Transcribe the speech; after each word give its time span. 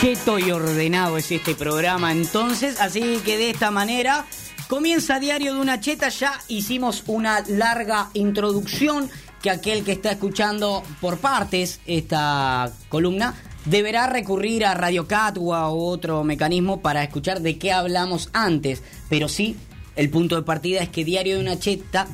cheto 0.00 0.38
y 0.38 0.50
ordenado 0.50 1.18
es 1.18 1.30
este 1.30 1.54
programa 1.54 2.10
entonces, 2.12 2.80
así 2.80 3.18
que 3.22 3.36
de 3.36 3.50
esta 3.50 3.70
manera 3.70 4.24
comienza 4.66 5.20
Diario 5.20 5.52
de 5.52 5.60
una 5.60 5.78
Cheta, 5.78 6.08
ya 6.08 6.40
hicimos 6.48 7.04
una 7.06 7.44
larga 7.46 8.08
introducción 8.14 9.10
que 9.42 9.50
aquel 9.50 9.84
que 9.84 9.92
está 9.92 10.12
escuchando 10.12 10.82
por 11.02 11.18
partes 11.18 11.80
esta 11.84 12.72
columna 12.88 13.34
deberá 13.66 14.06
recurrir 14.06 14.64
a 14.64 14.72
Radio 14.72 15.06
Cat 15.06 15.36
u 15.36 15.52
otro 15.52 16.24
mecanismo 16.24 16.80
para 16.80 17.04
escuchar 17.04 17.42
de 17.42 17.58
qué 17.58 17.70
hablamos 17.70 18.30
antes, 18.32 18.82
pero 19.10 19.28
sí, 19.28 19.54
el 19.96 20.08
punto 20.08 20.36
de 20.36 20.42
partida 20.42 20.80
es 20.80 20.88
que 20.88 21.04
Diario 21.04 21.36
de 21.36 21.42
una 21.42 21.58
Cheta 21.58 22.08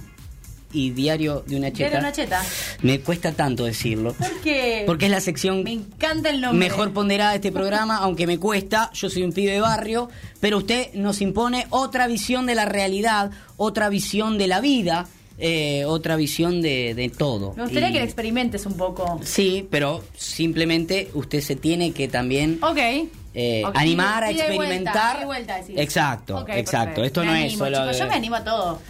y 0.72 0.90
Diario 0.90 1.44
de 1.46 1.56
una 1.56 1.72
Cheta. 1.72 1.90
De 1.90 1.98
una 1.98 2.12
Cheta. 2.12 2.42
Me 2.82 3.00
cuesta 3.00 3.32
tanto 3.32 3.64
decirlo. 3.64 4.12
¿Por 4.14 4.40
qué? 4.42 4.82
Porque 4.86 5.06
es 5.06 5.10
la 5.10 5.20
sección 5.20 5.62
Me 5.62 5.72
encanta 5.72 6.30
el 6.30 6.40
nombre. 6.40 6.68
mejor 6.68 6.92
ponderada 6.92 7.30
de 7.30 7.36
este 7.36 7.52
programa, 7.52 7.96
aunque 8.02 8.26
me 8.26 8.38
cuesta. 8.38 8.90
Yo 8.94 9.08
soy 9.08 9.22
un 9.22 9.32
pibe 9.32 9.52
de 9.52 9.60
barrio, 9.60 10.08
pero 10.40 10.58
usted 10.58 10.92
nos 10.94 11.20
impone 11.20 11.66
otra 11.70 12.06
visión 12.06 12.46
de 12.46 12.54
la 12.54 12.64
realidad, 12.64 13.30
otra 13.56 13.88
visión 13.88 14.38
de 14.38 14.46
la 14.48 14.60
vida, 14.60 15.06
eh, 15.38 15.84
otra 15.86 16.16
visión 16.16 16.62
de, 16.62 16.94
de 16.94 17.08
todo. 17.10 17.52
Me 17.56 17.62
gustaría 17.64 17.90
Y- 17.90 17.92
que 17.92 17.98
lo 17.98 18.04
experimentes 18.04 18.64
un 18.66 18.74
poco. 18.74 19.20
Sí, 19.22 19.66
pero 19.70 20.02
simplemente 20.16 21.10
usted 21.14 21.40
se 21.40 21.56
tiene 21.56 21.92
que 21.92 22.08
también 22.08 22.58
Ok. 22.62 22.78
eh, 23.34 23.62
animar 23.74 24.24
a 24.24 24.26
vuelta, 24.28 24.46
experimentar. 24.46 25.24
vuelta, 25.26 25.56
decís. 25.56 25.74
exacto, 25.78 26.46
exacto. 26.48 27.02
perfecto. 27.02 27.04
Esto 27.04 27.20
Me 27.20 27.26
no 27.26 27.34
es 27.34 27.52
solo. 27.52 27.76
chicos, 27.78 27.92
de- 27.92 27.98
Yo 27.98 28.06
me 28.08 28.14
animo 28.14 28.36
a 28.36 28.44
todo. 28.44 28.80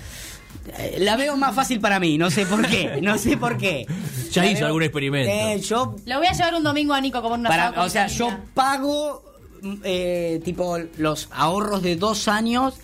Eh, 0.79 0.97
La 1.01 1.17
veo 1.17 1.37
más 1.37 1.55
fácil 1.55 1.81
para 1.81 1.99
mí, 2.01 2.19
no 2.19 2.31
sé 2.31 2.47
por 2.47 2.67
qué, 2.67 2.99
no 3.03 3.19
sé 3.19 3.37
por 3.37 3.57
qué. 3.57 3.87
Ya 4.33 4.43
La 4.43 4.51
hizo 4.51 4.59
veo- 4.61 4.67
algún 4.67 4.83
experimento. 4.83 5.31
Eh, 5.31 5.61
yo 5.61 5.97
Lo 6.05 6.19
voy 6.19 6.27
a 6.27 6.33
llevar 6.33 6.55
un 6.55 6.63
domingo 6.65 6.93
a 6.95 7.01
Nico 7.01 7.23
como 7.23 7.35
una 7.37 7.49
Para, 7.49 7.83
o 7.83 7.89
sea, 7.89 8.07
yo 8.09 8.29
pago 8.55 9.23
mm, 9.63 9.75
eh, 9.85 10.41
tipo 10.45 10.79
los 10.99 11.29
ahorros 11.33 11.83
de 11.83 11.97
dos 11.97 12.29
años 12.29 12.75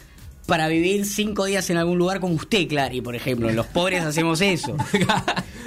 para 0.46 0.66
vivir 0.68 1.04
cinco 1.04 1.44
días 1.44 1.68
en 1.70 1.76
algún 1.76 1.98
lugar 1.98 2.18
como 2.20 2.34
usted, 2.34 2.66
Clary, 2.68 3.00
por 3.00 3.14
ejemplo. 3.14 3.50
Los 3.52 3.66
pobres 3.66 4.02
hacemos 4.04 4.40
eso. 4.40 4.76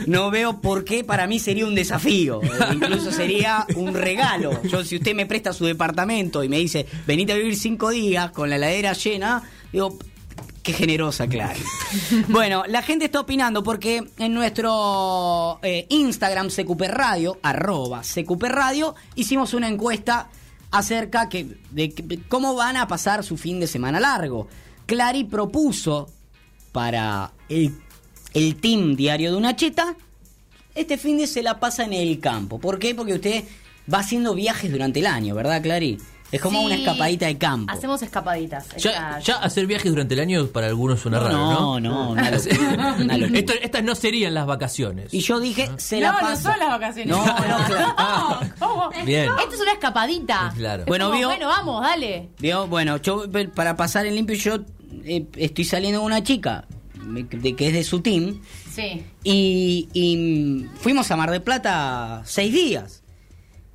No 0.08 0.30
veo 0.30 0.60
por 0.60 0.84
qué 0.84 1.04
para 1.06 1.26
mí 1.26 1.40
sería 1.40 1.66
un 1.66 1.74
desafío. 1.74 2.42
Eh, 2.44 2.48
Incluso 2.74 3.12
sería 3.14 3.66
un 3.76 3.94
regalo. 3.94 4.62
Yo, 4.64 4.84
si 4.84 4.98
usted 4.98 5.16
me 5.16 5.26
presta 5.26 5.54
su 5.54 5.66
departamento 5.66 6.44
y 6.44 6.50
me 6.50 6.58
dice, 6.60 6.86
venite 7.08 7.32
a 7.32 7.36
vivir 7.36 7.56
cinco 7.56 7.90
días 7.92 8.32
con 8.32 8.50
la 8.50 8.58
heladera 8.58 8.92
llena, 8.94 9.44
digo, 9.72 9.98
Qué 10.66 10.74
generosa, 10.74 11.28
Clary. 11.28 11.62
Bueno, 12.30 12.64
la 12.68 12.82
gente 12.82 13.06
está 13.06 13.20
opinando 13.20 13.62
porque 13.62 14.04
en 14.18 14.34
nuestro 14.34 15.60
eh, 15.62 15.86
Instagram 15.90 16.48
CQP 16.48 16.82
Radio, 16.88 17.38
arroba 17.44 18.02
CQP 18.02 18.44
Radio, 18.46 18.96
hicimos 19.14 19.54
una 19.54 19.68
encuesta 19.68 20.28
acerca 20.72 21.30
de, 21.70 22.24
cómo 22.28 22.56
van 22.56 22.78
a 22.78 22.88
pasar 22.88 23.24
su 23.24 23.38
fin 23.38 23.60
de 23.60 23.68
semana 23.68 24.00
largo. 24.00 24.48
Clary 24.88 25.26
propuso 25.26 26.10
para 26.72 27.32
el, 27.48 27.76
el 28.34 28.56
team 28.56 28.96
diario 28.96 29.30
de 29.32 29.38
una 29.38 29.56
cheta, 29.56 29.96
este 30.74 30.98
fin 30.98 31.20
de 31.20 31.28
se 31.28 31.44
la 31.44 31.60
pasa 31.60 31.86
en 31.86 31.94
el 31.94 32.20
campo. 32.20 32.60
¿Por 32.60 32.80
qué? 32.80 32.96
Porque 32.96 33.14
usted 33.14 33.44
va 33.94 34.00
haciendo 34.00 34.34
viajes 34.34 34.72
durante 34.72 35.00
el 35.00 35.06
año, 35.06 35.36
¿verdad, 35.36 35.62
Clary? 35.62 36.00
Es 36.36 36.42
como 36.42 36.60
Sí, 36.60 36.66
una 36.66 36.76
escapadita 36.76 37.26
de 37.28 37.38
campo. 37.38 37.72
Hacemos 37.72 38.02
escapaditas. 38.02 38.68
Ya, 38.78 39.20
hacer 39.42 39.66
viajes 39.68 39.92
durante 39.92 40.14
el 40.16 40.20
año 40.20 40.48
para 40.48 40.68
algunos 40.68 41.00
suena 41.00 41.20
raro, 41.20 41.32
No, 41.38 41.80
¿no? 41.80 42.16
no, 42.16 42.22
locura. 43.18 43.40
Esto- 43.40 43.54
estas 43.62 43.84
no 43.84 43.96
serían 43.96 44.34
las 44.34 44.46
vacaciones. 44.46 45.14
Y 45.14 45.22
yo 45.22 45.40
dije, 45.40 45.70
se 45.78 46.00
la 46.00 46.12
no, 46.12 46.30
no 46.30 46.36
son 46.36 46.60
las 46.60 46.70
vacaciones. 46.70 47.08
No, 47.16 47.26
no, 47.26 47.36
claro. 47.36 47.94
Ah, 47.98 48.42
¿Cómo? 48.60 48.90
Bien. 49.06 49.30
Esto 49.40 49.56
es 49.56 49.62
una 49.62 49.72
escapadita. 49.74 50.54
Claro. 50.56 50.82
Es 50.84 50.88
Bueno, 50.88 51.06
como, 51.06 51.18
vio- 51.20 51.28
bueno, 51.28 51.48
vamos, 51.48 51.82
dale. 51.82 52.30
Vio, 52.40 52.68
Bueno, 52.68 52.98
yo 52.98 53.26
para 53.56 53.76
pasar 53.78 54.06
en 54.06 54.16
limpio, 54.16 54.36
yo 54.36 54.58
eh, 55.06 55.26
estoy 55.38 55.64
saliendo 55.66 56.00
con 56.00 56.08
una 56.08 56.24
chica 56.24 56.66
de, 56.96 57.56
que 57.56 57.68
es 57.68 57.74
de 57.74 57.84
su 57.84 58.02
team 58.02 58.42
Sí. 58.74 59.04
y, 59.24 59.88
y, 59.94 60.18
mm, 60.18 60.76
fuimos 60.80 61.10
a 61.12 61.16
Mar 61.16 61.32
del 61.32 61.42
Plata 61.42 62.22
seis 62.26 62.52
días. 62.52 63.04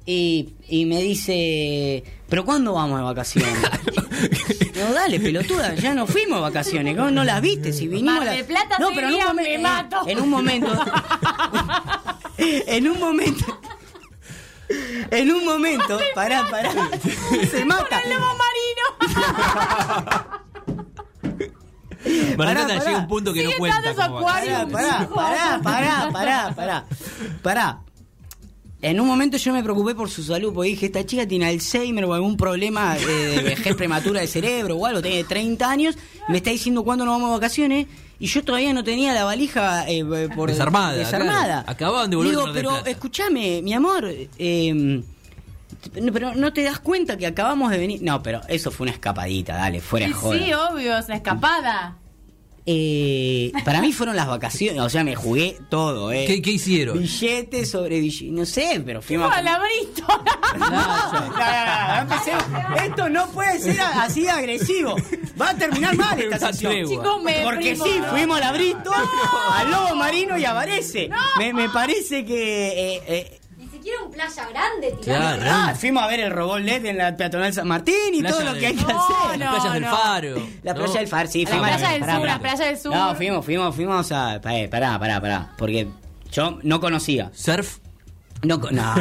Y, 0.06 0.54
y 0.68 0.86
me 0.86 1.00
dice, 1.02 2.02
¿pero 2.28 2.44
cuándo 2.44 2.72
vamos 2.72 2.98
de 2.98 3.04
vacaciones? 3.04 3.52
no, 4.76 4.92
dale, 4.94 5.20
pelotuda, 5.20 5.74
ya 5.74 5.94
no 5.94 6.06
fuimos 6.06 6.38
de 6.38 6.42
vacaciones. 6.42 6.96
¿Cómo 6.96 7.10
no 7.10 7.22
las 7.22 7.40
viste? 7.40 7.72
Si 7.72 7.86
vinimos 7.86 8.14
Mar 8.14 8.24
la- 8.24 8.32
del 8.32 8.44
Plata 8.46 8.76
no, 8.80 8.88
pero 8.94 9.08
en 9.08 9.14
un, 9.14 9.20
momen- 9.20 9.42
me 9.42 9.58
mato. 9.58 10.02
en 10.06 10.20
un 10.20 10.30
momento. 10.30 10.72
en 12.38 12.88
un 12.88 12.98
momento. 12.98 13.60
En 15.10 15.30
un 15.32 15.44
momento, 15.44 15.98
pará, 16.14 16.46
pará. 16.50 16.72
Se 17.50 17.64
mata. 17.64 18.00
¡El 18.00 18.10
lobo 18.10 18.36
marino! 18.36 20.30
Llega 22.84 22.98
un 22.98 23.08
punto 23.08 23.32
que 23.32 23.44
no 23.44 23.50
cuenta. 23.58 23.82
Pará, 23.94 24.66
pará, 24.66 25.60
pará, 25.62 26.10
pará, 26.12 26.52
pará, 26.54 26.86
pará. 27.42 27.78
En 28.82 28.98
un 28.98 29.06
momento 29.06 29.36
yo 29.36 29.52
me 29.52 29.62
preocupé 29.62 29.94
por 29.94 30.08
su 30.08 30.22
salud, 30.22 30.54
porque 30.54 30.70
dije, 30.70 30.86
esta 30.86 31.04
chica 31.04 31.26
tiene 31.28 31.46
Alzheimer 31.46 32.04
o 32.06 32.14
algún 32.14 32.36
problema 32.36 32.96
eh, 32.96 33.04
de 33.04 33.42
vejez 33.50 33.74
prematura 33.76 34.20
de 34.20 34.26
cerebro 34.26 34.76
o 34.76 34.86
algo, 34.86 35.02
tiene 35.02 35.22
30 35.24 35.70
años, 35.70 35.98
me 36.28 36.38
está 36.38 36.50
diciendo 36.50 36.82
cuándo 36.82 37.04
nos 37.04 37.12
vamos 37.14 37.28
de 37.30 37.36
vacaciones, 37.36 37.86
y 38.18 38.26
yo 38.26 38.42
todavía 38.42 38.72
no 38.72 38.82
tenía 38.82 39.12
la 39.12 39.24
valija 39.24 39.88
eh, 39.88 40.02
por 40.34 40.48
Desarmada, 40.50 40.94
desarmada. 40.94 41.44
claro. 41.62 41.64
Acababan 41.70 42.08
de 42.10 42.16
volver 42.16 42.30
Digo, 42.32 42.46
pero 42.54 42.86
escúchame, 42.86 43.60
mi 43.62 43.72
amor, 43.74 44.06
eh, 44.38 45.02
pero 46.12 46.34
no 46.34 46.52
te 46.52 46.62
das 46.62 46.78
cuenta 46.80 47.16
que 47.16 47.26
acabamos 47.26 47.70
de 47.70 47.78
venir. 47.78 48.00
No, 48.02 48.22
pero 48.22 48.40
eso 48.48 48.70
fue 48.70 48.84
una 48.84 48.92
escapadita, 48.92 49.56
dale, 49.56 49.80
fuera 49.80 50.06
de 50.06 50.12
Sí, 50.12 50.18
joda. 50.18 50.38
sí, 50.38 50.52
obvio, 50.52 50.98
es 50.98 51.06
una 51.06 51.16
escapada. 51.16 51.96
Eh, 52.66 53.52
para 53.64 53.80
mí 53.80 53.92
fueron 53.92 54.16
las 54.16 54.26
vacaciones, 54.26 54.80
o 54.82 54.90
sea, 54.90 55.02
me 55.02 55.16
jugué 55.16 55.56
todo, 55.70 56.12
¿eh? 56.12 56.24
¿Qué, 56.26 56.42
qué 56.42 56.50
hicieron? 56.52 56.98
Billetes 56.98 57.70
sobre 57.70 58.00
billetes, 58.00 58.30
no 58.32 58.44
sé, 58.46 58.82
pero 58.84 59.00
fuimos 59.02 59.32
a... 59.32 59.38
¡Hola, 59.40 59.60
Brito! 59.60 60.06
No, 60.58 60.68
no, 60.68 61.24
no, 61.30 62.04
no. 62.68 62.76
Esto 62.82 63.08
no 63.08 63.30
puede 63.30 63.60
ser 63.60 63.80
así 63.80 64.22
de 64.22 64.30
agresivo. 64.30 64.96
Va 65.40 65.50
a 65.50 65.56
terminar 65.56 65.96
mal 65.96 66.20
esta 66.20 66.52
sesión. 66.52 66.88
Chicos, 66.88 67.22
me 67.22 67.42
Porque 67.44 67.76
sí, 67.76 68.00
fuimos 68.10 68.38
a 68.38 68.40
la 68.40 68.52
Brito, 68.52 68.90
al 69.52 69.70
Lobo 69.70 69.94
Marino 69.94 70.36
y 70.36 70.44
a 70.44 70.52
Varese. 70.52 71.08
Me, 71.38 71.52
me 71.52 71.68
parece 71.68 72.24
que... 72.24 72.96
eh, 72.96 73.02
eh, 73.06 73.39
siquiera 73.80 74.02
un 74.04 74.10
playa 74.12 74.48
grande, 74.48 74.96
tirando. 75.02 75.42
Claro. 75.42 75.42
ah, 75.70 75.74
fuimos 75.78 76.02
a 76.02 76.06
ver 76.06 76.20
el 76.20 76.30
robot 76.30 76.60
LED 76.60 76.84
en 76.86 76.98
la 76.98 77.16
peatonal 77.16 77.52
San 77.52 77.66
Martín 77.68 77.94
y 78.12 78.20
Playa 78.20 78.36
todo 78.36 78.52
lo 78.52 78.58
que 78.58 78.66
hay 78.66 78.74
que 78.76 78.82
No, 78.84 78.98
hacer. 79.00 79.38
no. 79.38 79.44
Las 79.44 79.54
playas 79.60 79.74
del 79.74 79.84
Faro. 79.84 80.48
La 80.62 80.74
¿no? 80.74 80.80
playa 80.84 80.98
del 81.00 81.08
Far, 81.08 81.28
sí, 81.28 81.40
A 81.40 81.44
la 81.44 81.50
fuimos 81.50 81.68
playa 81.68 81.90
del 81.92 82.00
pará, 82.00 82.12
sur, 82.12 82.20
pará. 82.22 82.32
la 82.34 82.40
playa 82.40 82.64
del 82.66 82.78
sur. 82.78 82.94
No, 82.94 83.14
fuimos, 83.14 83.44
fuimos, 83.44 83.74
fuimos 83.74 84.12
a. 84.12 84.40
Pará, 84.40 84.68
pará, 84.70 84.98
pará, 84.98 85.20
pará. 85.20 85.50
Porque 85.58 85.88
yo 86.32 86.58
no 86.62 86.80
conocía. 86.80 87.30
Surf. 87.34 87.78
No, 88.42 88.58
con- 88.58 88.74
no, 88.74 88.94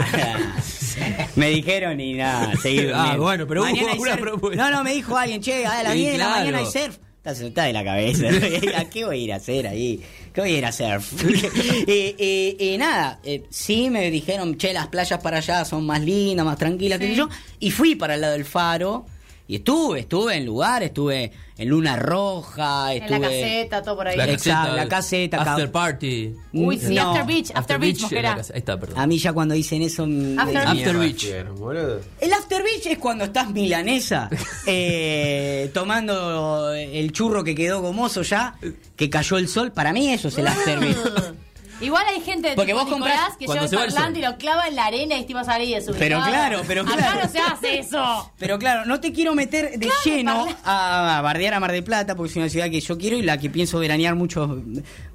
me 1.36 1.48
dijeron 1.50 2.00
y 2.02 2.14
nada, 2.14 2.54
seguí 2.62 2.80
Ah, 2.80 2.98
durmiendo. 2.98 3.24
bueno, 3.24 3.48
pero 3.48 3.62
hubo 3.62 3.70
Mañana 3.70 3.92
hay 3.94 4.00
una 4.00 4.12
surf. 4.12 4.22
propuesta. 4.22 4.64
No, 4.70 4.78
no, 4.78 4.84
me 4.84 4.94
dijo 4.94 5.16
alguien, 5.18 5.42
che, 5.42 5.66
a 5.66 5.84
las 5.84 5.94
Sí, 5.94 6.00
10 6.00 6.12
de 6.14 6.18
la 6.18 6.26
claro. 6.26 6.40
mañana 6.42 6.58
hay 6.58 6.66
surf. 6.66 6.98
Está 7.24 7.66
de 7.66 7.74
la 7.74 7.84
cabeza. 7.84 8.26
¿A 8.78 8.86
qué 8.86 9.06
voy 9.06 9.20
a 9.20 9.24
ir 9.24 9.34
a 9.34 9.36
hacer 9.36 9.68
ahí? 9.68 10.02
¿Qué 10.34 10.42
voy 10.42 10.56
a 10.56 10.58
ir 10.58 10.66
a 10.66 10.70
hacer? 10.70 11.00
y 11.88 12.76
nada, 12.80 13.20
eh, 13.24 13.44
sí 13.50 13.90
me 13.90 14.10
dijeron, 14.10 14.58
che, 14.58 14.74
las 14.74 14.88
playas 14.88 15.20
para 15.22 15.38
allá 15.38 15.66
son 15.66 15.86
más 15.86 16.02
lindas, 16.02 16.46
más 16.46 16.58
tranquilas, 16.58 17.00
Sí. 17.00 17.08
sé 17.08 17.16
yo. 17.16 17.30
Y 17.60 17.72
fui 17.72 17.96
para 17.96 18.16
el 18.16 18.22
lado 18.22 18.34
del 18.34 18.46
faro. 18.46 19.06
Y 19.50 19.56
estuve, 19.56 20.02
estuve 20.02 20.36
en 20.36 20.46
lugar, 20.46 20.84
estuve 20.84 21.32
en 21.58 21.68
Luna 21.70 21.96
Roja, 21.96 22.94
En 22.94 23.02
estuve... 23.02 23.20
la 23.20 23.28
caseta, 23.28 23.82
todo 23.82 23.96
por 23.96 24.08
ahí. 24.08 24.16
La 24.16 24.30
Exacto, 24.30 24.76
la 24.76 24.88
caseta, 24.88 25.42
After 25.42 25.72
party. 25.72 26.36
Uy, 26.54 26.78
sí, 26.78 26.94
No. 26.94 27.10
After 27.10 27.26
Beach, 27.26 27.52
After, 27.56 27.80
Beach, 27.80 27.96
en 27.96 27.98
la 27.98 28.02
Mosquera. 28.04 28.34
Ahí 28.36 28.60
está, 28.60 28.80
perdón. 28.80 29.00
A 29.00 29.08
mí 29.08 29.18
ya 29.18 29.34
cuando 29.34 29.56
dicen 29.56 29.82
eso... 29.82 30.06
me- 30.06 30.40
After 30.40 30.54
me- 30.54 30.60
After 30.72 30.98
Beach. 31.00 31.28
boludo. 31.58 32.00
El 32.22 32.32
after 32.32 32.62
beach 32.62 32.86
es 32.86 33.00
cuando 33.00 33.24
estás 33.24 33.50
milanesa 33.50 34.30
eh, 34.68 35.72
tomando 35.74 36.72
el 36.76 37.12
churro 37.12 37.44
que 37.44 37.56
quedó 37.56 37.82
gomoso 37.82 38.22
ya, 38.22 38.56
que 38.96 39.10
cayó 39.10 39.40
el 39.40 39.48
sol. 39.48 39.72
Para 39.72 39.92
mí 39.94 40.10
eso 40.14 40.28
es 40.28 40.38
el 40.38 40.46
after 40.48 40.80
beach. 40.80 40.98
Igual 41.82 42.06
hay 42.10 42.22
gente 42.22 42.50
de 42.50 42.56
Porque 42.56 42.74
vos 42.74 42.84
comprás- 42.88 43.16
Nicolás 43.16 43.38
que 43.38 43.46
cuando 43.46 43.66
lleva 43.68 43.82
se 43.82 43.88
el 43.88 43.94
parlante 43.94 44.20
y 44.20 44.22
lo 44.24 44.38
clava 44.38 44.68
en 44.68 44.76
la 44.76 44.86
arena 44.86 45.18
y 45.18 45.26
tipo 45.26 45.44
salir 45.44 45.76
de 45.76 45.82
su 45.82 45.94
Pero 45.98 46.22
claro, 46.24 46.62
pero 46.68 46.82
Acá 46.82 46.96
claro. 46.98 47.20
no 47.24 47.30
se 47.30 47.40
hace 47.40 47.80
eso. 47.80 48.32
Pero 48.38 48.60
claro, 48.60 48.86
no 48.86 49.00
te 49.00 49.14
quiero 49.14 49.34
meter 49.36 49.72
de 49.72 49.88
Claro, 49.88 50.00
lleno 50.04 50.48
a, 50.64 51.18
a 51.18 51.22
bardear 51.22 51.54
a 51.54 51.60
Mar 51.60 51.72
del 51.72 51.84
Plata, 51.84 52.16
porque 52.16 52.32
es 52.32 52.36
una 52.38 52.50
ciudad 52.50 52.70
que 52.70 52.82
yo 52.82 52.98
quiero 52.98 53.18
y 53.18 53.22
la 53.22 53.38
que 53.38 53.50
pienso 53.50 53.80
veranear 53.80 54.16
mucho. 54.16 54.62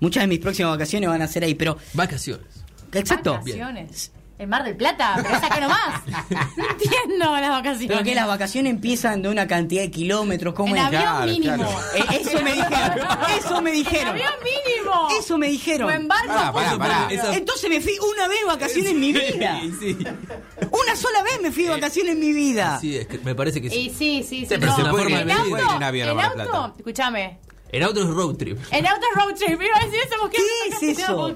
Muchas 0.00 0.22
de 0.22 0.26
mis 0.26 0.38
próximas 0.38 0.72
vacaciones 0.72 1.08
van 1.08 1.22
a 1.22 1.28
ser 1.28 1.44
ahí, 1.44 1.54
pero. 1.54 1.76
Vacaciones. 1.92 2.46
Exacto. 2.92 3.32
Vacaciones. 3.34 4.10
En 4.44 4.50
Mar 4.50 4.62
del 4.62 4.76
Plata, 4.76 5.14
pero 5.22 5.36
es 5.36 5.42
acá 5.42 5.58
nomás. 5.60 6.02
No 6.56 6.64
entiendo 6.70 7.34
las 7.40 7.50
vacaciones. 7.50 7.88
Pero 7.88 8.02
que 8.04 8.14
las 8.14 8.26
vacaciones 8.26 8.70
empiezan 8.72 9.22
de 9.22 9.28
una 9.28 9.46
cantidad 9.46 9.82
de 9.82 9.90
kilómetros, 9.90 10.54
¿cómo 10.54 10.74
En 10.76 10.80
es? 10.82 10.86
avión 10.86 11.02
Claro, 11.02 11.26
mínimo. 11.26 11.56
claro. 11.56 11.78
Eh, 11.94 12.20
eso 12.20 12.42
me 12.42 12.52
dijeron, 12.52 12.98
eso 13.38 13.62
me 13.62 13.70
En 13.70 13.76
dijeron. 13.76 14.08
avión 14.10 14.32
mínimo. 14.44 15.08
Eso 15.18 15.38
me 15.38 15.48
dijeron. 15.48 15.88
O 15.88 15.92
en 15.92 16.06
barco. 16.08 16.26
Pará, 16.28 16.52
pará, 16.52 16.70
por 16.70 16.78
pará. 16.78 17.00
supuesto. 17.02 17.32
Entonces 17.32 17.70
me 17.70 17.80
fui 17.80 17.92
una 18.14 18.28
vez 18.28 18.38
de 18.40 18.46
vacaciones 18.46 18.90
en 18.92 19.00
mi 19.00 19.12
vida. 19.12 19.60
Sí, 19.62 19.72
sí. 19.80 19.98
Una 20.70 20.96
sola 20.96 21.22
vez 21.22 21.40
me 21.42 21.50
fui 21.50 21.64
de 21.64 21.70
vacaciones 21.70 22.12
en 22.12 22.20
mi 22.20 22.32
vida. 22.32 22.78
Sí, 22.80 22.96
es 22.96 23.06
que 23.06 23.18
me 23.18 23.34
parece 23.34 23.60
que 23.62 23.68
Y 23.68 23.70
sí. 23.70 23.90
sí, 23.90 24.22
sí, 24.28 24.40
sí. 24.40 24.46
pero 24.48 24.66
no. 24.66 24.76
se 24.76 24.84
puede 24.84 25.06
en 25.06 25.12
en 25.30 25.30
avión, 25.30 25.58
en 25.76 25.82
avión 25.82 26.08
en 26.10 26.20
auto, 26.40 26.74
escúchame. 26.76 27.38
En 27.76 27.82
auto 27.82 28.02
es 28.02 28.08
road 28.08 28.36
trip. 28.36 28.58
En 28.70 28.86
auto 28.86 29.00
es 29.12 29.20
road 29.22 29.34
trip, 29.34 29.60
iba 29.60 29.76
a 29.76 29.84
decir 29.84 29.98
eso 30.06 30.14
porque 30.20 30.36
¿Qué 30.80 30.90
es 30.92 30.98
eso? 30.98 31.34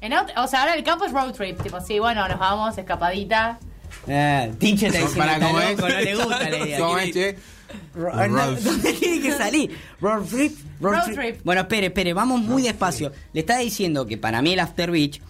En 0.00 0.12
auto, 0.12 0.32
o 0.36 0.46
sea, 0.46 0.60
ahora 0.60 0.74
el 0.74 0.84
campo 0.84 1.04
es 1.04 1.12
road 1.12 1.32
trip, 1.32 1.60
tipo, 1.62 1.80
sí, 1.80 1.98
bueno, 1.98 2.26
nos 2.28 2.38
vamos, 2.38 2.78
escapadita. 2.78 3.58
Ah, 4.08 4.46
Tinche 4.58 4.90
te 4.90 4.98
dice, 4.98 5.16
Para 5.16 5.34
"Está 5.34 5.46
cómo 5.46 5.60
es. 5.60 5.76
loco, 5.76 5.88
no 5.88 6.00
le 6.00 6.14
gusta 6.24 6.50
la 6.50 6.58
idea. 6.58 6.78
¿Cómo 6.78 6.98
es, 6.98 7.12
che? 7.12 7.36
Ro- 7.94 8.12
no, 8.14 8.26
Road- 8.28 8.58
¿Dónde 8.62 8.92
tiene 8.92 9.20
que 9.20 9.32
salir? 9.32 9.78
Road 10.00 10.22
trip, 10.26 10.56
road 10.80 10.92
Road 10.94 11.04
trip. 11.04 11.16
trip. 11.18 11.40
Bueno, 11.44 11.60
espere, 11.62 11.86
espere, 11.86 12.12
vamos 12.12 12.40
muy 12.40 12.62
despacio. 12.62 13.12
Le 13.32 13.40
estaba 13.40 13.58
diciendo 13.60 14.06
que 14.06 14.16
para 14.18 14.42
mí 14.42 14.52
el 14.52 14.60
After 14.60 14.90
Beach 14.90 15.20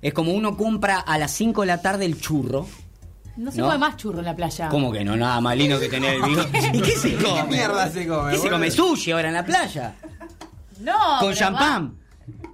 es 0.00 0.14
como 0.14 0.32
uno 0.32 0.56
compra 0.56 0.98
a 1.00 1.18
las 1.18 1.32
5 1.32 1.60
de 1.62 1.66
la 1.66 1.82
tarde 1.82 2.06
el 2.06 2.18
churro. 2.20 2.66
No 3.36 3.50
se 3.50 3.58
¿No? 3.58 3.64
come 3.66 3.78
más 3.78 3.96
churro 3.96 4.18
en 4.18 4.24
la 4.26 4.36
playa. 4.36 4.68
¿Cómo 4.68 4.92
que 4.92 5.04
no? 5.04 5.16
Nada 5.16 5.40
más 5.40 5.56
lindo 5.56 5.80
que 5.80 5.88
tener 5.88 6.16
el 6.16 6.22
bigote. 6.28 6.70
¿Y 6.74 6.80
qué 6.82 6.96
se 6.96 7.14
come? 7.16 7.34
¿Qué 7.34 7.44
mierda 7.48 7.88
se 7.90 8.06
come, 8.06 8.32
¿Qué 8.32 8.38
se 8.38 8.50
come? 8.50 8.70
Sushi 8.70 9.12
ahora 9.12 9.28
en 9.28 9.34
la 9.34 9.44
playa. 9.44 9.94
No. 10.80 11.18
Con 11.20 11.32
champán. 11.34 11.96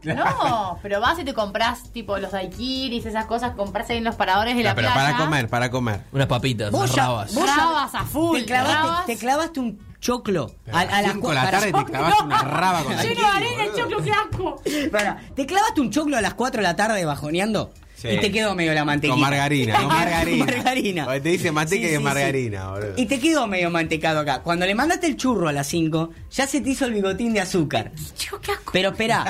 va- 0.07 0.15
No, 0.15 0.79
pero 0.83 1.01
vas 1.01 1.19
y 1.19 1.25
te 1.25 1.35
compras 1.35 1.91
tipo 1.93 2.17
los 2.19 2.31
daiquiris, 2.31 3.05
esas 3.07 3.27
cosas, 3.27 3.53
compras 3.57 3.91
ahí 3.91 3.99
en 3.99 4.05
los 4.05 4.15
paradores 4.15 4.57
de 4.57 4.63
la 4.63 4.71
No, 4.71 4.77
pero 4.77 4.89
playa. 4.93 5.07
para 5.13 5.17
comer, 5.19 5.49
para 5.49 5.71
comer. 5.71 6.01
Unas 6.13 6.27
papitas, 6.27 6.73
unas 6.73 6.95
rabas. 6.95 7.35
vos 7.35 7.45
ya- 7.47 7.57
Rabas 7.57 7.95
a 7.95 8.05
full, 8.05 8.39
Te 8.39 8.45
clavaste, 8.45 8.75
rabas. 8.83 9.07
te 9.07 9.17
clavaste 9.19 9.61
un 9.61 9.89
choclo. 10.01 10.55
A 10.73 10.85
las 10.85 11.03
las 11.03 11.13
cinco 11.13 11.29
de 11.31 11.35
la 11.35 11.51
tarde 11.51 11.73
te 11.73 11.85
clavaste 11.85 12.25
una 12.25 12.39
raba 12.43 12.83
con 12.85 12.97
Lleno 12.97 13.21
de 13.21 13.27
arena, 13.27 13.65
el 13.65 13.73
choclo, 13.75 14.03
qué 14.03 14.13
asco. 14.13 14.63
Para, 14.93 15.19
¿te 15.35 15.45
clavaste 15.47 15.81
un 15.81 15.91
choclo 15.91 16.17
a 16.17 16.21
las 16.21 16.35
4 16.35 16.59
de 16.61 16.63
la 16.69 16.77
tarde 16.77 17.05
bajoneando? 17.05 17.73
Sí. 18.01 18.09
Y 18.11 18.21
te 18.21 18.31
quedó 18.31 18.55
medio 18.55 18.73
la 18.75 18.85
mantequilla. 18.85 19.13
Con 19.15 19.21
margarina, 19.23 19.77
con 19.79 19.89
margarina. 19.89 20.45
Margarina. 20.47 21.07
Te 21.21 21.29
dice 21.31 21.51
manteca 21.51 21.89
y 21.89 21.95
es 21.95 22.01
margarina, 22.01 22.71
boludo. 22.71 22.93
Y 22.97 23.07
te 23.07 23.19
quedó 23.19 23.49
medio 23.49 23.71
mantecado 23.71 24.21
acá. 24.21 24.41
Cuando 24.43 24.67
le 24.67 24.75
mandaste 24.77 25.09
el 25.09 25.17
churro 25.17 25.49
a 25.49 25.53
las 25.53 25.67
5, 25.67 26.11
ya 26.31 26.47
se 26.47 26.61
te 26.61 26.71
hizo 26.71 26.85
el 26.85 26.93
bigotín 26.95 27.33
de 27.35 27.41
azúcar. 27.41 27.91
Chico, 28.17 28.41
qué 28.41 28.53
asco. 28.53 28.71
Pero 28.73 28.91
espera, 28.91 29.25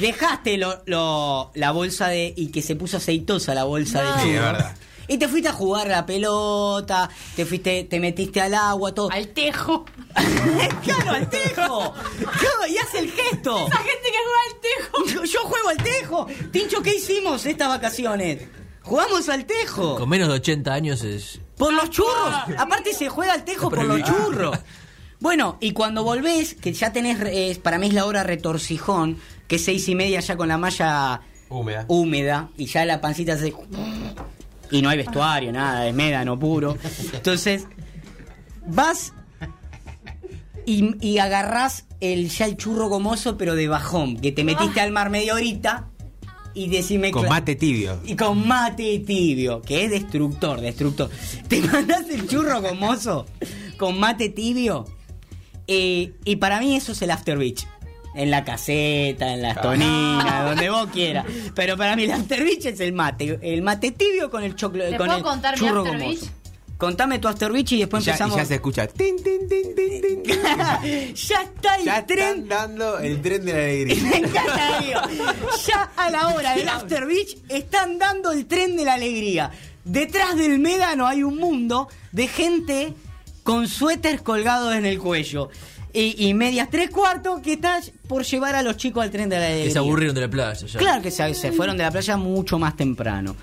dejaste 0.00 0.56
lo, 0.56 0.82
lo- 0.86 1.50
la 1.54 1.72
bolsa 1.72 2.08
de. 2.08 2.32
y 2.36 2.48
que 2.48 2.62
se 2.62 2.74
puso 2.76 2.96
aceitosa 2.96 3.54
la 3.54 3.64
bolsa 3.64 4.02
No. 4.02 4.16
de 4.16 4.22
Sí, 4.22 4.28
es 4.30 4.40
verdad. 4.40 4.74
Y 5.08 5.18
te 5.18 5.28
fuiste 5.28 5.48
a 5.48 5.52
jugar 5.52 5.86
a 5.86 5.90
la 5.90 6.06
pelota, 6.06 7.08
te 7.36 7.46
fuiste, 7.46 7.84
te 7.84 8.00
metiste 8.00 8.40
al 8.40 8.54
agua, 8.54 8.92
todo. 8.94 9.10
Al 9.10 9.28
tejo. 9.28 9.84
¡Claro, 10.82 11.10
al 11.10 11.28
tejo! 11.30 11.94
Claro, 12.18 12.66
y 12.68 12.76
hace 12.78 12.98
el 13.00 13.10
gesto. 13.12 13.66
Esa 13.66 13.76
gente 13.76 14.08
que 14.10 14.18
juega 14.24 14.40
al 14.48 14.60
tejo. 14.60 15.06
Yo, 15.14 15.24
yo 15.24 15.40
juego 15.44 15.68
al 15.68 15.76
tejo. 15.76 16.26
Tincho, 16.50 16.82
¿qué 16.82 16.96
hicimos 16.96 17.46
estas 17.46 17.68
vacaciones? 17.68 18.42
Jugamos 18.82 19.28
al 19.28 19.44
tejo. 19.46 19.96
Con 19.96 20.08
menos 20.08 20.28
de 20.28 20.34
80 20.34 20.72
años 20.72 21.02
es. 21.02 21.40
Por 21.56 21.72
los 21.72 21.90
churros. 21.90 22.34
Aparte 22.58 22.92
se 22.94 23.08
juega 23.08 23.32
al 23.32 23.44
tejo 23.44 23.70
por 23.70 23.84
los 23.84 24.02
churros. 24.02 24.58
Bueno, 25.18 25.56
y 25.60 25.72
cuando 25.72 26.04
volvés, 26.04 26.52
que 26.54 26.74
ya 26.74 26.92
tenés, 26.92 27.18
eh, 27.22 27.58
para 27.62 27.78
mí 27.78 27.86
es 27.86 27.94
la 27.94 28.04
hora 28.04 28.22
retorcijón, 28.22 29.18
que 29.48 29.56
es 29.56 29.64
seis 29.64 29.88
y 29.88 29.94
media 29.94 30.20
ya 30.20 30.36
con 30.36 30.48
la 30.48 30.58
malla 30.58 31.22
Húmeda. 31.48 31.86
húmeda, 31.88 32.50
y 32.58 32.66
ya 32.66 32.84
la 32.84 33.00
pancita 33.00 33.38
se... 33.38 33.54
Y 34.70 34.82
no 34.82 34.88
hay 34.88 34.96
vestuario, 34.98 35.52
nada, 35.52 35.86
es 35.86 35.94
médano 35.94 36.38
puro. 36.38 36.76
Entonces, 37.12 37.66
vas 38.66 39.12
y, 40.64 40.96
y 41.00 41.18
agarrás 41.18 41.86
el, 42.00 42.28
ya 42.28 42.46
el 42.46 42.56
churro 42.56 42.88
gomoso, 42.88 43.36
pero 43.38 43.54
de 43.54 43.68
bajón, 43.68 44.16
que 44.18 44.32
te 44.32 44.44
metiste 44.44 44.80
al 44.80 44.90
mar 44.92 45.10
media 45.10 45.34
horita 45.34 45.88
y 46.54 46.68
decime... 46.68 47.10
Con 47.10 47.28
mate 47.28 47.54
tibio. 47.54 48.00
y 48.04 48.16
con 48.16 48.46
mate 48.48 48.98
tibio, 49.00 49.62
que 49.62 49.84
es 49.84 49.90
destructor, 49.90 50.60
destructor. 50.60 51.10
Te 51.48 51.60
mandás 51.62 52.08
el 52.10 52.26
churro 52.26 52.60
gomoso 52.60 53.26
con 53.76 54.00
mate 54.00 54.30
tibio. 54.30 54.84
eh, 55.68 56.14
y 56.24 56.36
para 56.36 56.58
mí 56.60 56.74
eso 56.74 56.92
es 56.92 57.02
el 57.02 57.10
after 57.10 57.38
beach. 57.38 57.66
En 58.16 58.30
la 58.30 58.44
caseta, 58.44 59.32
en 59.34 59.42
las 59.42 59.60
toninas, 59.60 60.44
donde 60.48 60.70
vos 60.70 60.88
quieras. 60.92 61.26
Pero 61.54 61.76
para 61.76 61.94
mí 61.96 62.04
el 62.04 62.12
after 62.12 62.42
beach 62.42 62.64
es 62.66 62.80
el 62.80 62.92
mate. 62.92 63.38
El 63.42 63.62
mate 63.62 63.92
tibio 63.92 64.30
con 64.30 64.42
el 64.42 64.54
choclo, 64.56 64.84
¿Te 64.84 64.96
con 64.96 65.06
puedo 65.06 65.18
el 65.18 65.22
contar 65.24 65.54
mi 65.54 65.66
churro 65.66 65.82
after 65.82 65.98
gomoso. 65.98 66.20
beach? 66.20 66.30
Contame 66.78 67.18
tu 67.18 67.26
after 67.28 67.50
beach 67.52 67.72
y 67.72 67.76
Y 67.76 67.78
después 67.80 68.04
ya, 68.04 68.10
y 68.10 68.14
empezamos. 68.14 68.36
ya 68.36 68.44
se 68.44 68.54
escucha. 68.56 68.86
Tin, 68.86 69.16
tin, 69.22 69.48
tin, 69.48 69.74
tin, 69.74 70.00
tin, 70.02 70.22
tin. 70.22 70.34
ya 71.14 71.42
está 71.42 71.76
el 71.76 71.84
Ya 71.84 72.04
tren 72.06 72.18
están 72.42 72.48
dando 72.48 72.98
el 72.98 73.22
tren 73.22 73.44
de 73.46 73.52
la 73.52 73.58
alegría. 73.58 74.02
Me 74.10 74.16
encanta, 74.18 74.80
digo. 74.80 75.00
Ya 75.66 75.90
a 75.96 76.10
la 76.10 76.28
hora 76.28 76.54
del 76.54 76.68
After 76.68 77.06
Beach 77.06 77.38
están 77.48 77.98
dando 77.98 78.30
el 78.32 78.44
tren 78.46 78.76
de 78.76 78.84
la 78.84 78.94
alegría. 78.94 79.50
Detrás 79.84 80.36
del 80.36 80.58
médano 80.58 81.06
hay 81.06 81.22
un 81.22 81.36
mundo 81.38 81.88
de 82.12 82.26
gente 82.28 82.92
con 83.42 83.68
suéteres 83.68 84.20
colgados 84.20 84.74
en 84.74 84.84
el 84.84 84.98
cuello. 84.98 85.48
Y, 85.98 86.28
y 86.28 86.34
medias 86.34 86.68
tres 86.70 86.90
cuartos 86.90 87.40
que 87.40 87.54
está 87.54 87.80
por 88.06 88.22
llevar 88.22 88.54
a 88.54 88.62
los 88.62 88.76
chicos 88.76 89.02
al 89.02 89.10
tren 89.10 89.30
de 89.30 89.38
la 89.38 89.46
alegría. 89.46 89.64
Que 89.64 89.70
se 89.70 89.78
aburrieron 89.78 90.14
de 90.14 90.20
la 90.20 90.28
playa. 90.28 90.66
Ya. 90.66 90.78
Claro 90.78 91.02
que 91.02 91.10
se, 91.10 91.32
se 91.34 91.52
fueron 91.52 91.76
de 91.78 91.84
la 91.84 91.90
playa 91.90 92.18
mucho 92.18 92.58
más 92.58 92.76
temprano. 92.76 93.34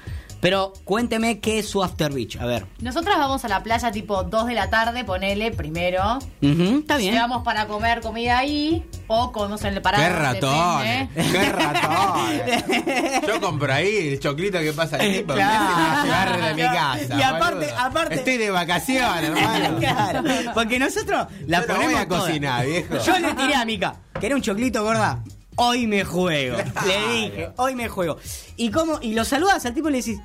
Pero 0.43 0.73
cuénteme 0.83 1.39
qué 1.39 1.59
es 1.59 1.69
su 1.69 1.81
After 1.81 2.11
Beach. 2.11 2.35
A 2.35 2.45
ver. 2.45 2.65
Nosotras 2.81 3.17
vamos 3.17 3.45
a 3.45 3.47
la 3.47 3.63
playa 3.63 3.91
tipo 3.93 4.23
2 4.23 4.45
de 4.47 4.53
la 4.53 4.69
tarde, 4.69 5.05
ponele 5.05 5.51
primero. 5.51 6.19
Está 6.41 6.97
bien. 6.97 7.13
Llegamos 7.13 7.43
para 7.43 7.65
comer 7.67 8.01
comida 8.01 8.39
ahí 8.39 8.83
o 9.07 9.31
comemos 9.31 9.63
en 9.63 9.75
el 9.75 9.81
parador. 9.81 10.33
¡Qué 10.33 10.41
depende. 10.41 11.31
¡Qué 11.31 11.49
ratones! 11.49 13.21
Yo 13.25 13.39
compro 13.39 13.73
ahí 13.73 14.09
el 14.09 14.19
choclito 14.19 14.59
que 14.59 14.73
pasa 14.73 14.97
el 14.97 15.19
tipo. 15.19 15.33
Claro. 15.33 15.75
me 15.77 15.83
hace 15.83 16.07
llevar 16.07 16.41
de 16.41 16.53
mi 16.55 16.61
casa. 16.69 17.15
Y 17.17 17.21
aparte- 17.21 17.65
boludo. 17.67 17.79
aparte- 17.79 18.15
Estoy 18.15 18.37
de 18.37 18.51
vacaciones, 18.51 19.23
hermano. 19.29 19.77
claro, 19.79 20.23
porque 20.53 20.77
nosotros 20.77 21.27
la 21.47 21.61
Yo 21.61 21.67
no 21.67 21.73
ponemos 21.73 21.93
voy 21.93 22.01
a 22.03 22.07
toda. 22.07 22.19
cocinar, 22.19 22.65
viejo. 22.65 22.97
Yo 22.97 23.17
le 23.19 23.33
tiré 23.33 23.55
a 23.55 23.63
Mica, 23.63 23.95
¿querés 24.19 24.35
un 24.35 24.41
choclito, 24.41 24.83
gorda? 24.83 25.23
Hoy 25.55 25.87
me 25.87 26.03
juego. 26.03 26.57
Le 26.87 27.13
dije, 27.13 27.49
hoy 27.57 27.75
me 27.75 27.87
juego. 27.89 28.17
Y 28.57 28.71
cómo, 28.71 28.99
y 29.01 29.13
lo 29.13 29.23
saludas 29.25 29.65
al 29.65 29.73
tipo 29.73 29.89
y 29.89 29.93
le 29.93 29.97
decís, 29.99 30.19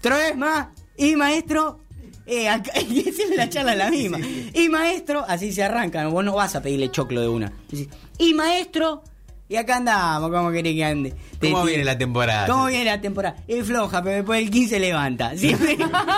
¿tres 0.00 0.36
más? 0.36 0.68
Y 0.96 1.16
maestro, 1.16 1.80
eh, 2.26 2.48
acá- 2.48 2.78
y 2.80 3.02
siempre 3.12 3.36
la 3.36 3.48
charla 3.48 3.72
es 3.72 3.78
la 3.78 3.90
misma. 3.90 4.18
Y 4.54 4.68
maestro, 4.68 5.24
así 5.28 5.52
se 5.52 5.62
arranca, 5.62 6.06
vos 6.08 6.24
no 6.24 6.34
vas 6.34 6.54
a 6.56 6.62
pedirle 6.62 6.90
choclo 6.90 7.20
de 7.20 7.28
una. 7.28 7.52
Decís, 7.70 7.88
y 8.18 8.32
maestro, 8.34 9.02
y 9.48 9.56
acá 9.56 9.76
andamos, 9.76 10.30
¿cómo 10.30 10.50
querés 10.50 10.74
que 10.74 10.84
ande? 10.84 11.14
¿Cómo 11.40 11.64
viene 11.64 11.84
la 11.84 11.98
temporada? 11.98 12.46
¿Cómo 12.46 12.66
viene 12.66 12.86
la 12.86 13.00
temporada? 13.00 13.36
Es 13.46 13.66
floja, 13.66 14.02
pero 14.02 14.16
después 14.16 14.40
del 14.40 14.50
15 14.50 14.80
levanta. 14.80 15.36
Siempre, 15.36 15.76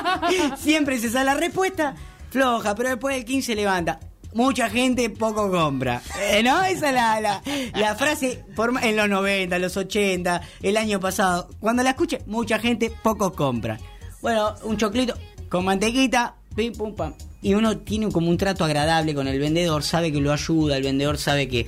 siempre 0.58 0.98
se 0.98 1.10
sale 1.10 1.24
la 1.26 1.34
respuesta, 1.34 1.94
floja, 2.30 2.74
pero 2.76 2.90
después 2.90 3.16
del 3.16 3.24
15 3.24 3.54
levanta. 3.56 3.98
Mucha 4.36 4.68
gente, 4.68 5.08
poco 5.08 5.50
compra. 5.50 6.02
Eh, 6.20 6.42
¿No? 6.42 6.62
Esa 6.62 6.88
es 6.88 6.94
la, 6.94 7.20
la, 7.22 7.42
la 7.74 7.94
frase 7.94 8.44
por 8.54 8.70
en 8.84 8.94
los 8.94 9.08
90, 9.08 9.58
los 9.58 9.78
80, 9.78 10.42
el 10.60 10.76
año 10.76 11.00
pasado. 11.00 11.48
Cuando 11.58 11.82
la 11.82 11.90
escuche, 11.90 12.20
mucha 12.26 12.58
gente, 12.58 12.92
poco 13.02 13.32
compra. 13.32 13.78
Bueno, 14.20 14.54
un 14.64 14.76
choclito 14.76 15.14
con 15.48 15.64
mantequita, 15.64 16.34
pim, 16.54 16.74
pum, 16.74 16.94
pam. 16.94 17.14
Y 17.40 17.54
uno 17.54 17.78
tiene 17.78 18.12
como 18.12 18.28
un 18.28 18.36
trato 18.36 18.62
agradable 18.62 19.14
con 19.14 19.26
el 19.26 19.40
vendedor, 19.40 19.82
sabe 19.82 20.12
que 20.12 20.20
lo 20.20 20.34
ayuda, 20.34 20.76
el 20.76 20.82
vendedor 20.82 21.16
sabe 21.16 21.48
que, 21.48 21.66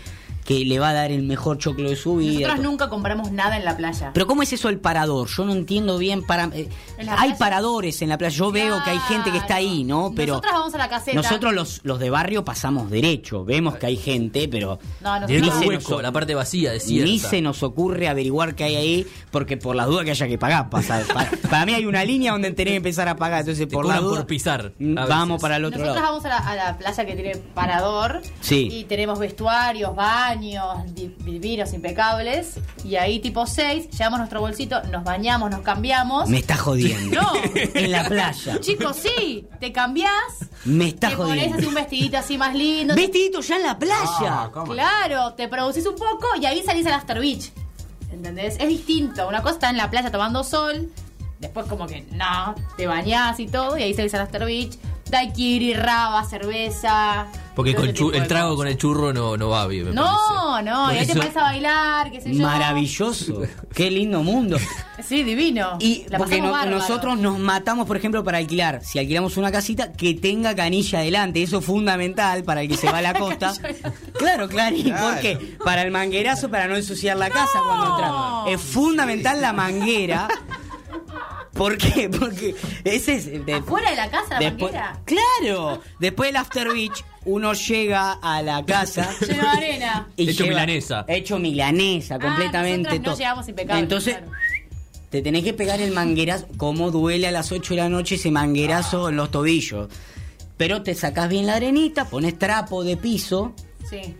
que 0.48 0.64
le 0.64 0.78
va 0.78 0.88
a 0.88 0.92
dar 0.94 1.10
el 1.12 1.24
mejor 1.24 1.58
choclo 1.58 1.90
de 1.90 1.96
su 1.96 2.16
vida. 2.16 2.32
Nosotras 2.32 2.56
todo. 2.56 2.64
nunca 2.70 2.88
compramos 2.88 3.30
nada 3.32 3.58
en 3.58 3.66
la 3.66 3.76
playa. 3.76 4.12
Pero 4.14 4.26
¿cómo 4.26 4.42
es 4.42 4.50
eso 4.50 4.70
el 4.70 4.78
parador? 4.80 5.28
Yo 5.28 5.44
no 5.44 5.52
entiendo 5.52 5.98
bien 5.98 6.24
para 6.24 6.44
eh, 6.54 6.70
¿En 6.96 7.04
la 7.04 7.12
hay 7.12 7.18
playa? 7.32 7.36
paradores 7.38 8.00
en 8.00 8.08
la 8.08 8.16
playa. 8.16 8.34
Yo 8.34 8.50
veo 8.50 8.82
que 8.82 8.88
hay 8.88 8.98
gente 9.00 9.30
que 9.30 9.36
está 9.36 9.56
ahí, 9.56 9.84
¿no? 9.84 10.10
Pero 10.16 10.32
Nosotras 10.36 10.54
vamos 10.54 10.74
a 10.74 10.78
la 10.78 10.88
caseta. 10.88 11.14
nosotros 11.20 11.52
los, 11.52 11.80
los 11.82 11.98
de 11.98 12.08
barrio 12.08 12.46
pasamos 12.46 12.88
derecho, 12.90 13.44
vemos 13.44 13.76
que 13.76 13.84
hay 13.84 13.98
gente, 13.98 14.48
pero 14.48 14.78
No, 15.02 15.20
nosotros- 15.20 15.52
al 15.52 15.58
se 15.60 15.68
hueco, 15.68 15.90
nos- 15.92 16.02
la 16.02 16.12
parte 16.12 16.34
vacía, 16.34 16.72
desierta. 16.72 17.04
ni 17.10 17.18
se 17.18 17.42
nos 17.42 17.62
ocurre 17.62 18.08
averiguar 18.08 18.54
qué 18.54 18.64
hay 18.64 18.76
ahí, 18.76 19.06
porque 19.30 19.58
por 19.58 19.76
las 19.76 19.86
dudas 19.86 20.06
que 20.06 20.12
haya 20.12 20.28
que 20.28 20.38
pagar, 20.38 20.70
pasa- 20.70 21.02
para, 21.12 21.30
para 21.50 21.66
mí 21.66 21.74
hay 21.74 21.84
una 21.84 22.02
línea 22.06 22.32
donde 22.32 22.52
tenés 22.52 22.72
que 22.72 22.76
empezar 22.78 23.06
a 23.08 23.16
pagar, 23.16 23.40
entonces 23.40 23.68
Te 23.68 23.74
por 23.74 23.84
la 23.84 23.98
duda 24.00 24.16
por 24.20 24.26
pisar, 24.26 24.72
mm, 24.78 24.94
vamos 24.94 25.42
para 25.42 25.56
el 25.56 25.66
otro 25.66 25.78
Nosotras 25.80 26.02
lado. 26.02 26.14
vamos 26.14 26.24
a 26.24 26.28
la, 26.30 26.38
a 26.38 26.56
la 26.72 26.78
playa 26.78 27.04
que 27.04 27.14
tiene 27.14 27.36
parador. 27.54 28.22
Sí. 28.40 28.68
Y 28.72 28.84
tenemos 28.84 29.18
vestuarios, 29.18 29.94
baños, 29.94 30.37
di- 30.40 31.14
divinos, 31.24 31.72
impecables. 31.72 32.54
Y 32.84 32.96
ahí 32.96 33.20
tipo 33.20 33.46
6, 33.46 33.90
llevamos 33.90 34.18
nuestro 34.20 34.40
bolsito, 34.40 34.82
nos 34.84 35.04
bañamos, 35.04 35.50
nos 35.50 35.60
cambiamos. 35.60 36.28
Me 36.28 36.38
está 36.38 36.56
jodiendo. 36.56 37.20
No. 37.20 37.32
En 37.74 37.90
la 37.90 38.04
playa. 38.08 38.60
Chicos, 38.60 38.96
sí, 38.96 39.46
te 39.60 39.72
cambiás. 39.72 40.12
Me 40.64 40.88
está 40.88 41.10
te 41.10 41.16
pones 41.16 41.34
jodiendo. 41.34 41.56
así 41.58 41.66
un 41.66 41.74
vestidito 41.74 42.18
así 42.18 42.38
más 42.38 42.54
lindo. 42.54 42.94
Vestidito 42.94 43.40
ya 43.40 43.56
en 43.56 43.62
la 43.62 43.78
playa. 43.78 43.98
Ah, 44.20 44.50
¿cómo? 44.52 44.72
Claro, 44.72 45.34
te 45.34 45.48
producís 45.48 45.86
un 45.86 45.94
poco 45.96 46.26
y 46.40 46.46
ahí 46.46 46.62
salís 46.64 46.86
al 46.86 46.94
after 46.94 47.20
beach. 47.20 47.50
¿Entendés? 48.10 48.56
Es 48.58 48.68
distinto. 48.68 49.28
Una 49.28 49.42
cosa 49.42 49.54
está 49.54 49.70
en 49.70 49.76
la 49.76 49.90
playa 49.90 50.10
tomando 50.10 50.42
sol. 50.44 50.90
Después 51.40 51.66
como 51.66 51.86
que 51.86 52.02
no, 52.12 52.54
te 52.76 52.86
bañás 52.86 53.38
y 53.38 53.46
todo. 53.46 53.78
Y 53.78 53.82
ahí 53.82 53.94
salís 53.94 54.14
al 54.14 54.22
after 54.22 54.44
beach. 54.44 54.76
Daiquiri, 55.10 55.74
raba, 55.74 56.24
cerveza. 56.24 57.26
Porque 57.54 57.74
con 57.74 57.86
el 57.88 57.94
trago 58.28 58.50
cosas. 58.50 58.56
con 58.56 58.66
el 58.68 58.76
churro 58.78 59.12
no, 59.12 59.36
no 59.36 59.48
va 59.48 59.66
bien, 59.66 59.86
me 59.86 59.90
No, 59.92 60.04
parece. 60.04 60.70
no, 60.70 60.84
Por 60.86 60.94
y 60.94 60.98
ahí 60.98 61.06
te 61.08 61.14
pones 61.16 61.36
a 61.36 61.42
bailar, 61.42 62.10
qué 62.12 62.20
sé 62.20 62.32
yo. 62.32 62.42
Maravilloso. 62.46 63.42
Qué 63.74 63.90
lindo 63.90 64.22
mundo. 64.22 64.56
Sí, 65.04 65.24
divino. 65.24 65.76
Y 65.80 66.04
La 66.08 66.18
porque 66.18 66.40
no- 66.40 66.66
nosotros 66.66 67.18
nos 67.18 67.38
matamos, 67.38 67.86
por 67.88 67.96
ejemplo, 67.96 68.22
para 68.22 68.38
alquilar. 68.38 68.80
Si 68.84 68.98
alquilamos 69.00 69.36
una 69.36 69.50
casita, 69.50 69.92
que 69.92 70.14
tenga 70.14 70.54
canilla 70.54 71.00
adelante. 71.00 71.42
Eso 71.42 71.58
es 71.58 71.64
fundamental 71.64 72.44
para 72.44 72.62
el 72.62 72.68
que 72.68 72.76
se 72.76 72.90
va 72.90 72.98
a 72.98 73.02
la 73.02 73.14
costa. 73.18 73.52
claro, 74.16 74.48
claro. 74.48 74.76
¿Y 74.76 74.84
Claro. 74.84 75.08
por 75.08 75.20
qué? 75.20 75.56
Para 75.64 75.82
el 75.82 75.90
manguerazo, 75.90 76.48
para 76.48 76.68
no 76.68 76.76
ensuciar 76.76 77.16
la 77.16 77.28
casa 77.28 77.58
cuando 77.66 77.90
entra. 78.46 78.52
Es 78.54 78.60
fundamental 78.60 79.40
la 79.40 79.52
manguera. 79.52 80.28
¿Por 81.58 81.76
qué? 81.76 82.08
Porque 82.18 82.54
ese 82.84 83.16
es... 83.16 83.44
de- 83.44 83.54
¿Afuera 83.54 83.90
de 83.90 83.96
la 83.96 84.08
casa 84.10 84.38
la 84.40 84.50
después-? 84.50 84.72
Claro. 85.04 85.82
Después 85.98 86.28
del 86.30 86.36
After 86.36 86.68
Beach, 86.72 87.04
uno 87.26 87.52
llega 87.52 88.12
a 88.12 88.40
la 88.42 88.64
casa... 88.64 89.10
Lleno 89.20 89.42
de 89.42 89.48
arena. 89.48 90.08
y 90.16 90.30
Hecho 90.30 90.44
lleva- 90.44 90.48
milanesa. 90.60 91.04
Hecho 91.08 91.38
milanesa, 91.38 92.18
completamente 92.18 92.88
Ah, 92.88 92.92
nosotras 92.92 93.12
no 93.12 93.18
llegamos 93.18 93.48
impecables, 93.48 93.82
Entonces, 93.82 94.14
claro. 94.16 94.32
te 95.10 95.20
tenés 95.22 95.42
que 95.44 95.52
pegar 95.52 95.80
el 95.80 95.92
manguerazo. 95.92 96.46
Como 96.56 96.90
duele 96.90 97.26
a 97.28 97.32
las 97.32 97.50
8 97.52 97.74
de 97.74 97.80
la 97.80 97.88
noche 97.88 98.14
ese 98.14 98.30
manguerazo 98.30 99.08
en 99.08 99.16
los 99.16 99.30
tobillos. 99.30 99.88
Pero 100.56 100.82
te 100.82 100.94
sacás 100.94 101.28
bien 101.28 101.46
la 101.46 101.54
arenita, 101.56 102.04
pones 102.06 102.38
trapo 102.38 102.82
de 102.84 102.96
piso, 102.96 103.52
Sí. 103.90 104.16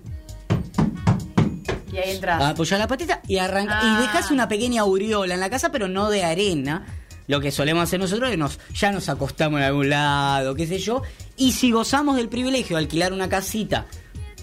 Y 1.93 1.97
ahí 1.99 2.11
entras. 2.13 2.43
apoyás 2.43 2.79
la 2.79 2.87
patita 2.87 3.23
y 3.27 3.39
arranca. 3.39 3.79
Ah. 3.83 3.99
Y 3.99 4.03
dejas 4.03 4.31
una 4.31 4.47
pequeña 4.49 4.83
aureola 4.83 5.35
en 5.35 5.41
la 5.41 5.51
casa, 5.51 5.71
pero 5.73 5.89
no 5.89 6.11
de 6.11 6.23
arena. 6.25 6.85
Lo 7.29 7.41
que 7.41 7.53
solemos 7.53 7.85
hacer 7.85 8.01
nosotros 8.01 8.31
es 8.31 8.39
nos, 8.39 8.59
ya 8.75 8.91
nos 8.91 9.09
acostamos 9.09 9.61
en 9.61 9.67
algún 9.67 9.89
lado, 9.91 10.55
qué 10.57 10.67
sé 10.67 10.79
yo. 10.79 11.03
Y 11.37 11.53
si 11.53 11.71
gozamos 11.71 12.17
del 12.17 12.29
privilegio 12.29 12.77
de 12.77 12.83
alquilar 12.83 13.13
una 13.13 13.29
casita 13.29 13.87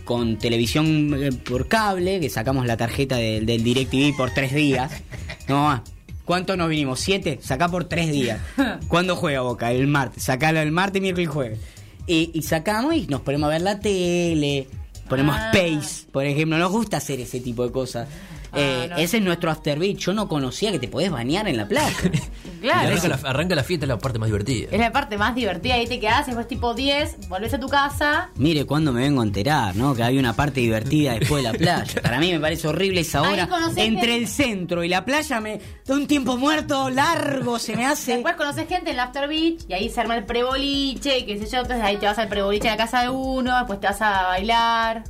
con 0.06 0.38
televisión 0.38 1.14
eh, 1.22 1.32
por 1.32 1.68
cable, 1.68 2.20
que 2.20 2.30
sacamos 2.30 2.66
la 2.68 2.78
tarjeta 2.78 3.18
del, 3.18 3.46
del 3.46 3.64
DirecTV 3.64 4.16
por 4.16 4.32
tres 4.32 4.54
días. 4.54 4.92
No, 5.48 5.84
¿cuánto 6.26 6.56
nos 6.58 6.70
vinimos? 6.70 7.00
¿Siete? 7.00 7.38
Sacá 7.42 7.70
por 7.70 7.84
tres 7.86 8.12
días. 8.12 8.40
¿Cuándo 8.88 9.16
juega 9.16 9.42
Boca? 9.42 9.72
El 9.72 9.86
martes. 9.86 10.24
Sacalo 10.24 10.60
el 10.60 10.72
martes, 10.72 11.00
miércoles 11.02 11.30
y 11.30 11.32
jueves. 11.32 11.60
Y, 12.08 12.32
y 12.34 12.42
sacamos 12.42 12.96
y 12.96 13.06
nos 13.08 13.22
ponemos 13.22 13.46
a 13.48 13.50
ver 13.52 13.62
la 13.62 13.80
tele. 13.80 14.68
Ponemos 15.08 15.36
Ah. 15.38 15.52
Space, 15.54 16.08
por 16.12 16.26
ejemplo. 16.26 16.58
Nos 16.58 16.72
gusta 16.72 16.98
hacer 16.98 17.20
ese 17.20 17.40
tipo 17.42 17.64
de 17.64 17.72
cosas. 17.72 18.08
Ah, 18.56 18.60
Eh, 18.60 18.88
no. 18.90 18.98
Ese 18.98 19.18
es 19.18 19.24
nuestro 19.24 19.52
after 19.52 19.78
beat. 19.80 19.98
Yo 19.98 20.14
no 20.14 20.28
conocía 20.28 20.72
que 20.72 20.80
te 20.80 20.88
podés 20.88 21.12
bañar 21.12 21.48
en 21.48 21.58
la 21.58 21.68
playa. 21.68 21.96
Claro. 22.62 22.88
arranca, 22.88 23.08
la, 23.10 23.16
arranca 23.30 23.54
la 23.56 23.64
fiesta, 23.64 23.86
es 23.86 23.90
la 23.90 24.00
parte 24.00 24.18
más 24.18 24.26
divertida. 24.28 24.70
Es 24.72 24.80
la 24.80 24.92
parte 24.92 25.20
más 25.20 25.36
divertida. 25.36 25.76
Ahí 25.76 25.86
te 25.86 26.00
quedás, 26.00 26.26
después 26.26 26.48
tipo 26.48 26.74
10, 26.74 27.28
volvés 27.30 27.54
a 27.54 27.60
tu 27.60 27.68
casa. 27.70 28.32
Mire 28.38 28.66
cuándo 28.66 28.92
me 28.92 29.02
vengo 29.02 29.22
a 29.22 29.24
enterar, 29.24 29.76
¿no? 29.76 29.94
Que 29.94 30.02
hay 30.02 30.18
una 30.18 30.34
parte 30.36 30.62
divertida 30.62 31.14
después 31.14 31.44
de 31.44 31.52
la 31.52 31.54
playa. 31.60 32.02
Para 32.02 32.20
mí 32.20 32.32
me 32.32 32.40
parece 32.40 32.68
horrible 32.68 33.02
esa 33.02 33.22
hora. 33.22 33.48
Entre 33.76 33.84
gente- 33.84 34.16
el 34.16 34.28
centro 34.28 34.84
y 34.84 34.90
la 34.90 35.06
playa 35.06 35.40
me 35.42 35.60
da 35.86 35.94
un 35.94 36.08
tiempo 36.08 36.38
muerto 36.38 36.90
largo, 36.90 37.60
se 37.60 37.76
me 37.76 37.86
hace. 37.86 38.14
Después 38.14 38.34
conoces 38.36 38.68
gente 38.68 38.90
en 38.90 38.96
el 38.96 39.00
After 39.00 39.28
Beach 39.28 39.62
y 39.68 39.74
ahí 39.74 39.88
se 39.90 40.02
arma 40.02 40.18
el 40.18 40.26
preboliche 40.26 41.24
qué 41.26 41.38
sé 41.38 41.46
yo. 41.48 41.60
Entonces 41.62 41.84
ahí 41.86 41.98
te 41.98 42.08
vas 42.08 42.18
al 42.18 42.30
preboliche 42.30 42.68
a 42.70 42.72
la 42.72 42.78
casa 42.78 43.04
de 43.04 43.10
uno, 43.10 43.56
después 43.60 43.80
te 43.80 43.86
vas 43.86 44.02
a 44.02 44.24
bailar. 44.24 45.04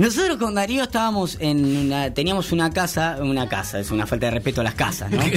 Nosotros 0.00 0.38
con 0.38 0.54
Darío 0.54 0.84
estábamos 0.84 1.36
en 1.40 1.76
una, 1.76 2.14
teníamos 2.14 2.52
una 2.52 2.70
casa, 2.70 3.18
una 3.20 3.50
casa, 3.50 3.78
es 3.80 3.90
una 3.90 4.06
falta 4.06 4.26
de 4.26 4.30
respeto 4.30 4.62
a 4.62 4.64
las 4.64 4.74
casas, 4.74 5.10
¿no? 5.10 5.20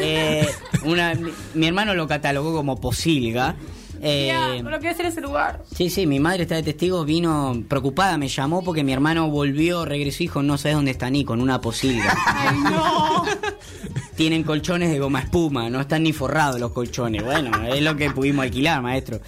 Eh, 0.00 0.46
una, 0.84 1.14
mi, 1.14 1.32
mi 1.54 1.66
hermano 1.66 1.94
lo 1.94 2.06
catalogó 2.06 2.52
como 2.52 2.80
posilga. 2.80 3.56
Eh, 4.02 4.32
Mirá, 4.32 4.70
no 4.70 4.78
quiero 4.78 4.92
hacer 4.94 5.06
ese 5.06 5.20
lugar. 5.20 5.62
Sí, 5.74 5.88
sí, 5.88 6.06
mi 6.06 6.20
madre 6.20 6.42
está 6.42 6.56
de 6.56 6.62
testigo, 6.62 7.04
vino 7.04 7.64
preocupada, 7.68 8.18
me 8.18 8.28
llamó 8.28 8.62
porque 8.62 8.84
mi 8.84 8.92
hermano 8.92 9.30
volvió, 9.30 9.84
regresó 9.84 10.22
y 10.22 10.26
dijo, 10.26 10.42
no 10.42 10.58
sabes 10.58 10.76
dónde 10.76 10.90
está 10.90 11.10
Nico, 11.10 11.34
en 11.34 11.40
una 11.40 11.60
posilga. 11.60 12.14
Ay, 12.26 12.56
no. 12.58 13.24
Tienen 14.16 14.42
colchones 14.44 14.90
de 14.90 14.98
goma 14.98 15.20
espuma, 15.20 15.68
no 15.70 15.80
están 15.80 16.02
ni 16.04 16.12
forrados 16.12 16.60
los 16.60 16.72
colchones. 16.72 17.24
Bueno, 17.24 17.50
es 17.66 17.82
lo 17.82 17.96
que 17.96 18.10
pudimos 18.10 18.44
alquilar, 18.44 18.80
maestro. 18.82 19.20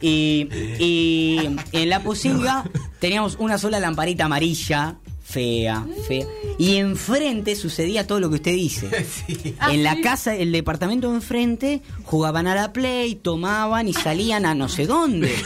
Y, 0.00 0.48
y 0.78 1.58
en 1.72 1.88
la 1.88 2.00
posilga 2.02 2.64
teníamos 3.00 3.36
una 3.38 3.58
sola 3.58 3.78
lamparita 3.80 4.24
amarilla, 4.24 4.96
fea, 5.22 5.84
fea. 6.08 6.26
Y 6.58 6.76
enfrente 6.76 7.54
sucedía 7.54 8.06
todo 8.06 8.18
lo 8.20 8.28
que 8.30 8.36
usted 8.36 8.52
dice. 8.52 8.90
Ah, 9.58 9.72
En 9.74 9.82
la 9.84 9.94
¿sí? 9.96 10.00
casa, 10.00 10.34
el 10.34 10.52
departamento 10.52 11.10
de 11.10 11.16
enfrente, 11.16 11.82
jugaban 12.04 12.46
a 12.46 12.54
la 12.54 12.72
play, 12.72 13.14
tomaban 13.16 13.88
y 13.88 13.92
salían 13.92 14.46
a 14.46 14.54
no 14.54 14.68
sé 14.70 14.86
dónde. 14.86 15.34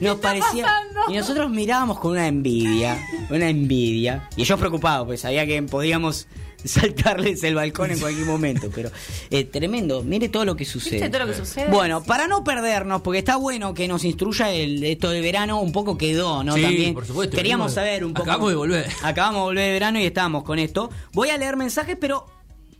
Nos 0.00 0.18
parecía. 0.18 0.64
pasando? 0.64 1.00
Y 1.08 1.16
nosotros 1.16 1.50
mirábamos 1.50 1.98
con 1.98 2.12
una 2.12 2.26
envidia, 2.26 2.98
una 3.30 3.48
envidia. 3.48 4.28
Y 4.36 4.42
ellos 4.42 4.58
preocupados, 4.58 5.06
pues 5.06 5.20
sabía 5.20 5.46
que 5.46 5.62
podíamos 5.62 6.26
saltarles 6.64 7.42
el 7.44 7.54
balcón 7.54 7.90
en 7.90 7.98
cualquier 7.98 8.26
momento. 8.26 8.70
Pero 8.74 8.90
eh, 9.30 9.44
tremendo, 9.44 10.02
mire 10.02 10.28
todo 10.28 10.44
lo 10.44 10.56
que 10.56 10.64
sucede. 10.64 10.92
¿Viste 10.96 11.08
todo 11.10 11.26
lo 11.26 11.32
que 11.32 11.38
sucede? 11.38 11.70
Bueno, 11.70 12.02
para 12.02 12.26
no 12.28 12.44
perdernos, 12.44 13.02
porque 13.02 13.18
está 13.18 13.36
bueno 13.36 13.74
que 13.74 13.88
nos 13.88 14.04
instruya 14.04 14.50
el, 14.50 14.82
esto 14.84 15.10
de 15.10 15.20
verano, 15.20 15.60
un 15.60 15.72
poco 15.72 15.96
quedó, 15.98 16.42
¿no? 16.44 16.54
Sí, 16.54 16.62
También 16.62 16.94
por 16.94 17.06
supuesto. 17.06 17.36
Queríamos 17.36 17.72
Venimos- 17.72 17.74
saber 17.74 18.04
un 18.04 18.12
poco. 18.14 18.22
acabamos 18.24 18.50
de 18.50 18.56
volver. 18.56 18.86
Acabamos 19.02 19.40
de 19.40 19.44
volver 19.44 19.64
de 19.66 19.72
verano 19.72 20.00
y 20.00 20.04
estábamos 20.04 20.44
con 20.44 20.58
esto. 20.58 20.90
Voy 21.12 21.30
a 21.30 21.38
leer 21.38 21.56
mensajes, 21.56 21.96
pero 22.00 22.26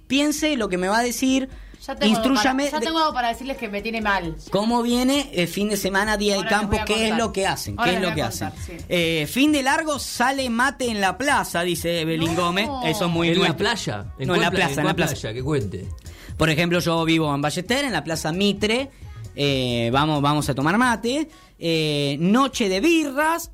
piense 0.07 0.57
lo 0.57 0.69
que 0.69 0.79
me 0.79 0.89
va 0.89 0.99
a 0.99 1.03
decir. 1.03 1.49
Ya 1.87 1.95
tengo, 1.97 2.13
Instrúyame 2.13 2.67
para, 2.67 2.79
ya 2.79 2.87
tengo 2.87 2.99
algo 2.99 3.15
para 3.15 3.29
decirles 3.29 3.57
que 3.57 3.69
me 3.69 3.81
tiene 3.81 4.01
mal. 4.03 4.37
cómo 4.51 4.83
viene 4.83 5.31
el 5.33 5.49
fin 5.49 5.71
de 5.71 5.77
semana, 5.79 6.17
día 6.19 6.33
de 6.35 6.39
Ahora 6.41 6.51
campo, 6.51 6.77
qué 6.87 7.09
es 7.09 7.17
lo 7.17 7.33
que 7.33 7.47
hacen, 7.47 7.75
Ahora 7.79 7.91
qué 7.91 7.97
es 7.97 8.03
lo 8.03 8.15
que 8.15 8.23
hacen. 8.23 8.51
sí. 8.67 8.73
Eh, 8.89 9.27
fin 9.31 9.51
de 9.51 9.63
largo 9.63 9.99
sale 9.99 10.51
mate 10.51 10.91
en 10.91 11.01
la 11.01 11.17
plaza, 11.17 11.63
dice 11.63 12.05
Belín 12.05 12.35
No. 12.35 12.43
Gómez. 12.43 12.69
Eso 12.85 13.07
es 13.07 13.11
muy 13.11 13.29
¿En 13.31 13.41
la 13.43 13.57
playa? 13.57 14.13
No, 14.19 14.35
en 14.35 14.41
la 14.43 14.51
pla- 14.51 14.67
plaza, 14.67 14.81
en 14.83 14.87
la 14.87 14.95
plaza. 14.95 15.13
playa? 15.15 15.33
Que 15.35 15.43
cuente. 15.43 15.89
Por 16.37 16.51
ejemplo, 16.51 16.81
yo 16.81 17.05
vivo 17.05 17.35
en 17.35 17.41
Ballester, 17.41 17.85
en 17.85 17.93
la 17.93 18.05
Plaza 18.05 18.31
Mitre. 18.33 18.91
eh, 19.37 19.89
vamos, 19.93 20.21
vamos 20.21 20.49
a 20.51 20.55
tomar 20.55 20.77
mate. 20.77 21.29
eh, 21.59 22.17
noche 22.21 22.69
de 22.69 22.81
birras. 22.81 23.51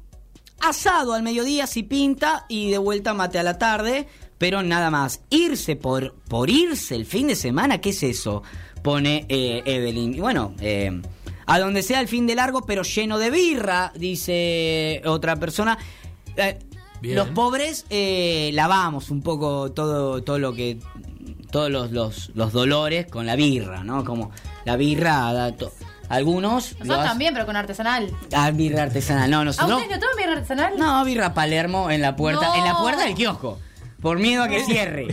Asado 0.61 1.13
al 1.13 1.23
mediodía 1.23 1.67
si 1.67 1.83
pinta. 1.83 2.45
Y 2.49 2.71
de 2.71 2.79
vuelta 2.79 3.13
mate 3.15 3.39
a 3.39 3.43
la 3.43 3.59
tarde. 3.59 4.09
Pero 4.39 4.63
nada 4.63 4.91
más. 4.91 5.21
Irse 5.31 5.77
por, 5.77 6.15
por 6.29 6.51
irse 6.51 6.95
el 6.95 7.07
fin 7.07 7.29
de 7.29 7.37
semana, 7.37 7.81
¿qué 7.81 7.91
es 7.91 8.03
eso? 8.03 8.43
Pone 8.83 9.27
eh, 9.29 9.63
Evelyn. 9.65 10.15
Y 10.15 10.21
bueno, 10.21 10.55
eh, 10.61 11.01
a 11.47 11.59
donde 11.59 11.83
sea 11.83 12.01
el 12.01 12.09
fin 12.09 12.27
de 12.27 12.35
largo, 12.35 12.63
pero 12.67 12.83
lleno 12.83 13.19
de 13.19 13.31
birra, 13.31 13.93
dice 13.97 15.01
otra 15.07 15.37
persona. 15.37 15.79
Eh, 16.37 16.59
los 17.03 17.29
pobres 17.29 17.87
eh, 17.91 18.51
lavamos 18.55 19.11
un 19.11 19.23
poco 19.23 19.71
todo, 19.73 20.23
todo 20.23 20.39
lo 20.39 20.55
que 20.55 20.79
todos 21.51 21.71
los, 21.71 21.93
los, 21.93 22.31
los 22.35 22.53
dolores 22.53 23.07
con 23.07 23.27
la 23.27 23.37
birra, 23.37 23.85
¿no? 23.85 24.05
Como 24.05 24.31
la 24.65 24.77
birra 24.77 25.33
da 25.33 25.55
algunos 26.09 26.77
Nosotros 26.79 27.05
también, 27.05 27.35
pero 27.35 27.47
con 27.47 27.57
artesanal. 27.57 28.11
Ah, 28.33 28.51
birra 28.51 28.85
artesanal. 28.85 29.31
No, 29.31 29.41
¿A 29.41 29.45
nosotros 29.45 29.81
ustedes 29.83 29.97
no 29.97 30.01
toman 30.01 30.17
birra 30.17 30.33
artesanal? 30.33 30.79
No, 30.79 31.05
birra 31.05 31.35
Palermo 31.35 31.91
en 31.91 32.01
la 32.03 32.17
puerta, 32.17 32.49
No. 32.49 32.55
en 32.55 32.65
la 32.65 32.79
puerta 32.79 33.05
del 33.05 33.15
kiosco. 33.15 33.59
Por 34.07 34.21
miedo 34.21 34.45
a 34.45 34.49
que 34.49 34.63
cierre. 34.65 35.09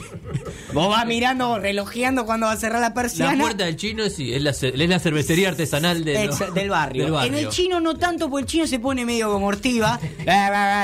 Vos 0.71 0.87
vas 0.87 1.03
mirando, 1.07 1.57
relojeando 1.57 2.27
cuando 2.27 2.45
va 2.45 2.51
a 2.51 2.57
cerrar 2.57 2.79
la 2.79 2.89
La 2.89 2.93
persiana. 2.93 3.41
puerta 3.41 3.65
del 3.65 3.75
chino 3.75 4.07
sí, 4.07 4.33
es 4.35 4.41
la, 4.43 4.51
es 4.51 4.89
la 4.89 4.99
cervecería 4.99 5.49
artesanal 5.49 6.05
de, 6.05 6.29
del, 6.53 6.69
barrio. 6.69 7.03
del 7.05 7.11
barrio. 7.11 7.33
En 7.33 7.39
el 7.43 7.49
chino 7.49 7.79
no 7.79 7.95
tanto, 7.95 8.29
porque 8.29 8.41
el 8.43 8.47
chino 8.47 8.67
se 8.67 8.77
pone 8.77 9.03
medio 9.03 9.31
como 9.31 9.47
ortiva. 9.47 9.99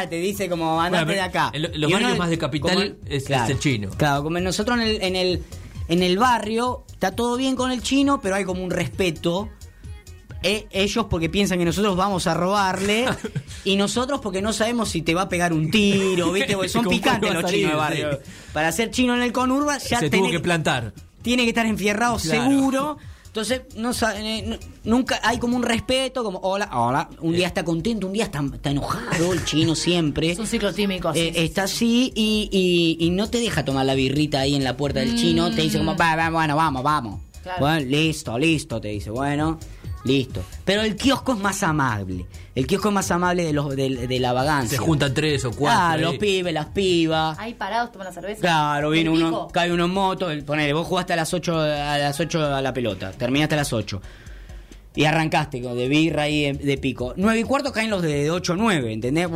Te 0.10 0.16
dice 0.16 0.50
como 0.50 0.82
andate 0.82 1.06
Bueno, 1.06 1.22
de 1.22 1.22
acá. 1.22 1.52
en 1.54 1.62
lo- 1.62 1.70
los 1.76 1.92
barrios 1.92 2.18
más 2.18 2.30
de 2.32 2.38
capital 2.40 2.98
es- 3.08 3.30
es 3.30 3.50
el 3.50 3.60
chino. 3.60 3.90
Claro, 3.96 4.24
como 4.24 4.40
nosotros 4.40 4.80
en 4.80 4.84
el, 4.88 5.02
en 5.04 5.16
el 5.16 5.44
en 5.88 6.02
el 6.04 6.18
barrio 6.18 6.86
está 6.92 7.12
todo 7.16 7.38
bien 7.38 7.56
con 7.56 7.72
el 7.72 7.82
chino, 7.84 8.22
pero 8.22 8.36
hay 8.36 8.44
como 8.44 8.64
un 8.64 8.72
respeto. 8.72 9.50
Eh, 10.42 10.68
ellos 10.72 11.08
porque 11.10 11.30
piensan 11.30 11.60
que 11.60 11.66
nosotros 11.66 11.98
vamos 11.98 12.26
a 12.28 12.34
robarle 12.34 13.06
y 13.66 13.76
nosotros 13.76 14.22
porque 14.22 14.42
no 14.42 14.54
sabemos 14.54 14.90
si 14.90 15.02
te 15.02 15.14
va 15.14 15.24
a 15.24 15.30
pegar 15.30 15.52
un 15.52 15.70
tiro, 15.70 16.32
¿viste? 16.32 16.54
Porque 16.54 16.70
son 16.70 16.84
¿Con 16.86 16.98
cuál 17.00 17.20
picantes 17.20 17.34
los 17.42 17.52
chinos 17.52 17.72
de 17.72 17.78
barrio. 17.78 18.12
Sí. 18.24 18.32
Para 18.54 18.72
ser 18.72 18.90
chino 18.92 19.16
en 19.16 19.22
el 19.22 19.34
conurba 19.34 19.78
ya 19.80 20.00
Se 20.00 20.10
tuvo 20.10 20.28
tenés- 20.28 20.32
que 20.32 20.40
plantar. 20.40 20.94
tiene 21.22 21.44
que 21.44 21.50
estar 21.50 21.66
enfierrado 21.66 22.18
Claro. 22.18 22.44
seguro. 22.50 22.98
Entonces, 23.28 23.62
no, 23.76 23.92
eh, 24.16 24.44
no- 24.48 24.58
nunca 24.86 25.20
hay 25.24 25.38
como 25.38 25.56
un 25.56 25.62
respeto, 25.64 26.24
como 26.24 26.40
hola, 26.40 26.68
hola. 26.74 27.10
Un 27.20 27.34
día 27.34 27.46
está 27.48 27.64
contento, 27.64 28.08
un 28.08 28.14
día 28.14 28.24
está, 28.24 28.42
está 28.54 28.72
enojado 28.72 29.34
el 29.34 29.44
chino 29.46 29.76
siempre. 29.76 30.32
Es 30.32 30.40
un 30.40 30.48
ciclo 30.48 30.74
tímico. 30.74 31.14
sí, 31.14 31.20
Eh, 31.20 31.32
sí, 31.36 31.40
está 31.44 31.64
así 31.64 32.12
y, 32.16 32.50
y- 32.52 33.06
y 33.06 33.10
no 33.12 33.30
te 33.30 33.40
deja 33.40 33.64
tomar 33.66 33.86
la 33.86 33.94
birrita 33.94 34.40
ahí 34.40 34.56
en 34.56 34.64
la 34.64 34.76
puerta 34.78 35.02
del 35.02 35.16
chino. 35.16 35.52
Te 35.54 35.62
dice 35.62 35.78
como, 35.78 35.96
va, 35.98 36.16
va, 36.16 36.30
bueno, 36.32 36.56
vamos, 36.56 36.82
vamos. 36.82 37.22
Claro. 37.44 37.60
Bueno, 37.60 37.86
listo, 37.86 38.38
listo, 38.40 38.82
te 38.82 38.88
dice, 38.90 39.12
bueno, 39.12 39.60
listo. 40.10 40.44
Pero 40.66 40.82
el 40.82 40.96
kiosco 40.96 41.34
es 41.34 41.40
más 41.40 41.64
amable. 41.64 42.26
El 42.56 42.68
kiosco 42.68 42.90
es 42.90 42.94
más 42.94 43.10
amable 43.12 43.44
de, 43.46 43.54
los, 43.54 43.76
de, 43.76 43.90
de 44.08 44.20
la 44.20 44.34
vagancia. 44.34 44.78
Se 44.78 44.84
juntan 44.84 45.14
tres 45.14 45.46
o 45.46 45.52
cuatro. 45.52 45.82
Ahí. 45.82 46.02
los 46.02 46.18
pibes, 46.18 46.54
las 46.54 46.66
pibas. 46.68 47.38
Ahí 47.40 47.54
parados 47.54 47.92
toman 47.92 48.08
la 48.08 48.14
cerveza. 48.14 48.42
Claro, 48.42 48.90
viene 48.90 49.10
¿El 49.12 49.16
uno, 49.18 49.30
pico? 49.30 49.48
cae 49.54 49.72
uno 49.72 49.86
en 49.86 49.92
moto, 49.92 50.30
el- 50.30 50.44
ponele, 50.44 50.74
vos 50.74 50.86
jugaste 50.88 51.14
a 51.14 51.16
las 51.16 51.34
8 51.34 51.60
a 51.60 51.98
las 51.98 52.20
8 52.20 52.56
a 52.56 52.62
la 52.62 52.74
pelota, 52.74 53.12
terminaste 53.12 53.56
a 53.56 53.60
las 53.60 53.72
8. 53.72 54.02
Y 54.96 55.06
arrancaste 55.06 55.62
con 55.62 55.78
de 55.78 55.88
birra 55.88 56.28
y 56.28 56.52
de, 56.52 56.78
pico. 56.78 57.14
9 57.16 57.40
y 57.40 57.44
cuarto 57.44 57.72
caen 57.72 57.90
los 57.92 58.02
de 58.02 58.32
8 58.32 58.54
o 58.54 58.56
9, 58.56 58.92
¿entendés? 58.92 59.30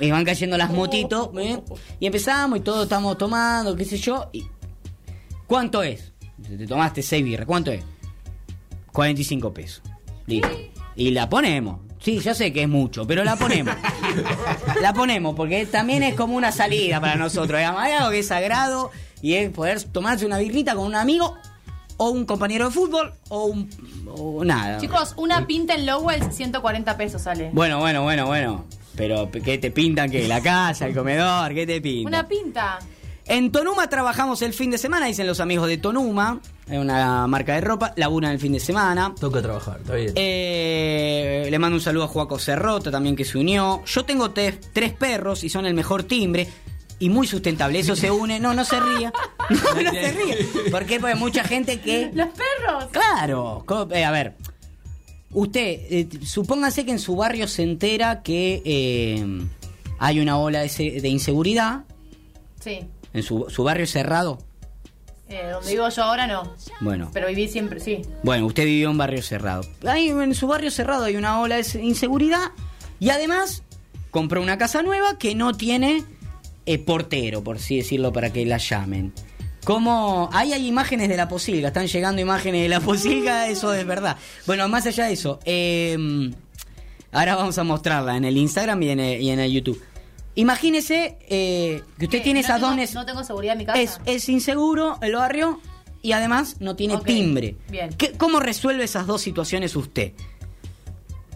Y 0.00 0.10
van 0.10 0.24
cayendo 0.24 0.56
las 0.56 0.70
motitos. 0.70 1.28
¿eh? 1.38 1.60
Y 2.00 2.06
empezamos 2.06 2.58
y 2.58 2.62
todos 2.62 2.84
estamos 2.84 3.18
tomando, 3.18 3.74
qué 3.76 3.84
sé 3.84 3.98
yo. 3.98 4.30
Y 4.32 4.44
¿Cuánto 5.46 5.82
es? 5.82 6.12
Te 6.56 6.66
tomaste 6.66 7.02
6 7.02 7.24
birras. 7.24 7.46
¿Cuánto 7.46 7.72
es? 7.72 7.82
45 8.92 9.52
pesos. 9.52 9.82
Listo. 10.26 10.48
Y 10.96 11.10
la 11.10 11.28
ponemos. 11.28 11.80
Sí, 12.00 12.18
ya 12.18 12.34
sé 12.34 12.52
que 12.52 12.62
es 12.62 12.68
mucho, 12.68 13.06
pero 13.06 13.22
la 13.22 13.36
ponemos. 13.36 13.74
la 14.80 14.92
ponemos 14.92 15.36
porque 15.36 15.66
también 15.66 16.02
es 16.02 16.14
como 16.14 16.36
una 16.36 16.50
salida 16.50 17.00
para 17.00 17.14
nosotros. 17.14 17.60
Hay 17.60 17.92
algo 17.92 18.10
que 18.10 18.18
es 18.18 18.26
sagrado 18.26 18.90
y 19.20 19.34
es 19.34 19.50
poder 19.50 19.80
tomarse 19.84 20.26
una 20.26 20.38
birrita 20.38 20.74
con 20.74 20.86
un 20.86 20.96
amigo 20.96 21.36
o 21.96 22.10
un 22.10 22.24
compañero 22.26 22.66
de 22.66 22.70
fútbol 22.72 23.14
o 23.28 23.44
un 23.44 23.70
o 24.08 24.44
nada. 24.44 24.78
Chicos, 24.78 25.14
una 25.16 25.46
pinta 25.46 25.74
en 25.74 25.86
Lowell 25.86 26.32
140 26.32 26.96
pesos 26.96 27.22
sale. 27.22 27.50
Bueno, 27.52 27.78
bueno, 27.78 28.02
bueno, 28.02 28.26
bueno. 28.26 28.64
Pero 28.96 29.30
¿qué 29.30 29.58
te 29.58 29.70
pintan? 29.70 30.10
¿Qué? 30.10 30.26
¿La 30.28 30.40
casa, 30.40 30.86
el 30.86 30.94
comedor? 30.94 31.54
¿Qué 31.54 31.66
te 31.66 31.80
pintan? 31.80 32.12
Una 32.12 32.28
pinta. 32.28 32.78
En 33.26 33.52
Tonuma 33.52 33.88
trabajamos 33.88 34.42
el 34.42 34.52
fin 34.52 34.70
de 34.70 34.78
semana, 34.78 35.06
dicen 35.06 35.26
los 35.26 35.38
amigos 35.40 35.68
de 35.68 35.78
Tonuma, 35.78 36.40
es 36.68 36.78
una 36.78 37.26
marca 37.28 37.54
de 37.54 37.60
ropa, 37.60 37.92
laburan 37.96 38.32
el 38.32 38.38
fin 38.40 38.52
de 38.52 38.60
semana. 38.60 39.14
Toca 39.18 39.40
trabajar, 39.40 39.78
está 39.80 39.94
bien. 39.94 40.12
Eh, 40.16 41.46
le 41.48 41.58
mando 41.58 41.76
un 41.76 41.80
saludo 41.80 42.04
a 42.04 42.08
Juaco 42.08 42.38
Cerrota 42.38 42.90
también 42.90 43.14
que 43.14 43.24
se 43.24 43.38
unió. 43.38 43.82
Yo 43.86 44.04
tengo 44.04 44.32
te- 44.32 44.52
tres 44.72 44.92
perros 44.92 45.44
y 45.44 45.48
son 45.48 45.66
el 45.66 45.74
mejor 45.74 46.02
timbre. 46.02 46.48
Y 46.98 47.08
muy 47.08 47.26
sustentable, 47.26 47.78
eso 47.80 47.96
se 47.96 48.10
une. 48.12 48.38
No, 48.38 48.54
no 48.54 48.64
se 48.64 48.78
ría. 48.80 49.12
No, 49.50 49.82
no 49.82 49.90
se 49.90 50.12
ríe. 50.12 50.36
¿Por 50.70 50.84
qué? 50.86 50.98
Porque 51.00 51.12
hay 51.12 51.18
mucha 51.18 51.42
gente 51.44 51.80
que. 51.80 52.10
Los 52.14 52.28
perros. 52.28 52.86
Claro. 52.92 53.64
eh, 53.92 54.04
a 54.04 54.10
ver. 54.12 54.34
Usted, 55.30 55.60
eh, 55.90 56.08
supóngase 56.24 56.84
que 56.84 56.92
en 56.92 56.98
su 57.00 57.16
barrio 57.16 57.48
se 57.48 57.62
entera 57.64 58.22
que 58.22 58.62
eh, 58.64 59.26
hay 59.98 60.20
una 60.20 60.38
ola 60.38 60.60
de 60.62 61.08
inseguridad. 61.08 61.84
Sí. 62.60 62.80
En 63.12 63.22
su, 63.22 63.46
su 63.48 63.64
barrio 63.64 63.86
cerrado. 63.86 64.38
Eh, 65.28 65.48
donde 65.50 65.70
vivo 65.70 65.88
yo 65.88 66.02
ahora 66.02 66.26
no. 66.26 66.54
Bueno. 66.80 67.10
Pero 67.12 67.28
viví 67.28 67.48
siempre, 67.48 67.80
sí. 67.80 68.02
Bueno, 68.22 68.46
usted 68.46 68.64
vivió 68.64 68.86
en 68.86 68.92
un 68.92 68.98
barrio 68.98 69.22
cerrado. 69.22 69.62
Ahí 69.86 70.08
en 70.08 70.34
su 70.34 70.46
barrio 70.46 70.70
cerrado 70.70 71.04
hay 71.04 71.16
una 71.16 71.40
ola 71.40 71.56
de 71.56 71.82
inseguridad 71.82 72.52
y 73.00 73.10
además 73.10 73.62
compró 74.10 74.42
una 74.42 74.58
casa 74.58 74.82
nueva 74.82 75.16
que 75.18 75.34
no 75.34 75.54
tiene 75.54 76.04
eh, 76.66 76.78
portero, 76.78 77.42
por 77.42 77.56
así 77.56 77.78
decirlo, 77.78 78.12
para 78.12 78.30
que 78.30 78.44
la 78.44 78.58
llamen. 78.58 79.12
Como 79.64 80.28
ahí 80.32 80.52
hay 80.52 80.66
imágenes 80.66 81.08
de 81.08 81.16
la 81.16 81.28
posilga, 81.28 81.68
están 81.68 81.86
llegando 81.86 82.20
imágenes 82.20 82.62
de 82.62 82.68
la 82.68 82.80
posilga, 82.80 83.48
eso 83.48 83.72
es 83.72 83.86
verdad. 83.86 84.16
Bueno, 84.46 84.68
más 84.68 84.86
allá 84.86 85.06
de 85.06 85.14
eso, 85.14 85.40
eh, 85.44 85.96
ahora 87.10 87.36
vamos 87.36 87.56
a 87.58 87.64
mostrarla 87.64 88.16
en 88.16 88.24
el 88.24 88.36
Instagram 88.36 88.82
y 88.82 88.90
en 88.90 89.00
el, 89.00 89.22
y 89.22 89.30
en 89.30 89.40
el 89.40 89.50
YouTube. 89.50 89.82
Imagínese 90.34 91.18
eh, 91.28 91.82
que 91.98 92.06
usted 92.06 92.18
¿Qué? 92.18 92.24
tiene 92.24 92.40
¿No 92.40 92.44
esas 92.46 92.56
tengo- 92.60 92.68
dos... 92.70 92.76
nes- 92.78 92.94
No 92.94 93.04
tengo 93.06 93.22
seguridad 93.24 93.52
en 93.52 93.58
mi 93.58 93.66
casa. 93.66 93.80
es, 93.80 94.00
es 94.06 94.28
inseguro 94.28 94.98
el 95.02 95.14
barrio 95.14 95.60
y 96.00 96.12
además 96.12 96.56
no 96.60 96.74
tiene 96.74 96.96
timbre. 96.98 97.56
bien. 97.68 97.90
¿Qué- 97.94 98.12
¿Cómo 98.12 98.40
resuelve 98.40 98.84
esas 98.84 99.06
dos 99.06 99.20
situaciones 99.20 99.76
usted? 99.76 100.12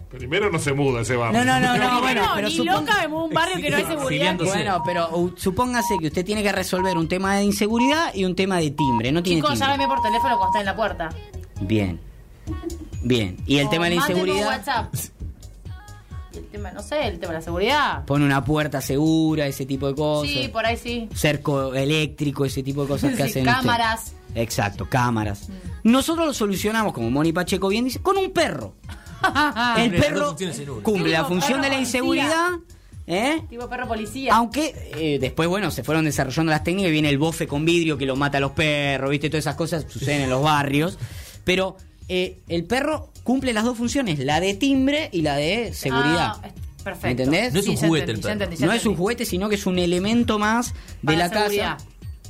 Primero 0.09 0.49
no 0.49 0.57
se 0.57 0.73
muda 0.73 1.01
ese 1.01 1.15
barrio. 1.15 1.43
No, 1.43 1.45
no, 1.45 1.59
no, 1.59 1.77
no, 1.77 1.91
No, 1.95 2.01
bueno, 2.01 2.25
no, 2.25 2.31
pero 2.35 2.47
ni 2.47 2.57
loca 2.63 3.07
me 3.07 3.15
un 3.15 3.33
barrio 3.33 3.57
que 3.57 3.69
no 3.69 3.77
hay 3.77 3.85
seguridad. 3.85 4.35
Bueno, 4.37 4.81
pero 4.85 5.09
uh, 5.15 5.33
supóngase 5.37 5.97
que 5.99 6.07
usted 6.07 6.25
tiene 6.25 6.41
que 6.41 6.51
resolver 6.51 6.97
un 6.97 7.07
tema 7.07 7.35
de 7.35 7.43
inseguridad 7.43 8.15
y 8.15 8.23
un 8.25 8.33
tema 8.35 8.57
de 8.57 8.71
timbre. 8.71 9.11
No 9.11 9.21
tiene 9.21 9.41
Chicos, 9.41 9.59
llámeme 9.59 9.85
por 9.87 10.01
teléfono 10.01 10.37
cuando 10.37 10.47
está 10.47 10.59
en 10.61 10.65
la 10.65 10.75
puerta. 10.75 11.09
Bien. 11.61 11.99
Bien. 13.03 13.37
Y 13.45 13.57
el 13.59 13.69
tema 13.69 13.85
de 13.85 13.89
la 13.91 13.95
inseguridad. 13.97 14.47
WhatsApp. 14.47 14.93
Y 16.37 16.39
el 16.39 16.45
tema, 16.51 16.71
no 16.71 16.81
sé, 16.83 17.07
el 17.07 17.19
tema 17.19 17.33
de 17.33 17.39
la 17.39 17.43
seguridad. 17.43 18.05
Pone 18.05 18.25
una 18.25 18.43
puerta 18.45 18.79
segura, 18.81 19.47
ese 19.47 19.65
tipo 19.65 19.87
de 19.87 19.95
cosas. 19.95 20.31
Sí, 20.31 20.47
por 20.49 20.65
ahí 20.65 20.77
sí. 20.77 21.09
cerco 21.15 21.73
eléctrico, 21.73 22.45
ese 22.45 22.63
tipo 22.63 22.83
de 22.83 22.87
cosas 22.87 23.11
que 23.15 23.17
Sí, 23.23 23.29
hacen. 23.29 23.45
cámaras. 23.45 24.13
ustedes. 24.15 24.17
Exacto, 24.35 24.87
cámaras. 24.89 25.47
Nosotros 25.83 26.27
lo 26.27 26.33
solucionamos, 26.33 26.93
como 26.93 27.09
Moni 27.09 27.31
Pacheco 27.33 27.67
bien 27.69 27.85
dice, 27.85 27.99
con 27.99 28.17
un 28.17 28.31
perro. 28.31 28.75
El 29.77 29.91
perro 29.95 30.35
cumple 30.83 31.11
la 31.11 31.25
función 31.25 31.61
de 31.61 31.69
la 31.69 31.79
inseguridad. 31.79 32.49
¿eh? 33.07 33.41
Tipo 33.49 33.67
perro 33.67 33.87
policía. 33.87 34.35
Aunque 34.35 34.91
eh, 34.95 35.17
después, 35.19 35.47
bueno, 35.49 35.71
se 35.71 35.83
fueron 35.83 36.05
desarrollando 36.05 36.51
las 36.51 36.63
técnicas, 36.63 36.91
viene 36.91 37.09
el 37.09 37.17
bofe 37.17 37.47
con 37.47 37.65
vidrio 37.65 37.97
que 37.97 38.05
lo 38.05 38.15
mata 38.15 38.37
a 38.37 38.41
los 38.41 38.51
perros, 38.51 39.09
¿viste? 39.09 39.29
Todas 39.29 39.43
esas 39.43 39.55
cosas 39.55 39.85
suceden 39.87 40.21
en 40.23 40.29
los 40.29 40.43
barrios. 40.43 40.99
Pero 41.43 41.77
eh, 42.09 42.37
el 42.47 42.63
perro 42.65 43.11
cumple 43.23 43.53
las 43.53 43.63
dos 43.65 43.77
funciones, 43.77 44.19
la 44.19 44.39
de 44.39 44.53
timbre 44.53 45.09
y 45.11 45.21
la 45.21 45.35
de 45.35 45.73
seguridad. 45.73 46.33
Ah, 46.41 46.49
perfecto. 46.83 47.23
¿Entendés? 47.23 47.53
No 47.53 47.59
es 47.59 47.67
un 47.67 47.75
juguete 47.75 48.11
entendí, 48.11 48.11
el 48.11 48.21
perro. 48.21 48.33
entendí, 48.45 48.65
No 48.65 48.71
es 48.73 48.85
un 48.85 48.95
juguete, 48.95 49.25
sino 49.25 49.49
que 49.49 49.55
es 49.55 49.65
un 49.65 49.77
elemento 49.79 50.39
más 50.39 50.73
de 50.73 50.77
Para 51.03 51.17
la 51.17 51.29
seguridad. 51.29 51.77
casa. 51.77 51.87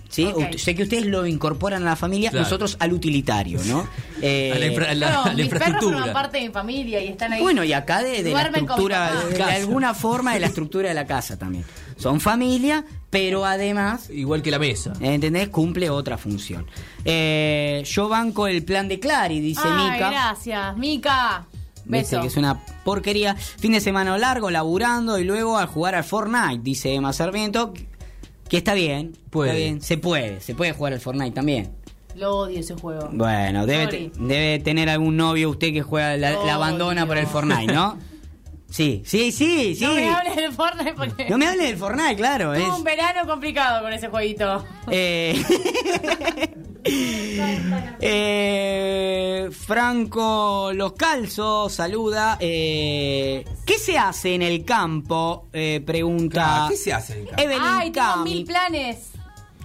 Sí, 0.09 0.25
sé 0.57 0.73
que 0.73 0.83
ustedes 0.83 1.05
lo 1.05 1.27
incorporan 1.27 1.83
a 1.83 1.85
la 1.85 1.95
familia, 1.97 2.29
Claro. 2.31 2.45
nosotros 2.45 2.77
al 2.79 2.93
utilitario, 2.93 3.59
¿no? 3.65 3.87
Eh, 4.21 4.51
A 4.55 4.57
la 4.57 4.65
infra- 4.65 4.93
la- 4.95 5.07
Claro, 5.07 5.21
a 5.23 5.27
la 5.27 5.33
mis 5.35 5.49
perros 5.49 5.83
forman 5.83 6.13
parte 6.13 6.37
de 6.39 6.47
mi 6.47 6.53
familia 6.53 7.01
y 7.03 7.09
están 7.09 7.33
ahí. 7.33 7.41
Bueno, 7.41 7.63
y 7.65 7.73
acá 7.73 8.01
de, 8.01 8.23
de 8.23 8.31
la 8.31 8.43
estructura, 8.43 9.11
de, 9.29 9.35
de 9.37 9.43
alguna 9.43 9.93
forma 9.93 10.33
de 10.33 10.39
la 10.39 10.47
estructura 10.47 10.87
de 10.87 10.95
la 10.95 11.05
casa 11.05 11.37
también. 11.37 11.65
Son 11.97 12.21
familia, 12.21 12.85
pero 13.09 13.45
además 13.45 14.09
Igual 14.09 14.41
que 14.41 14.51
la 14.51 14.59
mesa. 14.59 14.93
¿Entendés? 14.99 15.49
Cumple 15.49 15.89
otra 15.89 16.17
función. 16.17 16.65
Eh, 17.05 17.83
yo 17.85 18.09
banco 18.09 18.47
el 18.47 18.63
plan 18.63 18.87
de 18.87 18.99
Clary, 18.99 19.39
dice 19.39 19.61
Ay, 19.63 19.91
Mica. 19.91 20.09
gracias, 20.09 20.77
Mica. 20.77 21.47
Dice 21.85 22.15
Beso. 22.15 22.21
que 22.21 22.27
es 22.27 22.35
una 22.37 22.63
porquería. 22.83 23.35
Fin 23.35 23.71
de 23.71 23.79
semana 23.79 24.17
largo, 24.17 24.49
laburando 24.51 25.17
y 25.19 25.23
luego 25.23 25.57
al 25.57 25.67
jugar 25.67 25.95
al 25.95 26.03
Fortnite, 26.03 26.59
dice 26.61 26.93
Emma 26.93 27.13
Sarmiento. 27.13 27.73
Que 28.49 28.57
está 28.57 28.73
bien. 28.73 29.13
Puede. 29.29 29.49
Está 29.51 29.57
bien. 29.59 29.81
Se 29.81 29.97
puede. 29.97 30.41
Se 30.41 30.53
puede 30.55 30.73
jugar 30.73 30.93
al 30.93 30.99
Fortnite 30.99 31.31
también. 31.31 31.69
Lo 32.15 32.35
odio 32.39 32.59
ese 32.59 32.73
juego. 32.75 33.09
Bueno, 33.13 33.65
debe, 33.65 33.83
Sorry. 33.85 34.09
te- 34.09 34.19
debe 34.19 34.59
tener 34.59 34.89
algún 34.89 35.15
novio 35.17 35.49
usted 35.49 35.71
que 35.71 35.81
juega 35.81 36.17
la, 36.17 36.31
la 36.31 36.55
abandona 36.55 37.05
por 37.05 37.17
el 37.17 37.27
Fortnite, 37.27 37.71
¿no? 37.73 37.97
Sí, 38.69 39.01
sí, 39.05 39.31
sí, 39.31 39.75
sí. 39.75 39.85
No 39.85 39.93
me 39.93 40.09
hables 40.09 40.35
del 40.35 40.51
Fortnite 40.53 40.93
porque 40.93 41.29
No 41.29 41.37
me 41.37 41.47
hable 41.47 41.63
del 41.67 41.77
Fortnite, 41.77 42.15
claro. 42.15 42.53
tuve 42.53 42.63
Es, 42.63 42.69
un 42.69 42.83
verano 42.83 43.25
complicado 43.25 43.81
con 43.81 43.93
ese 43.93 44.09
jueguito. 44.09 44.65
Eh, 44.89 45.41
eh, 48.01 49.49
Franco 49.51 50.71
Los 50.73 50.93
Calzos 50.93 51.73
saluda. 51.73 52.37
eh, 52.39 53.45
¿Qué 53.65 53.77
se 53.79 53.97
hace 53.97 54.35
en 54.35 54.41
el 54.41 54.65
campo? 54.65 55.47
Eh, 55.53 55.81
pregunta. 55.85 56.33
Claro, 56.33 56.69
¿qué 56.69 56.77
se 56.77 56.93
hace 56.93 57.13
en 57.13 57.19
el 57.19 57.27
campo? 57.27 57.41
Evelyn 57.41 57.63
Ay, 57.63 57.91
tengo 57.91 58.17
mil 58.23 58.45
planes. 58.45 59.09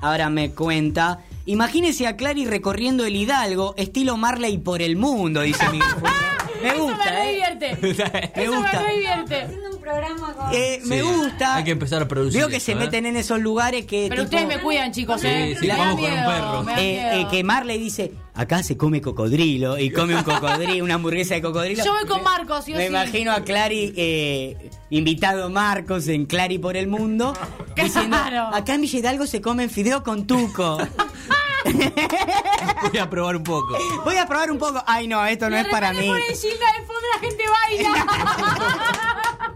Ahora 0.01 0.31
me 0.31 0.53
cuenta. 0.53 1.21
Imagínese 1.47 2.07
a 2.07 2.17
Clary 2.17 2.45
recorriendo 2.47 3.05
el 3.05 3.17
Hidalgo, 3.17 3.75
estilo 3.77 4.17
Marley 4.17 4.59
por 4.59 4.81
el 4.81 4.97
mundo, 4.97 5.41
dice 5.41 5.69
Miguel. 5.71 5.89
me 6.63 6.69
Eso 6.71 6.83
gusta, 6.85 7.05
me 7.05 7.11
re 7.11 7.23
¿eh? 7.25 7.29
divierte. 7.33 7.79
Me 7.83 8.43
Eso 8.45 8.57
gusta. 8.57 8.83
me 8.83 8.93
divierte. 8.95 9.43
Haciendo 9.43 9.71
un 9.71 9.81
programa 9.81 10.33
con. 10.35 10.55
Eh, 10.55 10.81
me 10.85 10.97
Sí, 11.01 11.07
gusta. 11.07 11.57
hay 11.57 11.65
que 11.65 11.71
empezar 11.73 12.03
a 12.03 12.09
producir 12.09 12.39
Veo 12.41 12.49
que 12.49 12.57
eso, 12.57 12.67
se 12.67 12.73
¿eh? 12.73 12.77
meten 12.77 13.07
en 13.07 13.17
esos 13.17 13.41
lugares 13.41 13.87
que. 13.87 14.07
Pero 14.09 14.23
tipo- 14.25 14.37
ustedes 14.37 14.47
me 14.57 14.63
cuidan, 14.63 14.93
chicos, 14.93 15.23
¿eh? 15.25 15.55
Sí, 15.55 15.61
sí, 15.61 15.67
me 15.67 15.73
da 15.73 15.79
vamos 15.79 16.01
con 16.01 16.11
un 16.13 16.25
perro. 16.25 16.63
me 16.65 16.73
Eh, 16.93 17.21
eh, 17.23 17.27
que 17.31 17.45
Marley 17.45 17.79
dice, 17.79 18.13
acá 18.35 18.63
se 18.63 18.77
come 18.77 19.01
cocodrilo 19.01 19.79
y 19.79 19.91
come 19.91 20.15
un 20.17 20.23
cocodrilo, 20.23 20.85
una 20.85 20.95
hamburguesa 20.95 21.35
de 21.35 21.43
cocodrilo. 21.43 21.85
Yo 21.85 21.93
voy 21.93 22.07
con 22.07 22.23
Marcos, 22.23 22.65
sí 22.65 22.73
o 22.73 22.77
Me 22.77 22.83
sí. 22.85 22.89
imagino 22.89 23.33
a 23.33 23.43
Clary, 23.43 23.93
eh, 23.97 24.71
invitado 24.91 25.51
Marcos 25.51 26.09
en 26.09 26.27
Clary 26.27 26.59
por 26.59 26.77
el 26.77 26.87
mundo, 26.87 27.33
diciendo, 27.77 28.17
Claro. 28.17 28.55
acá 28.55 28.75
en 28.75 28.83
Villa 28.83 28.99
Hidalgo 28.99 29.27
se 29.27 29.41
comen 29.41 29.69
fideo 29.71 30.03
con 30.03 30.27
tuco. 30.27 30.79
Voy 32.91 32.99
a 32.99 33.09
probar 33.11 33.37
un 33.37 33.45
poco. 33.45 33.77
Voy 34.05 34.17
a 34.17 34.27
probar 34.27 34.51
un 34.51 34.59
poco. 34.59 34.83
Ay, 34.87 35.07
no, 35.09 35.25
esto 35.25 35.49
no 35.51 35.57
es 35.57 35.67
para 35.69 35.93
mí. 35.93 36.07
ponen 36.07 36.23
Gilda 36.37 36.67
de 36.79 36.87
fondo 36.87 37.03
la 37.15 37.21
gente 37.21 37.45
baila. 37.49 38.07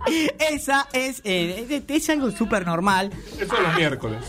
Esa 0.39 0.87
es, 0.93 1.21
eh, 1.25 1.67
es, 1.69 1.83
es 1.89 2.11
algo 2.11 2.31
súper 2.31 2.65
normal. 2.65 3.11
Eso 3.41 3.57
es 3.57 3.61
los 3.63 3.75
miércoles. 3.77 4.23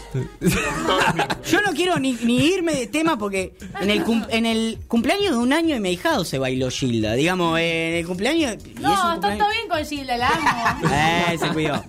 Yo 1.46 1.62
no 1.62 1.72
quiero 1.74 2.00
ni, 2.00 2.14
ni 2.14 2.38
irme 2.48 2.74
de 2.74 2.88
tema 2.88 3.18
porque 3.18 3.54
en 3.80 3.92
el, 3.92 4.04
cum- 4.04 4.26
en 4.30 4.46
el 4.48 4.80
cumpleaños 4.88 5.32
de 5.34 5.38
un 5.38 5.54
año 5.54 5.76
de 5.76 5.80
mi 5.80 5.92
hijado 5.92 6.26
se 6.26 6.40
bailó 6.40 6.72
Gilda. 6.72 7.14
Digamos, 7.14 7.60
eh, 7.60 7.92
en 7.92 7.96
el 7.98 8.08
cumpleaños. 8.08 8.58
No, 8.80 9.14
está 9.14 9.38
todo 9.38 9.50
bien 9.52 9.68
con 9.70 9.86
Gilda, 9.86 10.18
la 10.18 10.28
amo. 10.30 10.88
Eh, 10.92 11.38
se 11.40 11.48
cuidó. 11.50 11.84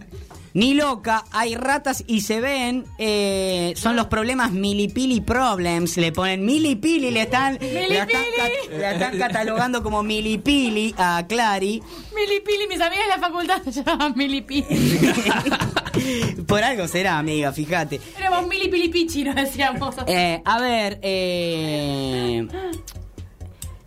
Ni 0.59 0.75
loca, 0.75 1.25
hay 1.31 1.55
ratas 1.55 2.03
y 2.09 2.23
se 2.23 2.40
ven. 2.40 2.85
eh, 2.99 3.75
son 3.77 3.94
los 3.94 4.09
problemas 4.09 4.51
milipili 4.51 5.21
problems. 5.21 5.97
Le 5.99 6.11
ponen 6.11 6.44
milipili, 6.44 7.12
le 7.12 7.23
están, 7.23 7.59
Milipili. 7.61 8.83
están 8.83 9.16
catalogando 9.18 9.85
como 9.85 10.03
milipili 10.03 10.92
a 10.99 11.25
Clary. 11.29 11.81
Milipili, 12.12 12.66
mis 12.68 12.81
amigas 12.81 13.05
de 13.07 13.09
la 13.09 13.18
facultad 13.21 13.62
se 13.62 13.85
llaman 13.85 14.14
Milipili. 14.16 14.66
Por 16.49 16.64
algo 16.64 16.88
será, 16.88 17.21
amiga, 17.21 17.53
fíjate. 17.53 18.01
Éramos 18.18 18.49
Milipili 18.49 18.88
Pichi, 18.88 19.23
nos 19.23 19.37
decíamos. 19.37 19.94
Eh, 20.09 20.42
a 20.44 20.61
ver, 20.61 20.99
eh, 21.03 22.49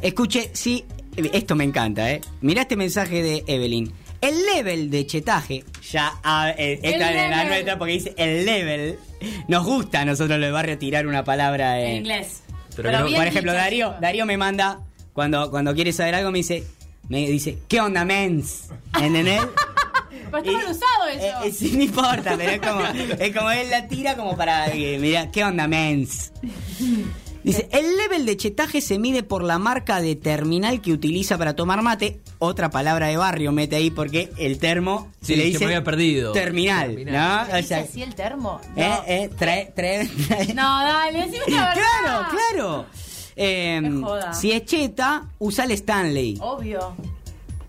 escuche, 0.02 0.52
si 0.54 0.86
Esto 1.18 1.56
me 1.58 1.66
encanta, 1.66 2.10
¿eh? 2.10 2.22
Mirá 2.40 2.62
este 2.62 2.78
mensaje 2.78 3.22
de 3.22 3.44
Evelyn. 3.48 3.92
El 4.22 4.46
level 4.46 4.92
de 4.92 5.06
chetaje, 5.08 5.64
ya 5.92 6.14
ah, 6.24 6.54
eh, 6.56 6.80
esta 6.84 7.10
es 7.12 7.30
la 7.32 7.44
nuestra 7.46 7.78
porque 7.78 7.94
dice 7.94 8.14
el 8.18 8.46
level. 8.46 9.00
Nos 9.48 9.66
gusta 9.66 10.02
a 10.02 10.06
nosotros 10.06 10.40
los 10.40 10.48
de 10.48 10.52
barrio 10.52 10.78
tirar 10.78 11.08
una 11.08 11.24
palabra 11.24 11.82
en, 11.82 11.88
En 11.88 11.96
inglés. 11.98 12.44
Pero 12.76 12.92
no- 12.92 13.06
bien 13.06 13.18
Por 13.18 13.28
ejemplo, 13.28 13.52
dicho, 13.52 13.64
Darío. 13.64 13.96
Darío 14.00 14.26
me 14.28 14.38
manda, 14.38 14.80
cuando, 15.14 15.50
cuando 15.50 15.74
quiere 15.74 15.92
saber 15.92 16.16
algo, 16.16 16.32
me 16.32 16.38
dice, 16.40 16.64
me 17.10 17.28
dice, 17.28 17.58
¿qué 17.68 17.82
onda, 17.82 18.06
mens? 18.06 18.70
¿Entendés? 19.00 19.42
Pero 20.32 20.38
está 20.38 20.52
mal 20.54 20.72
usado 20.72 21.08
eso. 21.10 21.26
Eh, 21.44 21.48
eh, 21.48 21.52
sí, 21.52 21.72
no 21.76 21.84
importa, 21.84 22.38
pero 22.38 22.52
es 22.52 22.62
como, 22.62 22.82
es 23.20 23.36
como 23.36 23.52
él 23.52 23.70
la 23.70 23.88
tira 23.90 24.16
como 24.16 24.38
para, 24.38 24.68
eh, 24.74 24.98
mira, 24.98 25.30
¿qué 25.30 25.44
onda, 25.44 25.68
mens? 25.68 26.32
Dice, 27.44 27.68
el 27.72 27.98
level 27.98 28.26
de 28.26 28.38
chetaje 28.38 28.82
se 28.82 29.00
mide 29.00 29.24
por 29.24 29.44
la 29.44 29.58
marca 29.58 30.00
de 30.00 30.16
terminal 30.16 30.80
que 30.82 30.92
utiliza 30.94 31.38
para 31.38 31.56
tomar 31.56 31.82
mate. 31.82 32.20
Otra 32.40 32.70
palabra 32.70 33.08
de 33.08 33.18
barrio 33.18 33.52
mete 33.52 33.76
ahí 33.78 33.90
porque 33.90 34.32
el 34.38 34.60
termo 34.60 35.10
Sí, 35.22 35.34
se 35.34 35.36
le 35.38 35.44
que 35.44 35.48
dice 35.50 35.60
me 35.60 35.66
había 35.66 35.84
perdido. 35.84 36.34
terminal, 36.34 36.88
Terminal. 36.96 37.48
¿no? 37.48 37.54
O 37.54 37.56
¿Dice 37.58 37.68
sea, 37.68 37.78
así 37.80 38.04
el 38.04 38.14
termo? 38.16 38.62
eh, 38.76 38.90
No. 38.90 39.04
eh, 39.08 39.30
trae, 39.38 39.72
trae, 39.76 40.08
trae- 40.08 40.54
No, 40.54 40.84
dale, 40.84 41.20
decime 41.26 41.44
la 41.48 41.68
verdad. 41.70 41.74
claro, 41.74 42.28
claro. 42.30 42.86
Eh, 43.36 43.92
joda. 44.04 44.34
si 44.34 44.52
es 44.52 44.66
cheta, 44.66 45.24
usa 45.40 45.66
el 45.66 45.72
Stanley. 45.72 46.38
Obvio. 46.42 46.96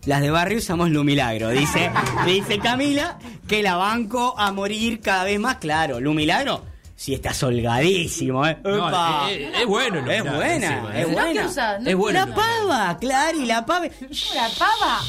Las 0.04 0.20
de 0.20 0.30
barrio 0.30 0.58
usamos 0.58 0.90
Lumilagro. 0.90 1.48
Dice, 1.50 1.90
dice 2.26 2.58
Camila 2.58 3.18
que 3.46 3.62
la 3.62 3.76
banco 3.76 4.34
a 4.36 4.50
morir 4.52 5.00
cada 5.00 5.24
vez 5.24 5.38
más. 5.40 5.56
Claro, 5.58 6.00
Lumilagro 6.00 6.62
sí 7.02 7.14
está 7.14 7.34
solgadísimo, 7.34 8.46
¿eh? 8.46 8.56
No, 8.62 9.28
es, 9.28 9.36
es- 9.40 9.58
es 9.62 9.66
bueno. 9.66 9.98
el 9.98 10.10
es 10.10 10.22
buena, 10.24 10.66
encima, 10.66 10.90
es 10.96 11.04
¿eh? 11.04 11.08
¿No 11.08 11.12
buena. 11.14 11.40
qué 11.42 11.46
usa? 11.48 11.78
¿No 11.80 11.90
Es 11.90 11.96
bueno 11.96 12.20
La 12.26 12.34
pava, 12.34 12.98
claro, 13.00 13.38
y 13.40 13.46
la 13.46 13.66
pava. 13.66 13.86
La 14.34 14.48
pava. 14.56 15.00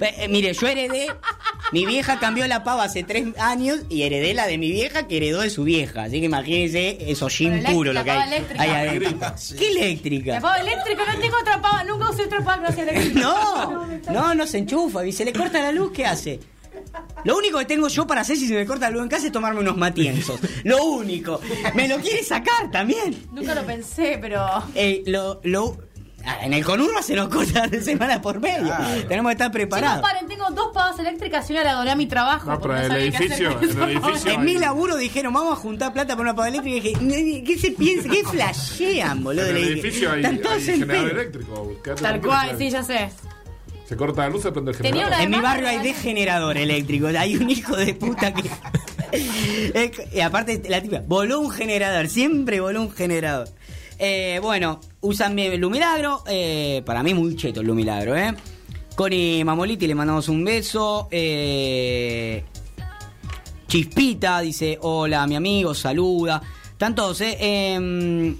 Eh, 0.00 0.28
mire, 0.28 0.52
yo 0.52 0.66
heredé. 0.66 1.06
Mi 1.72 1.86
vieja 1.86 2.18
cambió 2.18 2.46
la 2.46 2.64
pava 2.64 2.84
hace 2.84 3.02
tres 3.02 3.26
años 3.38 3.78
y 3.88 4.02
heredé 4.02 4.34
la 4.34 4.46
de 4.46 4.58
mi 4.58 4.70
vieja 4.70 5.06
que 5.08 5.16
heredó 5.16 5.40
de 5.40 5.48
su 5.50 5.64
vieja. 5.64 6.02
Así 6.04 6.20
que 6.20 6.26
imagínense 6.26 6.98
eso 7.10 7.28
gin 7.30 7.62
puro 7.64 7.92
la 7.94 8.00
lo 8.00 8.04
que 8.04 8.10
pava 8.10 8.22
hay 8.24 8.28
eléctrica. 8.28 8.62
ahí 8.62 8.70
adentro. 8.70 9.34
¿Qué 9.58 9.68
eléctrica? 9.70 10.32
La 10.34 10.40
pava 10.40 10.56
eléctrica, 10.60 11.02
no 11.14 11.18
tengo 11.18 11.36
otra 11.40 11.60
pava. 11.62 11.84
Nunca 11.84 12.10
usé 12.10 12.24
otra 12.24 12.40
pava 12.44 12.68
no 12.68 12.72
sea 12.72 12.82
eléctrica. 12.88 13.20
No, 13.20 13.86
no, 14.12 14.34
no 14.34 14.46
se 14.46 14.58
enchufa. 14.58 15.06
Y 15.06 15.12
se 15.12 15.24
le 15.24 15.32
corta 15.32 15.60
la 15.62 15.72
luz, 15.72 15.92
¿qué 15.92 16.04
hace? 16.04 16.40
Lo 17.24 17.36
único 17.36 17.58
que 17.58 17.64
tengo 17.64 17.88
yo 17.88 18.06
para 18.06 18.20
hacer 18.22 18.36
si 18.36 18.46
se 18.48 18.54
me 18.54 18.64
corta 18.66 18.90
luz 18.90 19.02
en 19.02 19.08
casa 19.08 19.26
es 19.26 19.32
tomarme 19.32 19.60
unos 19.60 19.76
matienzos. 19.76 20.40
Lo 20.64 20.82
único. 20.84 21.40
Me 21.74 21.88
lo 21.88 21.98
quiere 21.98 22.22
sacar 22.22 22.70
también. 22.70 23.26
Nunca 23.32 23.54
lo 23.54 23.64
pensé, 23.64 24.18
pero. 24.20 24.44
Eh, 24.74 25.02
lo, 25.06 25.40
lo, 25.44 25.76
ah, 26.24 26.38
en 26.44 26.52
el 26.54 26.64
conurba 26.64 27.02
se 27.02 27.14
nos 27.16 27.28
corta 27.28 27.66
de 27.66 27.80
semana 27.82 28.22
por 28.22 28.40
medio. 28.40 28.72
Tenemos 29.08 29.30
que 29.30 29.32
estar 29.32 29.48
Chicos, 29.48 29.50
preparados. 29.52 30.02
paren, 30.02 30.26
tengo 30.28 30.48
dos 30.50 30.68
pavas 30.72 30.98
eléctricas 30.98 31.48
y 31.50 31.52
una 31.54 31.64
la 31.64 31.72
doné 31.74 31.90
a 31.90 31.96
mi 31.96 32.06
trabajo. 32.06 32.50
No, 32.50 32.60
pero 32.60 32.76
el 32.76 32.92
edificio, 32.92 33.50
en 33.60 33.70
el 33.82 33.90
edificio- 33.96 34.32
En 34.32 34.44
mi 34.44 34.54
laburo 34.54 34.96
dijeron, 34.96 35.32
vamos 35.32 35.52
a 35.52 35.56
juntar 35.56 35.92
plata 35.92 36.14
para 36.16 36.22
una 36.30 36.34
pava 36.36 36.48
eléctrica. 36.48 36.76
Y 36.88 36.94
dije, 37.04 37.44
¿qué 37.44 37.58
se 37.58 37.70
piensa? 37.72 38.08
¿Qué 38.08 38.22
flashean, 38.24 39.24
boludo? 39.24 39.46
En 39.46 39.56
el 39.56 39.64
edificio 39.64 40.12
hay, 40.12 40.24
hay 40.24 40.34
en 40.40 40.60
generador 40.60 41.10
eléctrico. 41.10 41.72
Tal 42.00 42.20
cual, 42.20 42.56
sí, 42.58 42.70
ya 42.70 42.82
sé. 42.82 43.10
Se 43.88 43.96
corta 43.96 44.22
la 44.22 44.28
luz, 44.28 44.42
se 44.42 44.52
prende 44.52 44.72
el 44.72 44.76
generador. 44.76 45.20
En 45.20 45.30
mi 45.30 45.40
barrio 45.40 45.66
hay 45.66 45.78
degenerador 45.78 46.58
eléctrico. 46.58 47.06
Hay 47.06 47.36
un 47.36 47.48
hijo 47.48 47.74
de 47.74 47.94
puta 47.94 48.34
que. 48.34 48.50
Y 50.12 50.20
aparte, 50.20 50.60
la 50.68 50.82
tipa, 50.82 51.02
voló 51.06 51.40
un 51.40 51.50
generador. 51.50 52.06
Siempre 52.08 52.60
voló 52.60 52.82
un 52.82 52.90
generador. 52.90 53.48
Eh, 53.98 54.40
bueno, 54.42 54.80
usan 55.00 55.34
bien 55.34 55.58
Lumilagro. 55.58 56.22
eh, 56.26 56.82
para 56.84 57.02
mí, 57.02 57.14
muy 57.14 57.34
cheto 57.34 57.62
el 57.62 57.66
Lumilagro, 57.66 58.14
¿eh? 58.14 58.34
Connie 58.94 59.42
Mamoliti, 59.42 59.86
le 59.86 59.94
mandamos 59.94 60.28
un 60.28 60.44
beso. 60.44 61.08
Eh, 61.10 62.44
Chispita 63.68 64.40
dice: 64.40 64.78
Hola, 64.82 65.26
mi 65.26 65.36
amigo, 65.36 65.74
saluda. 65.74 66.42
Están 66.72 66.94
todos, 66.94 67.22
¿eh? 67.22 67.38
Em, 67.40 68.36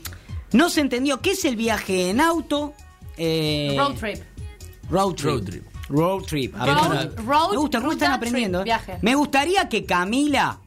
no 0.52 0.68
se 0.68 0.82
entendió 0.82 1.20
qué 1.22 1.30
es 1.30 1.44
el 1.46 1.56
viaje 1.56 2.10
en 2.10 2.20
auto. 2.20 2.74
Eh, 3.16 3.74
Road 3.76 3.94
trip. 3.94 4.18
Road 4.90 5.14
trip. 5.14 5.26
Road 5.28 5.42
trip. 5.44 5.64
Road 5.88 6.22
trip. 6.24 6.54
A 6.56 6.66
Road- 6.66 6.90
ver, 6.90 7.24
road- 7.24 7.50
me 7.52 7.56
gusta 7.56 7.80
cómo 7.80 7.92
están 7.92 8.12
aprendiendo. 8.12 8.58
trip, 8.60 8.64
viaje. 8.66 8.98
Me 9.02 9.14
gustaría 9.14 9.68
que 9.68 9.84
Camila 9.84 10.58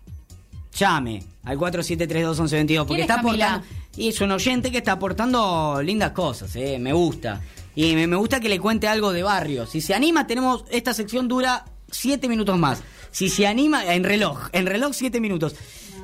llame 0.78 1.24
al 1.44 1.58
47321122 1.58 2.78
porque 2.86 2.88
¿Quién 2.88 3.00
es 3.00 3.02
está 3.10 3.20
aportando 3.20 3.66
y 3.98 4.08
es 4.08 4.22
un 4.22 4.32
oyente 4.32 4.72
que 4.72 4.78
está 4.78 4.94
aportando 4.94 5.82
lindas 5.84 6.12
cosas, 6.12 6.56
eh, 6.56 6.78
me 6.80 6.94
gusta. 6.94 7.42
Y 7.76 7.94
me, 7.96 8.08
me 8.08 8.16
gusta 8.16 8.40
que 8.40 8.48
le 8.50 8.60
cuente 8.60 8.88
algo 8.88 9.12
de 9.12 9.22
barrio. 9.24 9.66
Si 9.66 9.82
se 9.82 9.94
anima, 9.94 10.28
tenemos 10.28 10.64
esta 10.72 10.94
sección 10.94 11.28
dura 11.28 11.66
siete 11.90 12.28
minutos 12.30 12.58
más. 12.58 12.82
Si 13.12 13.30
se 13.30 13.46
anima, 13.48 13.86
en 13.94 14.04
reloj, 14.06 14.48
en 14.54 14.66
reloj 14.66 14.94
siete 14.94 15.20
minutos. 15.20 15.56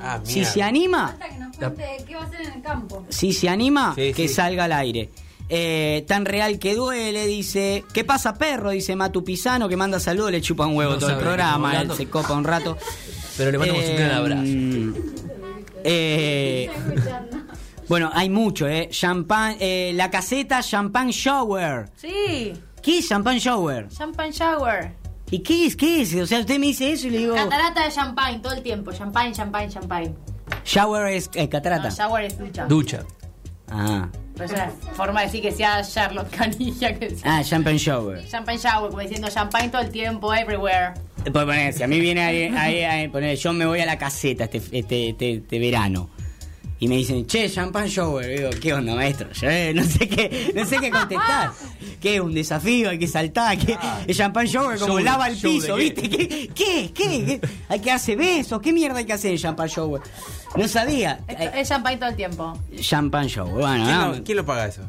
Ah, 0.01 0.19
si 0.23 0.43
se 0.45 0.61
anima, 0.61 1.17
que 1.19 1.37
nos 1.39 1.57
cuente 1.57 2.03
qué 2.05 2.15
va 2.15 2.21
a 2.21 2.25
hacer 2.25 2.41
en 2.41 2.53
el 2.53 2.61
campo. 2.61 3.05
si 3.09 3.31
se 3.33 3.49
anima, 3.49 3.93
Sí, 3.95 4.13
que 4.13 4.27
sí. 4.27 4.33
salga 4.33 4.65
al 4.65 4.73
aire. 4.73 5.09
Eh, 5.49 6.03
tan 6.07 6.25
real 6.25 6.59
que 6.59 6.75
duele, 6.75 7.25
dice. 7.25 7.83
¿Qué 7.93 8.03
pasa, 8.03 8.33
perro? 8.37 8.71
Dice 8.71 8.95
Matu 8.95 9.23
Pisano, 9.23 9.69
que 9.69 9.77
manda 9.77 9.99
saludos, 9.99 10.31
le 10.31 10.41
chupa 10.41 10.65
un 10.65 10.75
huevo 10.75 10.93
No 10.93 10.99
todo 10.99 11.11
el 11.11 11.17
programa, 11.17 11.81
él 11.81 11.91
se 11.93 12.07
copa 12.09 12.33
un 12.33 12.43
rato. 12.43 12.77
Pero 13.37 13.51
le 13.51 13.57
mandamos 13.57 13.85
un 13.85 13.95
gran 13.95 14.11
abrazo. 14.11 14.43
eh, 15.83 16.69
bueno, 17.87 18.09
hay 18.13 18.29
mucho, 18.29 18.67
¿eh? 18.67 18.89
Champagne, 18.91 19.57
eh, 19.59 19.91
la 19.93 20.09
caseta 20.11 20.61
Champagne 20.61 21.11
Shower. 21.11 21.89
Sí. 21.95 22.53
¿Qué 22.81 22.99
es 22.99 23.07
Champagne 23.07 23.39
Shower? 23.39 23.87
Champagne 23.89 24.31
shower. 24.31 24.93
¿Y 25.29 25.39
qué 25.39 25.65
es? 25.65 25.75
¿Qué 25.75 26.01
es? 26.01 26.15
O 26.15 26.25
sea, 26.25 26.39
usted 26.39 26.57
me 26.59 26.67
dice 26.67 26.91
eso 26.91 27.07
y 27.07 27.11
le 27.11 27.17
digo. 27.19 27.35
Catarata 27.35 27.83
de 27.85 27.91
champagne 27.91 28.39
todo 28.39 28.53
el 28.53 28.61
tiempo. 28.63 28.91
Champagne, 28.93 29.33
champagne, 29.33 29.69
champagne. 29.69 30.15
Shower 30.63 31.07
es 31.07 31.29
eh, 31.33 31.49
catarata. 31.49 31.89
No, 31.89 31.95
shower 31.95 32.23
es 32.23 32.37
ducha. 32.37 32.65
Ducha. 32.65 33.03
ah. 33.69 34.07
Pero 34.37 34.45
es 34.45 34.51
una 34.51 34.69
forma 34.93 35.21
de 35.21 35.25
decir 35.25 35.41
que 35.41 35.51
sea 35.51 35.81
Charlotte 35.81 36.29
Canilla 36.29 36.93
que 36.97 37.09
sea. 37.09 37.37
ah, 37.37 37.43
Champagne 37.43 37.77
Shower. 37.77 38.27
Champagne 38.27 38.59
shower, 38.59 38.89
como 38.89 39.01
diciendo 39.01 39.27
champagne 39.29 39.69
todo 39.69 39.81
el 39.81 39.89
tiempo, 39.89 40.33
everywhere. 40.33 40.93
Puede 41.31 41.45
poner, 41.45 41.73
si 41.73 41.83
a 41.83 41.87
mí 41.87 41.99
viene 41.99 42.21
ahí, 42.21 43.07
poner, 43.09 43.35
yo 43.35 43.51
me 43.51 43.65
voy 43.65 43.79
a 43.81 43.85
la 43.85 43.97
caseta 43.97 44.45
este, 44.45 44.57
este, 44.71 45.09
este, 45.09 45.33
este 45.33 45.59
verano. 45.59 46.09
Y 46.79 46.87
me 46.87 46.97
dicen, 46.97 47.25
che, 47.25 47.49
champagne 47.49 47.89
shower. 47.89 48.29
Y 48.29 48.37
digo, 48.37 48.49
¿qué 48.61 48.73
onda, 48.73 48.93
maestro? 48.93 49.31
Yo 49.31 49.49
eh, 49.49 49.73
no 49.73 49.83
sé 49.83 50.07
qué, 50.07 50.51
no 50.53 50.63
sé 50.63 50.77
qué 50.79 50.91
contestar. 50.91 51.51
¿Qué? 52.01 52.21
¿Un 52.21 52.33
desafío? 52.35 52.89
¿Hay 52.91 52.99
que 52.99 53.07
saltar? 53.07 53.57
¿Qué? 53.57 53.75
El 54.05 54.15
champagne 54.15 54.47
shower 54.47 54.77
como 54.77 54.93
Show 54.93 55.03
lava 55.03 55.27
el 55.27 55.37
piso. 55.37 55.75
¿viste? 55.75 56.07
¿Qué? 56.07 56.51
¿Qué? 56.53 56.91
¿Qué? 56.93 57.25
¿Qué? 57.25 57.41
¿Hay 57.69 57.79
que 57.79 57.91
hacer 57.91 58.17
besos? 58.17 58.61
¿Qué 58.61 58.71
mierda 58.71 58.99
hay 58.99 59.05
que 59.05 59.13
hacer 59.13 59.31
en 59.31 59.37
champagne 59.37 59.71
shower? 59.71 60.01
No 60.55 60.67
sabía. 60.67 61.19
Es, 61.27 61.55
es 61.55 61.69
champagne 61.69 61.97
todo 61.97 62.09
el 62.09 62.15
tiempo. 62.15 62.57
Champagne 62.79 63.27
shower. 63.27 63.53
Bueno, 63.53 63.83
¿Quién, 63.85 63.97
no, 63.97 64.13
lo, 64.13 64.23
quién 64.23 64.37
lo 64.37 64.45
paga 64.45 64.67
eso? 64.67 64.81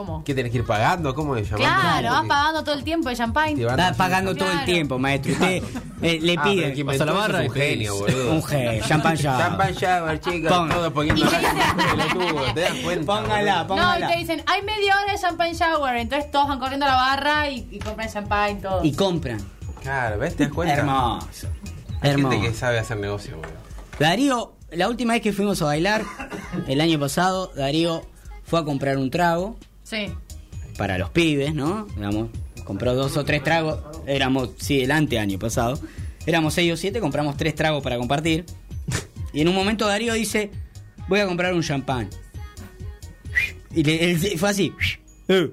¿Cómo? 0.00 0.24
¿Qué 0.24 0.34
tenés 0.34 0.50
que 0.50 0.58
ir 0.58 0.64
pagando? 0.64 1.14
¿Cómo 1.14 1.36
es? 1.36 1.48
Claro, 1.50 2.08
vas 2.08 2.14
Porque- 2.20 2.28
pagando 2.28 2.64
todo 2.64 2.74
el 2.74 2.84
tiempo 2.84 3.10
de 3.10 3.16
champagne. 3.16 3.64
Van 3.66 3.94
pagando 3.96 4.34
todo 4.34 4.50
el 4.50 4.64
tiempo, 4.64 4.98
maestro. 4.98 5.32
Usted 5.32 5.62
eh, 6.00 6.18
le 6.22 6.36
Ah, 6.38 6.42
pide. 6.42 6.72
el 6.72 6.78
inventó 6.78 7.04
Pasa 7.04 7.12
la 7.12 7.12
barra 7.20 7.40
es 7.40 7.44
y 7.44 7.48
un 7.48 7.54
genio, 7.54 7.94
boludo. 7.98 8.32
Un 8.32 8.42
G, 8.42 8.86
champagne 8.88 9.16
shower. 9.18 9.38
Champagne 9.46 9.74
shower, 9.78 10.20
chicos. 10.20 10.48
Todos 10.50 10.92
poniendo 10.94 11.26
pelotudo. 11.28 12.42
¿Te 12.54 12.60
das 12.62 12.74
cuenta? 12.82 13.06
Póngala, 13.06 13.62
boludo? 13.64 13.76
No, 13.76 13.82
póngala. 13.92 14.06
y 14.08 14.12
te 14.14 14.18
dicen, 14.20 14.42
hay 14.46 14.62
media 14.62 14.96
hora 15.02 15.12
de 15.12 15.18
champagne 15.18 15.52
shower. 15.54 15.96
Entonces 15.96 16.30
todos 16.30 16.48
van 16.48 16.58
corriendo 16.58 16.86
a 16.86 16.88
la 16.88 16.94
barra 16.96 17.50
y, 17.50 17.68
y 17.70 17.78
compran 17.78 18.08
champagne, 18.10 18.54
todo. 18.62 18.82
Y 18.82 18.92
compran. 18.92 19.38
Claro, 19.82 20.18
¿ves? 20.18 20.34
¿Te 20.34 20.44
das 20.44 20.52
cuenta? 20.54 20.74
Hermoso. 20.76 21.48
Hay 22.00 22.10
Hermoso. 22.12 22.30
gente 22.30 22.48
que 22.48 22.54
sabe 22.54 22.78
hacer 22.78 22.96
negocio, 22.96 23.36
boludo. 23.36 23.52
Darío, 23.98 24.54
la 24.70 24.88
última 24.88 25.12
vez 25.12 25.20
que 25.20 25.34
fuimos 25.34 25.60
a 25.60 25.66
bailar, 25.66 26.02
el 26.66 26.80
año 26.80 26.98
pasado, 26.98 27.52
Darío 27.54 28.02
fue 28.44 28.58
a 28.60 28.64
comprar 28.64 28.96
un 28.96 29.10
trago 29.10 29.56
Sí. 29.90 30.12
para 30.78 30.96
los 30.98 31.10
pibes, 31.10 31.52
¿no? 31.54 31.86
Digamos, 31.96 32.28
compró 32.64 32.94
dos 32.94 33.16
o 33.16 33.24
tres 33.24 33.42
tragos. 33.42 33.80
Éramos, 34.06 34.50
sí, 34.58 34.80
el 34.82 34.90
ante 34.92 35.18
año 35.18 35.38
pasado. 35.38 35.78
Éramos 36.26 36.54
seis 36.54 36.72
o 36.72 36.76
siete, 36.76 37.00
compramos 37.00 37.36
tres 37.36 37.54
tragos 37.56 37.82
para 37.82 37.98
compartir. 37.98 38.44
Y 39.32 39.40
en 39.40 39.48
un 39.48 39.54
momento 39.54 39.86
Darío 39.86 40.14
dice, 40.14 40.50
voy 41.08 41.20
a 41.20 41.26
comprar 41.26 41.52
un 41.54 41.62
champán. 41.62 42.08
Y 43.74 43.82
le- 43.84 44.10
él 44.12 44.38
fue 44.38 44.50
así. 44.50 44.72
Eh, 45.28 45.50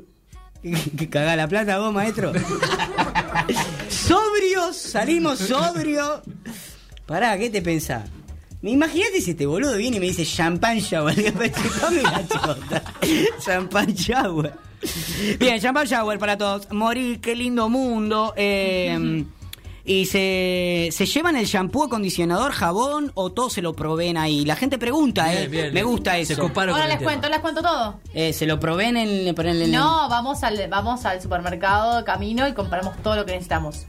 ¿Que 0.98 1.10
cagá 1.10 1.36
la 1.36 1.48
plata 1.48 1.78
vos, 1.80 1.94
maestro? 1.94 2.34
sobrios, 3.90 4.76
salimos 4.78 5.40
sobrios. 5.40 6.22
Pará, 7.06 7.38
¿qué 7.38 7.50
te 7.50 7.62
pensás? 7.62 8.10
Me 8.62 8.72
Imagínate 8.72 9.22
si 9.22 9.32
este 9.32 9.46
boludo 9.46 9.78
viene 9.78 9.98
y 9.98 10.00
me 10.00 10.08
dice 10.08 10.26
champagne 10.26 10.80
shower. 10.82 11.16
Digo, 11.16 11.32
"Chupame 11.32 12.02
la 12.02 12.28
chota". 12.28 12.84
champagne 13.40 13.94
shower. 13.94 14.54
Bien, 15.40 15.60
champagne 15.60 15.88
shower 15.90 16.18
para 16.20 16.38
todos. 16.38 16.72
Morir, 16.72 17.20
qué 17.22 17.36
lindo 17.36 17.70
mundo. 17.70 18.34
Eh, 18.36 19.24
Y 19.90 20.06
se, 20.06 20.90
se 20.92 21.06
llevan 21.06 21.38
el 21.38 21.46
shampoo, 21.46 21.86
acondicionador, 21.86 22.52
jabón 22.52 23.12
o 23.16 23.32
todo 23.32 23.50
se 23.50 23.62
lo 23.62 23.74
proveen 23.74 24.18
ahí. 24.18 24.44
La 24.44 24.58
gente 24.58 24.78
pregunta, 24.78 25.30
Bien, 25.30 25.44
¿eh? 25.44 25.48
bien. 25.48 25.74
Me 25.74 25.82
gusta 25.84 26.18
eso. 26.18 26.42
Ahora 26.54 26.88
les 26.88 27.02
cuento, 27.02 27.30
les 27.30 27.40
cuento 27.40 27.62
todo. 27.62 27.98
Eh, 28.14 28.34
se 28.34 28.46
lo 28.48 28.60
proveen 28.60 28.98
en, 28.98 29.28
en 29.30 29.48
el- 29.48 29.72
No, 29.72 30.10
vamos 30.10 30.44
al, 30.44 30.68
vamos 30.70 31.06
al 31.06 31.22
supermercado 31.22 31.98
de 32.00 32.04
camino 32.04 32.46
y 32.50 32.54
compramos 32.54 32.98
todo 33.02 33.16
lo 33.16 33.26
que 33.26 33.32
necesitamos. 33.32 33.86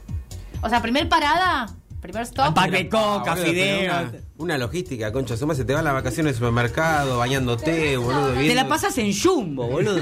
O 0.61 0.69
sea, 0.69 0.81
primer 0.81 1.09
parada, 1.09 1.65
primer 1.99 2.23
stop. 2.23 2.53
Pack 2.53 2.71
de 2.71 2.87
coca, 2.87 3.33
Ah, 3.33 3.35
fideos. 3.35 4.11
Una, 4.39 4.57
logística, 4.57 5.11
concha. 5.11 5.35
Suma, 5.35 5.53
se 5.53 5.65
te 5.65 5.73
van 5.73 5.83
las 5.83 5.93
vacaciones 5.93 6.31
al 6.31 6.35
supermercado, 6.37 7.17
bañándote, 7.17 7.97
boludo. 7.97 8.31
Te 8.33 8.55
la 8.55 8.69
pasas 8.69 8.97
en 8.97 9.11
jumbo, 9.13 9.67
boludo. 9.67 10.01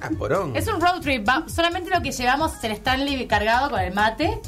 Ah, 0.00 0.08
porón. 0.18 0.56
Es 0.56 0.66
un 0.68 0.80
road 0.80 1.02
trip. 1.02 1.28
va- 1.28 1.44
solamente 1.54 1.90
lo 1.90 2.00
que 2.00 2.12
llevamos 2.12 2.54
es 2.56 2.64
el 2.64 2.72
Stanley 2.72 3.26
cargado 3.26 3.68
con 3.70 3.78
el 3.80 3.92
mate. 3.92 4.38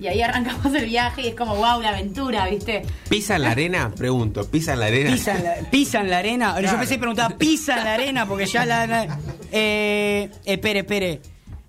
Y 0.00 0.08
ahí 0.08 0.20
arrancamos 0.20 0.74
el 0.74 0.86
viaje 0.86 1.22
y 1.22 1.28
es 1.28 1.34
como, 1.36 1.54
wow, 1.54 1.78
una 1.78 1.90
aventura, 1.90 2.48
¿viste? 2.48 2.82
¿Pisa 3.08 3.36
en 3.36 3.42
la 3.42 3.50
arena? 3.52 3.92
Pregunto, 3.96 4.44
¿pisa 4.50 4.72
en 4.72 4.80
la 4.80 4.86
arena? 4.86 5.10
Pisan 5.12 5.44
la, 5.44 5.54
pisan 5.70 6.10
la 6.10 6.18
arena. 6.18 6.54
Yo 6.56 6.62
Claro. 6.62 6.78
pensé 6.78 6.94
que 6.94 6.98
preguntaba, 7.00 7.36
¿pisan 7.36 7.84
la 7.84 7.94
arena? 7.94 8.26
Porque 8.26 8.46
ya 8.46 8.66
la. 8.66 8.86
la- 8.88 9.18
eh, 9.52 10.28
espere, 10.44 10.80
espere. 10.80 11.20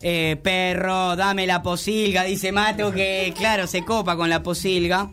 Eh, 0.02 0.36
perro, 0.42 1.16
dame 1.16 1.46
la 1.46 1.62
posilga, 1.62 2.24
dice 2.24 2.52
Mato, 2.52 2.92
que 2.92 3.36
claro, 3.38 3.68
se 3.68 3.86
copa 3.86 4.16
con 4.16 4.30
la 4.32 4.42
posilga. 4.42 5.12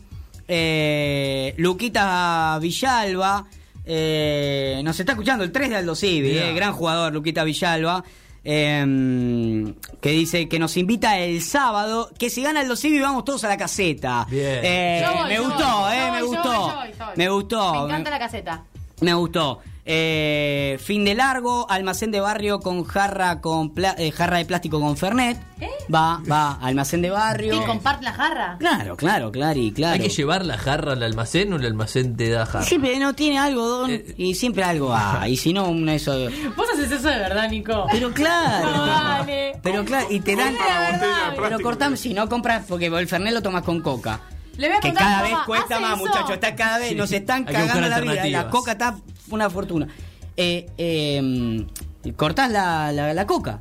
Eh, 0.51 1.53
Luquita 1.57 2.57
Villalba. 2.59 3.45
eh, 3.85 4.81
nos 4.83 4.99
está 4.99 5.13
escuchando 5.13 5.43
el 5.43 5.51
3 5.51 5.69
de 5.69 5.75
Aldo 5.77 5.95
Civi, 5.95 6.37
eh, 6.37 6.53
gran 6.53 6.73
jugador, 6.73 7.13
Luquita 7.13 7.43
Villalba. 7.43 8.03
eh, 8.43 9.73
que 10.01 10.09
dice 10.11 10.47
que 10.49 10.59
nos 10.59 10.75
invita 10.77 11.19
el 11.19 11.41
sábado. 11.41 12.09
Que 12.17 12.29
si 12.29 12.41
gana 12.41 12.61
Aldo 12.61 12.75
Civi, 12.75 12.99
vamos 12.99 13.23
todos 13.25 13.43
a 13.43 13.47
la 13.47 13.57
caseta. 13.57 14.25
Bien. 14.29 14.59
Eh, 14.63 15.03
Yo 15.05 15.13
voy, 15.19 15.29
me 15.29 15.39
gustó, 15.39 15.79
voy, 15.81 15.93
eh, 15.93 16.11
me 16.11 16.21
gustó. 16.23 16.73
Me 17.15 17.29
gustó. 17.29 17.73
Me 17.73 17.85
encanta 17.85 18.09
la 18.09 18.19
caseta. 18.19 18.63
Me 19.01 19.13
gustó. 19.13 19.59
Eh, 19.91 20.77
fin 20.83 21.03
de 21.03 21.15
largo, 21.15 21.65
almacén 21.67 22.11
de 22.11 22.19
barrio 22.19 22.59
con 22.59 22.83
jarra 22.83 23.41
con 23.41 23.71
pla- 23.73 23.95
eh, 23.97 24.11
jarra 24.11 24.37
de 24.37 24.45
plástico 24.45 24.79
con 24.79 24.95
Fernet. 24.95 25.35
¿Eh? 25.59 25.67
Va, 25.91 26.21
va, 26.31 26.59
almacén 26.61 27.01
de 27.01 27.09
barrio. 27.09 27.55
Y 27.59 27.65
comparte 27.65 28.05
la 28.05 28.13
jarra. 28.13 28.55
Claro, 28.59 28.95
claro, 28.95 29.31
Clary, 29.31 29.71
claro. 29.71 29.93
¿Hay 29.95 29.99
que 30.01 30.09
llevar 30.09 30.45
la 30.45 30.59
jarra 30.59 30.93
al 30.93 31.01
almacén 31.01 31.51
o 31.53 31.55
el 31.55 31.65
almacén 31.65 32.15
te 32.15 32.29
da 32.29 32.45
jarra? 32.45 32.65
Siempre 32.65 32.99
no 32.99 33.15
tiene 33.15 33.39
algo, 33.39 33.67
Don, 33.67 33.89
Eh, 33.89 34.13
y 34.15 34.35
siempre 34.35 34.63
algo 34.63 34.93
hay. 34.95 35.33
Y 35.33 35.37
si 35.37 35.53
no, 35.53 35.67
una 35.67 35.95
eso. 35.95 36.13
Vos 36.55 36.67
haces 36.71 36.91
eso 36.91 37.07
de 37.09 37.17
verdad, 37.17 37.49
Nico. 37.49 37.87
Pero 37.91 38.11
claro. 38.11 38.69
No, 38.77 38.85
dale. 38.85 39.59
Pero 39.63 39.83
claro, 39.85 40.05
y 40.11 40.19
te 40.19 40.35
dan. 40.35 40.55
Pero 41.35 41.59
cortame, 41.61 41.97
si 41.97 42.13
no 42.13 42.29
compras, 42.29 42.63
porque 42.69 42.85
el 42.85 43.07
Fernet 43.07 43.33
lo 43.33 43.41
tomas 43.41 43.63
con 43.63 43.81
coca. 43.81 44.19
Le 44.55 44.67
voy 44.67 44.77
a 44.77 44.79
que 44.81 44.93
cada 44.93 45.21
vez 45.23 45.33
cuesta 45.45 45.75
¿hace 45.77 45.81
más, 45.85 45.97
muchachos. 45.97 46.31
Está 46.31 46.53
cada 46.53 46.77
vez, 46.79 46.89
Sí. 46.89 46.95
nos 46.95 47.11
están 47.11 47.45
Hay 47.47 47.55
cagando 47.55 47.87
la 47.87 47.99
vida. 48.01 48.25
La 48.27 48.49
coca 48.49 48.73
está 48.73 48.95
una 49.35 49.49
fortuna. 49.49 49.87
Eh, 50.37 50.67
eh, 50.77 51.65
cortás 52.15 52.49
la, 52.51 52.91
la, 52.91 53.13
la 53.13 53.27
coca 53.27 53.59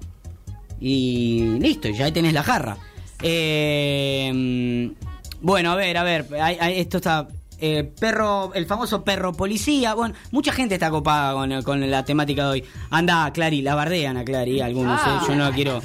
y 0.81 1.57
listo, 1.59 1.89
ya 1.89 2.05
ahí 2.05 2.13
tenés 2.13 2.33
la 2.33 2.43
jarra. 2.43 2.77
Eh, 3.23 4.93
bueno, 5.41 5.73
a 5.73 5.77
ver, 5.77 5.97
a 5.97 6.03
ver, 6.05 6.27
esto 6.75 6.99
está. 6.99 7.27
eh, 7.61 7.83
perro, 7.99 8.53
el 8.55 8.67
famoso 8.67 9.03
perro 9.03 9.33
policía. 9.33 9.95
Bueno, 9.95 10.15
mucha 10.31 10.53
gente 10.53 10.75
está 10.75 10.91
copada 10.91 11.33
con, 11.35 11.63
con 11.63 11.91
la 11.91 12.05
temática 12.05 12.45
de 12.45 12.51
hoy. 12.51 12.65
Anda, 12.91 13.31
Clary, 13.33 13.63
la 13.63 13.75
bardean 13.75 14.17
a 14.17 14.25
Clary, 14.25 14.61
algunos, 14.61 15.01
eh, 15.01 15.11
yo 15.27 15.35
no 15.35 15.51
quiero. 15.53 15.83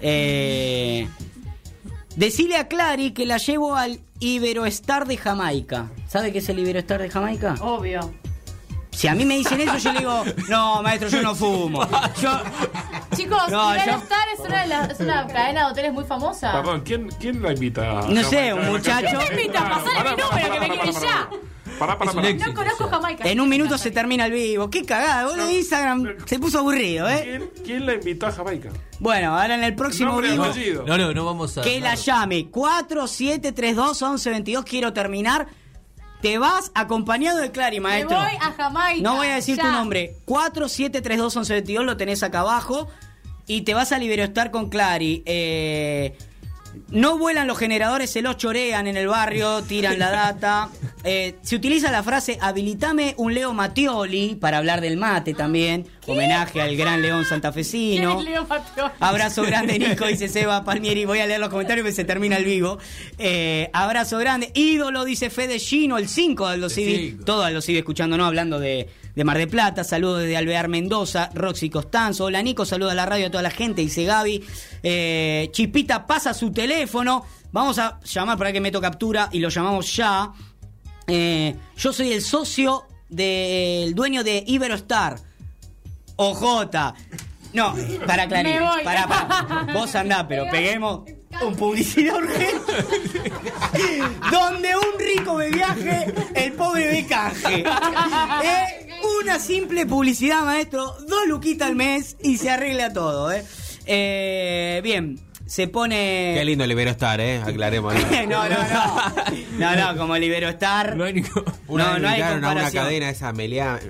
Eh, 0.00 1.08
Decile 2.14 2.56
a 2.56 2.68
Clary 2.68 3.10
que 3.10 3.26
la 3.26 3.36
llevo 3.38 3.74
al 3.76 3.98
Iberoestar 4.20 5.06
de 5.06 5.16
Jamaica. 5.16 5.90
¿Sabe 6.08 6.32
qué 6.32 6.38
es 6.38 6.48
el 6.48 6.58
Iberoestar 6.60 7.00
de 7.02 7.10
Jamaica? 7.10 7.56
Obvio. 7.60 8.14
Si 8.96 9.06
a 9.08 9.14
mí 9.14 9.24
me 9.26 9.36
dicen 9.36 9.60
eso, 9.60 9.76
yo 9.76 9.92
le 9.92 9.98
digo, 10.00 10.24
no, 10.48 10.82
maestro, 10.82 11.08
yo 11.10 11.20
no 11.22 11.34
fumo. 11.34 11.86
Yo, 12.20 12.30
Chicos, 13.14 13.48
No, 13.50 13.74
yo- 13.76 13.82
es, 13.82 14.40
una 14.40 14.62
de 14.62 14.68
las- 14.68 14.90
es 14.90 15.00
una 15.00 15.26
cadena 15.26 15.66
de 15.66 15.72
hoteles 15.72 15.92
muy 15.92 16.04
famosa. 16.04 16.52
Perdón, 16.52 16.80
¿quién, 16.84 17.08
¿quién 17.20 17.42
la 17.42 17.52
invita? 17.52 18.00
a 18.00 18.08
No 18.08 18.22
sé, 18.24 18.48
Jamaica? 18.48 18.54
un 18.54 18.66
muchacho- 18.68 19.06
¿Quién 19.06 19.20
¿Quién 19.20 19.32
invita? 19.40 19.68
Pasale 19.68 20.16
mi 20.16 20.22
número, 20.22 20.50
que 20.52 20.60
me 20.60 20.68
quiere 20.80 20.92
ya. 20.92 21.28
Pará, 21.78 21.98
pará, 21.98 22.10
Es 22.10 22.16
un 22.16 22.22
pará. 22.22 22.28
éxito. 22.30 22.50
No 22.50 22.54
conozco 22.56 22.88
Jamaica. 22.88 23.24
en 23.28 23.38
un 23.40 23.48
minuto 23.50 23.76
se 23.76 23.90
termina 23.90 24.24
el 24.26 24.32
vivo. 24.32 24.70
Qué 24.70 24.84
cagada, 24.86 25.26
boludo. 25.26 25.50
Instagram 25.50 26.14
se 26.24 26.38
puso 26.38 26.60
aburrido, 26.60 27.06
¿eh? 27.08 27.20
¿Quién, 27.22 27.50
quién 27.64 27.84
la 27.86 27.92
invitó 27.94 28.26
a 28.28 28.32
Jamaica? 28.32 28.70
Bueno, 28.98 29.38
ahora 29.38 29.56
en 29.56 29.64
el 29.64 29.74
próximo 29.74 30.12
Nombre 30.12 30.28
y 30.28 30.32
vivo, 30.32 30.44
apellido. 30.44 30.84
No, 30.86 30.96
no, 30.96 31.12
no 31.12 31.24
vamos 31.26 31.58
a. 31.58 31.62
que 31.62 31.80
la 31.80 31.94
llame 31.96 32.48
4732-1122. 32.50 34.64
Quiero 34.64 34.92
terminar. 34.94 35.48
Te 36.26 36.38
vas 36.38 36.72
acompañado 36.74 37.38
de 37.38 37.52
Clary, 37.52 37.76
Me 37.76 37.88
maestro. 37.88 38.16
voy 38.18 38.32
a 38.40 38.52
Jamaica. 38.52 39.00
No 39.00 39.14
voy 39.14 39.28
a 39.28 39.36
decir 39.36 39.56
ya. 39.56 39.62
tu 39.62 39.68
nombre. 39.70 40.16
4732-1122 40.26 41.84
lo 41.84 41.96
tenés 41.96 42.24
acá 42.24 42.40
abajo. 42.40 42.88
Y 43.46 43.60
te 43.60 43.74
vas 43.74 43.92
a 43.92 43.98
Liberostar 43.98 44.50
con 44.50 44.68
Clary. 44.68 45.22
Eh, 45.24 46.18
no 46.90 47.18
vuelan 47.18 47.46
los 47.46 47.58
generadores, 47.58 48.10
se 48.10 48.22
los 48.22 48.36
chorean 48.36 48.86
en 48.86 48.96
el 48.96 49.08
barrio, 49.08 49.62
tiran 49.62 49.98
la 49.98 50.10
data. 50.10 50.68
Eh, 51.08 51.36
se 51.42 51.54
utiliza 51.54 51.92
la 51.92 52.02
frase 52.02 52.36
habilitame 52.40 53.14
un 53.16 53.32
Leo 53.32 53.52
Mattioli 53.52 54.34
para 54.34 54.58
hablar 54.58 54.80
del 54.80 54.96
mate 54.96 55.34
también. 55.34 55.86
Homenaje 56.04 56.60
al 56.60 56.76
gran 56.76 57.00
león 57.00 57.18
¿Quién 57.20 57.28
santafesino. 57.28 58.18
es 58.18 58.24
Leo? 58.24 58.44
Abrazo 58.98 59.42
grande, 59.44 59.78
Nico, 59.78 60.04
dice 60.04 60.26
Seba 60.28 60.64
Palmieri. 60.64 61.04
Voy 61.04 61.20
a 61.20 61.26
leer 61.26 61.38
los 61.38 61.48
comentarios 61.50 61.86
que 61.86 61.92
se 61.92 62.04
termina 62.04 62.36
el 62.38 62.44
vivo. 62.44 62.78
Eh, 63.18 63.70
abrazo 63.72 64.18
grande. 64.18 64.50
Ídolo, 64.54 65.04
dice 65.04 65.30
Fede 65.30 65.60
Gino, 65.60 65.96
el 65.96 66.08
5 66.08 66.48
de 66.48 66.54
Aldo 66.54 66.68
Civi. 66.68 67.10
cinco. 67.10 67.24
Todo 67.24 67.44
Aldo 67.44 67.60
Civi 67.60 67.78
escuchándonos, 67.78 68.26
hablando 68.26 68.58
de, 68.58 68.88
de 69.16 69.24
Mar 69.24 69.38
de 69.38 69.46
Plata. 69.46 69.82
Saludos 69.82 70.20
desde 70.20 70.36
Alvear 70.36 70.68
Mendoza. 70.68 71.30
Roxy 71.34 71.70
Costanzo. 71.70 72.26
Hola, 72.26 72.42
Nico. 72.42 72.64
Saluda 72.64 72.92
a 72.92 72.94
la 72.94 73.06
radio 73.06 73.26
a 73.26 73.30
toda 73.30 73.42
la 73.42 73.50
gente, 73.50 73.80
dice 73.80 74.04
Gaby. 74.04 74.44
Eh, 74.82 75.48
Chipita 75.52 76.06
pasa 76.06 76.34
su 76.34 76.52
teléfono. 76.52 77.24
Vamos 77.50 77.78
a 77.78 77.98
llamar 78.04 78.36
para 78.36 78.52
que 78.52 78.60
meto 78.60 78.80
captura 78.80 79.30
y 79.32 79.40
lo 79.40 79.48
llamamos 79.48 79.96
ya. 79.96 80.30
Eh, 81.08 81.56
yo 81.76 81.92
soy 81.92 82.12
el 82.12 82.20
socio 82.20 82.84
del 83.08 83.94
dueño 83.94 84.22
de 84.22 84.44
Iberostar. 84.46 85.16
OJ. 86.16 86.66
No, 87.54 87.74
para 88.06 88.28
Clarín. 88.28 88.60
Me. 88.60 88.84
Para, 88.84 89.08
para. 89.08 89.72
Vos 89.72 89.94
andá, 89.94 90.28
pero 90.28 90.44
peguemos 90.50 91.04
un 91.40 91.56
publicidad 91.56 92.16
urgente. 92.16 92.72
Donde 94.30 94.76
un 94.76 94.98
rico 94.98 95.36
ve 95.36 95.50
viaje, 95.50 96.14
el 96.34 96.52
pobre 96.52 96.86
ve 96.88 97.06
canje. 97.06 97.64
Eh, 98.44 98.82
una 99.20 99.38
simple 99.38 99.86
publicidad, 99.86 100.42
maestro. 100.44 100.94
Dos 101.08 101.26
luquitas 101.26 101.68
al 101.68 101.76
mes 101.76 102.16
y 102.22 102.38
se 102.38 102.50
arregla 102.50 102.92
todo, 102.92 103.30
¿eh? 103.32 103.44
Eh, 103.86 104.80
bien, 104.82 105.18
se 105.46 105.68
pone. 105.68 106.34
Qué 106.36 106.44
lindo 106.44 106.66
libero 106.66 106.90
estar, 106.90 107.20
¿eh? 107.20 107.40
Aclaremos. 107.44 107.94
no, 108.28 108.48
no, 108.48 108.48
no. 108.48 109.14
No, 109.58 109.76
no, 109.76 109.98
como 109.98 110.16
Libero 110.16 110.48
Star. 110.50 110.96
No 110.96 111.04
hay 111.04 111.14
ningún- 111.14 111.44
Una 111.68 111.92
no, 111.92 111.98
no 112.00 112.08
hay 112.08 112.20
a 112.20 112.32
una 112.34 112.48
comparación. 112.48 112.84
cadena 112.84 113.10
esa 113.10 113.32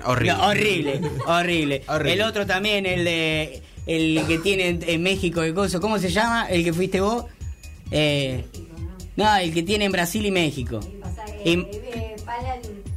horrible. 0.05 0.33
No, 0.37 0.47
horrible, 0.49 1.01
horrible, 1.27 1.83
Horrible. 1.89 2.13
El 2.13 2.23
otro 2.23 2.47
también, 2.47 2.85
el 2.87 3.05
de 3.05 3.63
el 3.87 4.25
que 4.27 4.39
tiene 4.39 4.79
en, 4.83 5.03
México 5.03 5.43
el 5.43 5.55
coso, 5.55 5.81
¿cómo 5.81 5.99
se 5.99 6.11
llama? 6.11 6.47
El 6.51 6.65
que 6.65 6.73
fuiste 6.73 7.01
vos. 7.01 7.25
Eh, 7.91 8.45
no, 9.17 9.37
el 9.37 9.55
que 9.55 9.63
tiene 9.63 9.85
en 9.87 9.93
Brasil 9.93 10.27
y 10.27 10.31
México. 10.31 10.81
Y- 11.45 11.67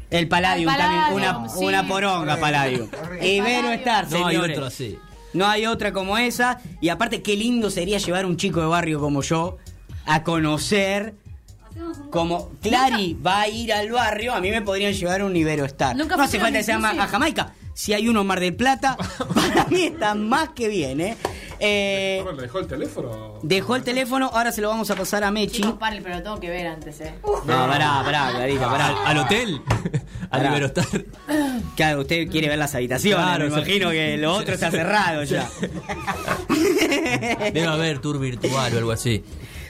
el 0.10 0.28
Palladium 0.28 0.69
Al 0.69 0.78
también, 0.78 1.04
una, 1.13 1.50
sí. 1.50 1.63
una 1.63 1.88
poronga 1.88 2.38
Palladium. 2.38 2.89
Ibero 3.22 3.72
Star, 3.74 4.10
No 4.12 4.26
hay 4.28 4.38
otro 4.38 4.65
así. 4.65 4.98
No 5.34 5.48
hay 5.48 5.65
otra 5.67 5.93
como 5.93 6.17
esa. 6.17 6.60
Y 6.82 6.89
aparte, 6.89 7.22
qué 7.22 7.36
lindo 7.36 7.69
sería 7.69 8.00
llevar 8.00 8.26
un 8.26 8.38
chico 8.38 8.60
de 8.62 8.67
barrio 8.67 9.00
como 9.00 9.22
yo 9.22 9.58
a 10.06 10.24
conocer. 10.24 11.13
Como 12.10 12.50
Clary 12.62 13.13
va 13.26 13.41
a 13.41 13.48
ir 13.48 13.72
al 13.72 13.91
barrio, 13.91 14.34
a 14.34 14.41
mí 14.41 14.50
me 14.50 14.62
podrían 14.62 14.93
llevar 14.93 15.24
un 15.24 15.36
Ibero 15.36 15.65
Star. 15.65 15.95
Nunca 15.95 16.17
no 16.17 16.24
hace 16.24 16.39
falta 16.39 16.58
que 16.58 16.63
sea 16.63 16.78
a 16.78 17.08
Jamaica. 17.08 17.54
Si 17.74 17.93
hay 17.93 18.10
uno 18.10 18.22
en 18.22 18.28
Mar 18.28 18.39
del 18.39 18.56
Plata, 18.56 18.98
para 19.36 19.65
mí 19.65 19.84
está 19.84 20.15
más 20.15 20.50
que 20.50 20.67
bien, 20.67 21.00
¿eh? 21.00 21.17
Eh, 21.60 22.24
¿Le 22.36 22.41
dejó 22.41 22.60
el 22.60 22.67
teléfono? 22.67 23.39
dejó 23.43 23.76
el 23.76 23.84
teléfono, 23.84 24.30
ahora 24.34 24.52
se 24.52 24.62
lo 24.62 24.69
vamos 24.69 24.89
a 24.91 24.95
pasar 24.95 25.24
a 25.24 25.32
Mechi. 25.32 25.58
Chicos, 25.62 25.74
paren, 25.74 26.02
pero 26.02 26.15
lo 26.15 26.24
tengo 26.24 26.39
que 26.39 26.50
ver 26.50 26.67
antes, 26.67 27.02
eh. 27.02 27.13
No, 27.24 27.41
pará, 27.67 28.02
pará, 28.04 28.32
Clarita, 28.32 28.69
pará. 28.69 28.88
¿Al, 28.88 29.17
al 29.17 29.17
hotel? 29.26 29.62
Al. 30.32 30.45
Iberostar. 30.45 30.86
Claro, 31.76 32.02
usted 32.02 32.30
quiere 32.30 32.48
ver 32.50 32.58
las 32.60 32.76
habitaciones, 32.76 33.24
Claro, 33.26 33.45
me 33.45 33.52
imagino 33.58 33.89
que 33.89 34.17
lo 34.17 34.34
otro 34.36 34.54
está 34.54 34.69
cerrado 34.72 35.24
ya. 35.24 35.50
Debe 37.54 37.65
haber 37.67 38.00
tour 38.00 38.19
virtual 38.19 38.74
o 38.74 38.78
algo 38.78 38.91
así. 38.91 39.24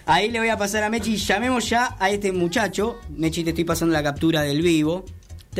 Ahí 0.06 0.30
le 0.32 0.39
voy 0.39 0.49
a 0.49 0.58
pasar 0.58 0.84
a 0.84 0.89
Mechi. 0.89 1.17
Llamemos 1.17 1.69
ya 1.69 1.95
a 1.99 2.10
este 2.10 2.32
muchacho. 2.32 2.99
Mechi, 3.10 3.43
te 3.43 3.52
estoy 3.52 3.63
pasando 3.63 3.93
la 3.93 4.04
captura 4.04 4.41
del 4.41 4.62
vivo. 4.62 5.06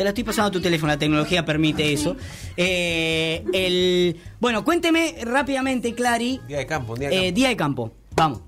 Te 0.00 0.04
la 0.04 0.10
estoy 0.12 0.24
pasando 0.24 0.48
a 0.48 0.50
tu 0.50 0.62
teléfono, 0.62 0.90
la 0.90 0.98
tecnología 0.98 1.44
permite 1.44 1.92
eso. 1.92 2.16
Eh, 2.56 3.44
el, 3.52 4.16
bueno, 4.40 4.64
cuénteme 4.64 5.14
rápidamente, 5.24 5.94
Clary. 5.94 6.40
Día 6.48 6.56
de 6.56 6.64
campo, 6.64 6.96
día 6.96 7.10
de 7.10 7.16
eh, 7.16 7.20
campo. 7.24 7.34
día 7.34 7.48
de 7.50 7.56
campo. 7.58 7.92
Vamos. 8.16 8.40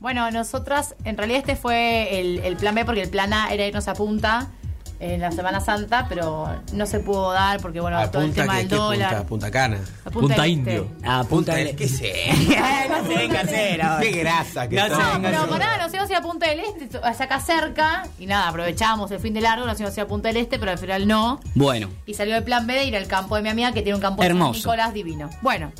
Bueno, 0.00 0.28
nosotras, 0.32 0.96
en 1.04 1.16
realidad 1.16 1.38
este 1.38 1.54
fue 1.54 2.18
el, 2.18 2.40
el 2.40 2.56
plan 2.56 2.74
B 2.74 2.84
porque 2.84 3.02
el 3.02 3.08
plan 3.08 3.32
A 3.32 3.54
era 3.54 3.64
irnos 3.64 3.86
a 3.86 3.94
Punta 3.94 4.50
en 4.98 5.20
la 5.20 5.30
Semana 5.30 5.60
Santa, 5.60 6.06
pero 6.08 6.48
no 6.72 6.86
se 6.86 7.00
pudo 7.00 7.30
dar 7.32 7.60
porque, 7.60 7.80
bueno, 7.80 7.98
A 7.98 8.10
todo 8.10 8.22
el 8.22 8.28
punta, 8.28 8.42
tema 8.42 8.54
que- 8.54 8.58
del 8.60 8.68
dólar. 8.68 9.10
punta, 9.10 9.26
punta 9.28 9.50
cana. 9.50 9.78
A 10.04 10.10
Punta 10.10 10.42
del 10.42 10.50
Indio. 10.52 10.82
Este. 10.84 11.06
Ah, 11.06 11.18
punta 11.18 11.28
Punta, 11.28 11.54
del 11.54 11.76
¿qué 11.76 11.88
sé? 11.88 12.12
no 12.88 13.06
se 13.06 13.14
venga 13.14 13.40
a 13.40 13.42
hacer 13.42 13.82
ahora. 13.82 14.00
Qué 14.00 14.10
grasa 14.12 14.68
que 14.68 14.76
No 14.76 14.88
No, 14.88 14.96
venga 14.96 15.28
a 15.28 15.32
pero 15.44 15.48
pará, 15.50 15.76
nos 15.78 15.92
íbamos 15.92 16.08
a 16.10 16.12
ir 16.12 16.18
a 16.18 16.22
Punta 16.22 16.48
del 16.48 16.60
Este, 16.60 16.96
o 16.98 17.02
sea, 17.14 17.26
acá 17.26 17.40
cerca, 17.40 18.06
y 18.18 18.26
nada, 18.26 18.48
aprovechamos 18.48 19.10
el 19.10 19.20
fin 19.20 19.34
de 19.34 19.42
largo, 19.42 19.66
nos 19.66 19.78
íbamos 19.78 19.96
a 19.98 20.00
ir 20.00 20.04
a 20.04 20.08
Punta 20.08 20.28
del 20.28 20.38
Este, 20.38 20.58
pero 20.58 20.70
al 20.72 20.78
final 20.78 21.06
no. 21.06 21.40
Bueno, 21.54 21.90
Y 22.06 22.14
salió 22.14 22.34
el 22.36 22.44
plan 22.44 22.66
B 22.66 22.72
de 22.74 22.84
ir 22.84 22.96
al 22.96 23.06
campo 23.06 23.36
de 23.36 23.42
mi 23.42 23.48
amiga, 23.50 23.72
que 23.72 23.82
tiene 23.82 23.96
un 23.96 24.00
campo 24.02 24.22
de 24.22 24.28
San 24.28 24.36
Hermoso. 24.36 24.58
Nicolás 24.60 24.94
divino. 24.94 25.28
Bueno, 25.42 25.72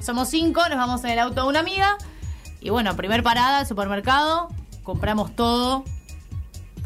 somos 0.00 0.28
cinco, 0.28 0.60
nos 0.68 0.78
vamos 0.78 1.02
en 1.04 1.10
el 1.10 1.18
auto 1.18 1.42
de 1.42 1.48
una 1.48 1.60
amiga. 1.60 1.96
Y 2.60 2.70
bueno, 2.70 2.94
primer 2.96 3.22
parada, 3.24 3.62
el 3.62 3.66
supermercado. 3.66 4.48
Compramos 4.84 5.34
todo. 5.34 5.84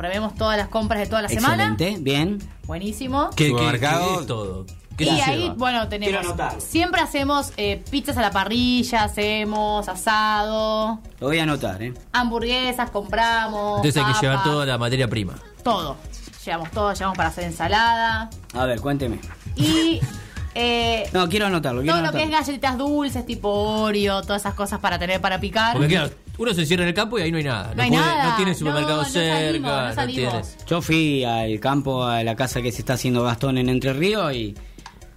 Prevemos 0.00 0.34
todas 0.34 0.56
las 0.56 0.68
compras 0.68 0.98
de 0.98 1.06
toda 1.06 1.20
la 1.20 1.28
semana. 1.28 1.72
excelente, 1.72 2.02
bien. 2.02 2.38
Buenísimo. 2.66 3.28
¿Qué, 3.36 3.48
es 3.48 4.26
todo? 4.26 4.64
¿Qué 4.96 5.04
Y 5.04 5.08
ahí, 5.20 5.42
lleva? 5.42 5.54
bueno, 5.56 5.78
Quiero 5.90 6.06
tenemos. 6.06 6.24
anotar. 6.24 6.58
Siempre 6.58 7.02
hacemos 7.02 7.52
eh, 7.58 7.84
pizzas 7.90 8.16
a 8.16 8.22
la 8.22 8.30
parrilla, 8.30 9.04
hacemos 9.04 9.90
asado, 9.90 11.00
Lo 11.20 11.26
voy 11.26 11.38
a 11.38 11.42
anotar, 11.42 11.82
¿eh? 11.82 11.92
hamburguesas, 12.12 12.88
compramos. 12.88 13.84
Entonces 13.84 14.02
hay 14.02 14.10
que 14.14 14.20
llevar 14.22 14.42
toda 14.42 14.64
la 14.64 14.78
materia 14.78 15.06
prima. 15.06 15.34
Todo. 15.62 15.98
Llevamos 16.46 16.70
todo, 16.70 16.94
llevamos 16.94 17.18
para 17.18 17.28
hacer 17.28 17.44
ensalada. 17.44 18.30
A 18.54 18.64
ver, 18.64 18.80
cuénteme. 18.80 19.20
Y. 19.54 20.00
eh, 20.54 21.10
No, 21.12 21.28
quiero 21.28 21.44
anotarlo, 21.44 21.82
quiero 21.82 21.98
todo 21.98 22.06
lo 22.06 22.12
que 22.12 22.24
es 22.24 22.30
galletitas 22.30 22.78
dulces, 22.78 23.26
tipo 23.26 23.50
Oreo, 23.50 24.22
todas 24.22 24.40
esas 24.40 24.54
cosas 24.54 24.80
para 24.80 24.98
tener 24.98 25.20
para 25.20 25.38
picar. 25.40 25.74
Porque 25.74 25.88
claro, 25.88 26.10
uno 26.40 26.54
se 26.54 26.64
cierra 26.66 26.82
en 26.84 26.88
el 26.88 26.94
campo 26.94 27.18
y 27.18 27.22
ahí 27.22 27.30
no 27.30 27.38
hay 27.38 27.44
nada. 27.44 27.72
No 27.74 27.82
hay 27.82 27.88
puede- 27.90 28.02
nada. 28.02 28.30
No 28.30 28.36
tiene 28.36 28.54
supermercado 28.54 28.96
No, 28.96 29.02
no 29.02 29.08
cerca. 29.08 29.44
salimos, 29.46 29.70
no 29.70 29.88
no 29.88 29.94
salimos. 29.94 30.56
Yo 30.66 30.82
fui 30.82 31.24
al 31.24 31.60
campo, 31.60 32.04
a 32.04 32.24
la 32.24 32.34
casa 32.34 32.62
que 32.62 32.72
se 32.72 32.78
está 32.80 32.94
haciendo 32.94 33.22
Gastón 33.22 33.58
en 33.58 33.68
Entre 33.68 33.92
Ríos 33.92 34.32
y 34.34 34.54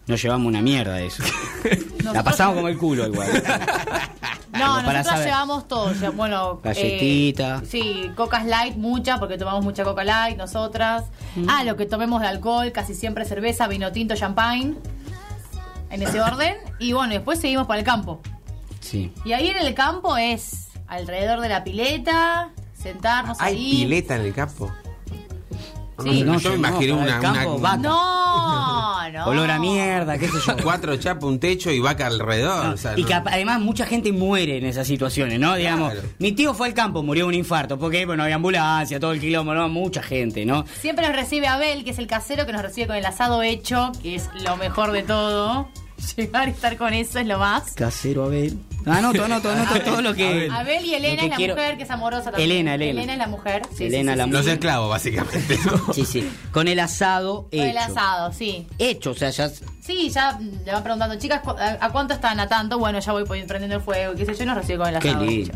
nos 0.07 0.21
llevamos 0.21 0.47
una 0.47 0.61
mierda 0.61 0.95
de 0.95 1.07
eso. 1.07 1.23
la 2.13 2.23
pasamos 2.23 2.55
como 2.55 2.67
el 2.67 2.77
culo 2.77 3.07
igual. 3.07 3.29
No, 4.53 4.81
nosotros 4.83 5.05
saber. 5.07 5.25
llevamos 5.25 5.67
todo. 5.67 5.91
bueno, 6.13 6.59
Galletita. 6.63 7.61
eh, 7.63 7.65
sí, 7.67 8.11
cocas 8.15 8.45
light, 8.45 8.75
mucha, 8.77 9.17
porque 9.17 9.35
tomamos 9.35 9.63
mucha 9.63 9.83
coca 9.83 10.03
light 10.03 10.37
nosotras. 10.37 11.05
Mm. 11.35 11.49
Ah, 11.49 11.63
lo 11.63 11.75
que 11.75 11.87
tomemos 11.87 12.21
de 12.21 12.27
alcohol, 12.27 12.71
casi 12.71 12.93
siempre 12.93 13.25
cerveza, 13.25 13.67
vino 13.67 13.91
tinto, 13.91 14.15
champagne. 14.15 14.75
En 15.89 16.03
ese 16.03 16.21
orden. 16.21 16.55
Y 16.79 16.93
bueno, 16.93 17.13
después 17.13 17.39
seguimos 17.39 17.65
para 17.65 17.79
el 17.79 17.85
campo. 17.85 18.21
Sí. 18.79 19.11
Y 19.25 19.33
ahí 19.33 19.47
en 19.47 19.57
el 19.57 19.73
campo 19.73 20.17
es 20.17 20.67
alrededor 20.93 21.39
de 21.41 21.49
la 21.49 21.63
pileta, 21.63 22.49
sentarnos 22.81 23.39
¿Hay 23.41 23.55
ahí. 23.55 23.71
pileta 23.83 24.15
en 24.15 24.21
el 24.21 24.33
campo? 24.33 24.71
Sí. 26.03 26.05
No 26.05 26.11
sé, 26.11 26.23
No, 26.25 26.39
yo 26.39 26.49
me 26.51 26.55
imaginé 26.55 26.93
una, 26.93 27.19
campo, 27.19 27.53
una- 27.55 27.61
vaca. 27.61 27.77
No, 27.77 29.09
no. 29.11 29.25
Olor 29.27 29.51
a 29.51 29.59
mierda, 29.59 30.17
qué 30.17 30.27
sé 30.27 30.37
yo. 30.45 30.55
cuatro 30.63 30.97
chapas, 30.97 31.23
un 31.25 31.39
techo 31.39 31.69
y 31.71 31.79
vaca 31.79 32.07
alrededor. 32.07 32.73
o 32.73 32.77
sea, 32.77 32.97
y 32.97 33.01
no- 33.03 33.07
que 33.07 33.13
además 33.13 33.61
mucha 33.61 33.85
gente 33.85 34.11
muere 34.11 34.57
en 34.57 34.65
esas 34.65 34.87
situaciones, 34.87 35.39
¿no? 35.39 35.55
Digamos, 35.55 35.93
Claro. 35.93 36.07
mi 36.17 36.31
tío 36.31 36.53
fue 36.55 36.67
al 36.67 36.73
campo, 36.73 37.03
murió 37.03 37.25
de 37.25 37.29
un 37.29 37.35
infarto, 37.35 37.77
porque 37.77 38.05
bueno, 38.07 38.23
había 38.23 38.35
ambulancia, 38.35 38.99
todo 38.99 39.11
el 39.13 39.19
quilombo, 39.21 39.53
¿no? 39.53 39.69
Mucha 39.69 40.01
gente, 40.01 40.45
¿no? 40.45 40.65
Siempre 40.81 41.07
nos 41.07 41.15
recibe 41.15 41.47
Abel, 41.47 41.83
que 41.83 41.91
es 41.91 41.99
el 41.99 42.07
casero 42.07 42.45
que 42.47 42.53
nos 42.53 42.63
recibe 42.63 42.87
con 42.87 42.95
el 42.95 43.05
asado 43.05 43.43
hecho, 43.43 43.91
que 44.01 44.15
es 44.15 44.29
lo 44.43 44.57
mejor 44.57 44.91
de 44.91 45.03
todo. 45.03 45.69
Llegar 46.17 46.47
y 46.47 46.51
estar 46.51 46.77
con 46.77 46.93
eso 46.93 47.19
es 47.19 47.27
lo 47.27 47.37
más. 47.39 47.71
Casero 47.73 48.25
Abel. 48.25 48.57
Anoto, 48.85 49.23
anoto, 49.23 49.49
anoto 49.49 49.79
todo 49.81 50.01
lo 50.01 50.13
que. 50.13 50.49
Abel 50.51 50.83
y 50.85 50.93
Elena 50.95 51.23
es 51.23 51.29
la 51.29 51.35
quiero- 51.37 51.55
mujer, 51.55 51.77
que 51.77 51.83
es 51.83 51.89
amorosa 51.89 52.31
también. 52.31 52.51
Elena, 52.51 52.75
Elena. 52.75 52.91
Elena 52.99 53.13
es 53.13 53.19
la 53.19 53.27
mujer. 53.27 53.61
Sí, 53.75 53.85
Elena 53.85 54.11
sí, 54.11 54.15
sí, 54.15 54.17
la 54.17 54.25
sí, 54.25 54.31
Los 54.31 54.47
esclavos, 54.47 54.89
básicamente. 54.89 55.57
Sí, 55.93 56.05
sí. 56.05 56.29
Con 56.51 56.67
el 56.67 56.79
asado 56.79 57.43
Con 57.43 57.59
hecho. 57.59 57.63
el 57.69 57.77
asado, 57.77 58.33
sí. 58.33 58.67
Hecho, 58.77 59.11
o 59.11 59.15
sea, 59.15 59.29
ya. 59.29 59.49
Sí, 59.81 60.09
ya 60.09 60.37
le 60.65 60.71
van 60.71 60.83
preguntando, 60.83 61.15
chicas, 61.17 61.41
¿cu- 61.41 61.51
¿a 61.51 61.77
a 61.85 61.89
cuánto 61.91 62.13
están 62.13 62.39
a 62.39 62.47
tanto? 62.47 62.77
Bueno, 62.79 62.99
ya 62.99 63.11
voy 63.13 63.23
poniendo- 63.25 63.47
prendiendo 63.49 63.77
el 63.77 63.81
fuego, 63.81 64.13
qué 64.15 64.25
sé 64.25 64.33
yo, 64.35 64.43
y 64.43 64.45
nos 64.47 64.55
recibe 64.57 64.77
con 64.79 64.87
el 64.93 64.99
Qué 64.99 65.09
asado. 65.09 65.25
lindo. 65.25 65.53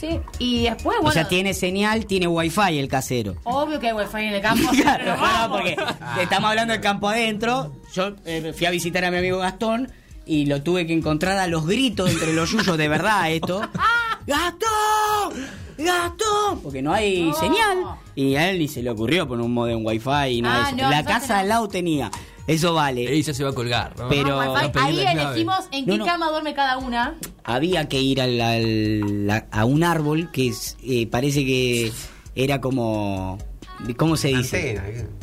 Sí, 0.00 0.18
y 0.38 0.62
después, 0.62 0.96
bueno. 0.96 1.10
o 1.10 1.12
sea, 1.12 1.28
tiene 1.28 1.52
señal, 1.52 2.06
tiene 2.06 2.26
wifi 2.26 2.78
el 2.78 2.88
casero. 2.88 3.36
Obvio 3.44 3.78
que 3.78 3.88
hay 3.88 3.92
wifi 3.92 4.16
en 4.18 4.34
el 4.34 4.40
campo. 4.40 4.70
Claro, 4.82 4.98
pero 5.04 5.16
no, 5.16 5.22
vamos. 5.22 5.60
porque 5.60 5.76
estamos 6.22 6.48
hablando 6.50 6.72
del 6.72 6.80
campo 6.80 7.08
adentro. 7.08 7.72
Yo 7.92 8.12
eh, 8.24 8.54
fui 8.56 8.66
a 8.66 8.70
visitar 8.70 9.04
a 9.04 9.10
mi 9.10 9.18
amigo 9.18 9.38
Gastón 9.38 9.92
y 10.24 10.46
lo 10.46 10.62
tuve 10.62 10.86
que 10.86 10.92
encontrar 10.94 11.36
a 11.38 11.46
los 11.48 11.66
gritos 11.66 12.10
entre 12.10 12.32
los 12.32 12.50
yuyos 12.50 12.78
de 12.78 12.88
verdad 12.88 13.30
esto. 13.30 13.60
¡Gastón! 14.26 15.46
¡Gastón! 15.78 16.60
Porque 16.62 16.82
no 16.82 16.92
hay 16.92 17.24
No. 17.24 17.34
señal. 17.34 17.78
Y 18.14 18.36
a 18.36 18.50
él 18.50 18.58
ni 18.58 18.68
se 18.68 18.82
le 18.82 18.90
ocurrió 18.90 19.26
poner 19.28 19.44
un 19.44 19.52
modem 19.54 19.84
wifi 19.84 20.10
y 20.38 20.42
nada 20.42 20.68
Ah, 20.68 20.72
de 20.72 20.80
eso. 20.82 20.90
La 20.90 21.04
casa 21.04 21.38
al 21.40 21.48
lado 21.48 21.68
tenía. 21.68 22.10
Eso 22.50 22.74
vale. 22.74 23.06
Ahí 23.06 23.22
ya 23.22 23.32
se 23.32 23.44
va 23.44 23.50
a 23.50 23.54
colgar, 23.54 23.94
¿no? 23.98 24.08
Pero- 24.08 24.40
Ah, 24.40 24.70
a 24.74 24.84
Ahí 24.84 24.98
elegimos 25.00 25.68
en 25.72 25.86
qué 25.86 25.98
no. 25.98 26.04
cama 26.04 26.30
duerme 26.30 26.52
cada 26.54 26.78
una. 26.78 27.16
Había 27.44 27.88
que 27.88 28.00
ir 28.00 28.20
al- 28.20 28.40
al- 28.40 29.46
a 29.50 29.64
un 29.64 29.84
árbol 29.84 30.30
que 30.32 30.48
es, 30.48 30.76
eh, 30.82 31.06
parece 31.06 31.44
que 31.44 31.92
era 32.34 32.60
como... 32.60 33.38
¿Cómo 33.96 34.16
se 34.16 34.28
dice? 34.28 34.78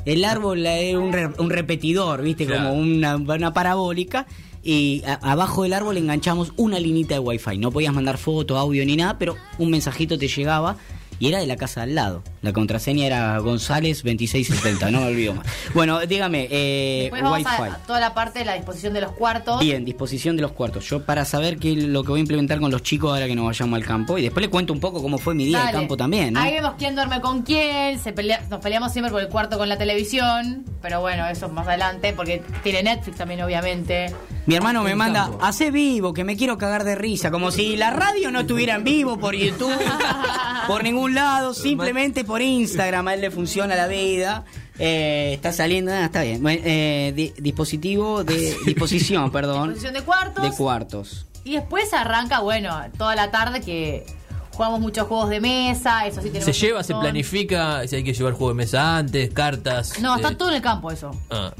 El 0.05 0.25
árbol 0.25 0.65
era 0.65 0.97
un, 0.99 1.13
re- 1.13 1.29
un 1.37 1.49
repetidor, 1.49 2.21
¿viste? 2.23 2.45
Claro. 2.47 2.69
Como 2.69 2.79
una, 2.81 3.15
una 3.17 3.53
parabólica. 3.53 4.25
Y 4.63 5.03
a- 5.05 5.19
abajo 5.31 5.63
del 5.63 5.73
árbol 5.73 5.97
enganchamos 5.97 6.53
una 6.57 6.79
linita 6.79 7.13
de 7.15 7.19
wifi. 7.19 7.57
No 7.57 7.71
podías 7.71 7.93
mandar 7.93 8.17
foto, 8.17 8.57
audio 8.57 8.83
ni 8.85 8.95
nada, 8.95 9.17
pero 9.19 9.35
un 9.59 9.69
mensajito 9.69 10.17
te 10.17 10.27
llegaba 10.27 10.77
y 11.19 11.27
era 11.29 11.39
de 11.39 11.47
la 11.47 11.55
casa 11.55 11.83
al 11.83 11.95
lado. 11.95 12.23
La 12.41 12.53
contraseña 12.53 13.05
era 13.05 13.37
González 13.39 14.03
2670, 14.03 14.91
no 14.91 15.01
me 15.01 15.07
olvido 15.07 15.33
más. 15.33 15.45
Bueno, 15.73 15.99
dígame, 16.05 16.47
eh, 16.51 16.99
Después 17.03 17.21
vamos 17.23 17.39
wifi. 17.39 17.49
a, 17.71 17.77
toda 17.85 17.99
la 17.99 18.13
parte 18.13 18.39
de 18.39 18.45
la 18.45 18.53
disposición 18.53 18.93
de 18.93 19.01
los 19.01 19.11
cuartos. 19.13 19.59
Bien, 19.59 19.83
disposición 19.85 20.35
de 20.35 20.41
los 20.43 20.51
cuartos. 20.51 20.87
Yo 20.89 21.03
para 21.03 21.25
saber 21.25 21.57
qué 21.57 21.73
es 21.73 21.83
lo 21.83 22.03
que 22.03 22.09
voy 22.09 22.19
a 22.19 22.21
implementar 22.21 22.59
con 22.59 22.71
los 22.71 22.83
chicos 22.83 23.11
ahora 23.11 23.27
que 23.27 23.35
nos 23.35 23.45
vayamos 23.45 23.75
al 23.77 23.85
campo. 23.85 24.17
Y 24.17 24.21
después 24.21 24.41
le 24.45 24.49
cuento 24.49 24.73
un 24.73 24.79
poco 24.79 25.01
cómo 25.01 25.17
fue 25.17 25.33
mi 25.35 25.45
día 25.45 25.57
Dale. 25.59 25.69
al 25.69 25.75
campo 25.75 25.97
también, 25.97 26.33
¿no? 26.33 26.39
Ahí 26.41 26.53
vemos 26.53 26.73
quién 26.77 26.95
duerme 26.95 27.19
con 27.21 27.41
quién, 27.41 27.99
se 27.99 28.13
pelea- 28.13 28.41
nos 28.49 28.59
peleamos 28.61 28.91
siempre 28.93 29.11
por 29.11 29.21
el 29.21 29.27
cuarto 29.29 29.57
con 29.57 29.67
la 29.69 29.77
televisión, 29.77 30.63
pero 30.81 31.01
bueno, 31.01 31.27
eso 31.27 31.49
más 31.49 31.67
adelante, 31.67 32.13
porque 32.13 32.41
tiene 32.63 32.83
Netflix 32.83 33.17
también, 33.17 33.41
obviamente. 33.41 34.13
Mi 34.45 34.55
hermano 34.55 34.81
me 34.83 34.95
manda, 34.95 35.23
campo. 35.23 35.39
hace 35.43 35.71
vivo, 35.71 36.13
que 36.13 36.23
me 36.23 36.37
quiero 36.37 36.57
cagar 36.57 36.83
de 36.85 36.95
risa, 36.95 37.31
como 37.31 37.51
si 37.51 37.75
la 37.75 37.91
radio 37.91 38.31
no 38.31 38.39
estuviera 38.41 38.75
en 38.75 38.83
vivo 38.85 39.17
por 39.19 39.35
YouTube, 39.35 39.73
por 40.67 40.83
ningún 40.83 41.06
lado, 41.15 41.53
simplemente 41.53 42.23
por 42.23 42.41
Instagram, 42.41 43.07
a 43.07 43.13
él 43.13 43.21
le 43.21 43.31
funciona 43.31 43.75
la 43.75 43.87
vida. 43.87 44.45
Eh, 44.79 45.31
está 45.33 45.51
saliendo, 45.51 45.91
ah, 45.91 46.05
está 46.05 46.21
bien. 46.23 46.41
Eh, 46.47 47.11
di- 47.15 47.33
dispositivo 47.37 48.23
de 48.23 48.55
disposición, 48.65 49.31
perdón, 49.31 49.69
Disposición 49.73 49.93
de 49.93 50.01
cuartos. 50.03 50.43
de 50.43 50.51
cuartos. 50.51 51.25
y 51.43 51.53
después 51.53 51.93
arranca, 51.93 52.39
bueno, 52.41 52.75
toda 52.97 53.15
la 53.15 53.31
tarde 53.31 53.61
que 53.61 54.05
jugamos 54.51 54.79
muchos 54.79 55.07
juegos 55.07 55.29
de 55.29 55.39
mesa, 55.39 56.05
eso 56.07 56.21
sí 56.21 56.27
tenemos. 56.29 56.45
Se 56.45 56.53
lleva, 56.53 56.83
se 56.83 56.93
planifica, 56.93 57.87
si 57.87 57.95
hay 57.95 58.03
que 58.03 58.13
llevar 58.13 58.33
juego 58.33 58.49
de 58.49 58.55
mesa 58.55 58.97
antes, 58.97 59.31
cartas. 59.33 59.99
No, 59.99 60.15
está 60.15 60.29
eh, 60.29 60.35
todo 60.35 60.49
en 60.49 60.55
el 60.55 60.61
campo 60.61 60.91
eso. 60.91 61.11
ah. 61.29 61.51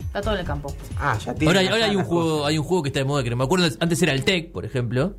Está 0.00 0.22
todo 0.22 0.34
en 0.34 0.40
el 0.40 0.46
campo. 0.46 0.72
Ah, 0.96 1.18
ya 1.18 1.34
tiene. 1.34 1.58
Ahora, 1.68 1.84
hay 1.86 1.96
un 1.96 2.04
juego, 2.04 2.30
cosas. 2.38 2.48
hay 2.50 2.58
un 2.58 2.64
juego 2.64 2.82
que 2.84 2.88
está 2.88 3.00
de 3.00 3.04
moda 3.04 3.24
que 3.24 3.30
no 3.30 3.36
me 3.36 3.42
acuerdo. 3.44 3.66
Antes 3.80 4.00
era 4.00 4.12
el 4.12 4.22
Tech, 4.24 4.52
por 4.52 4.64
ejemplo. 4.64 5.16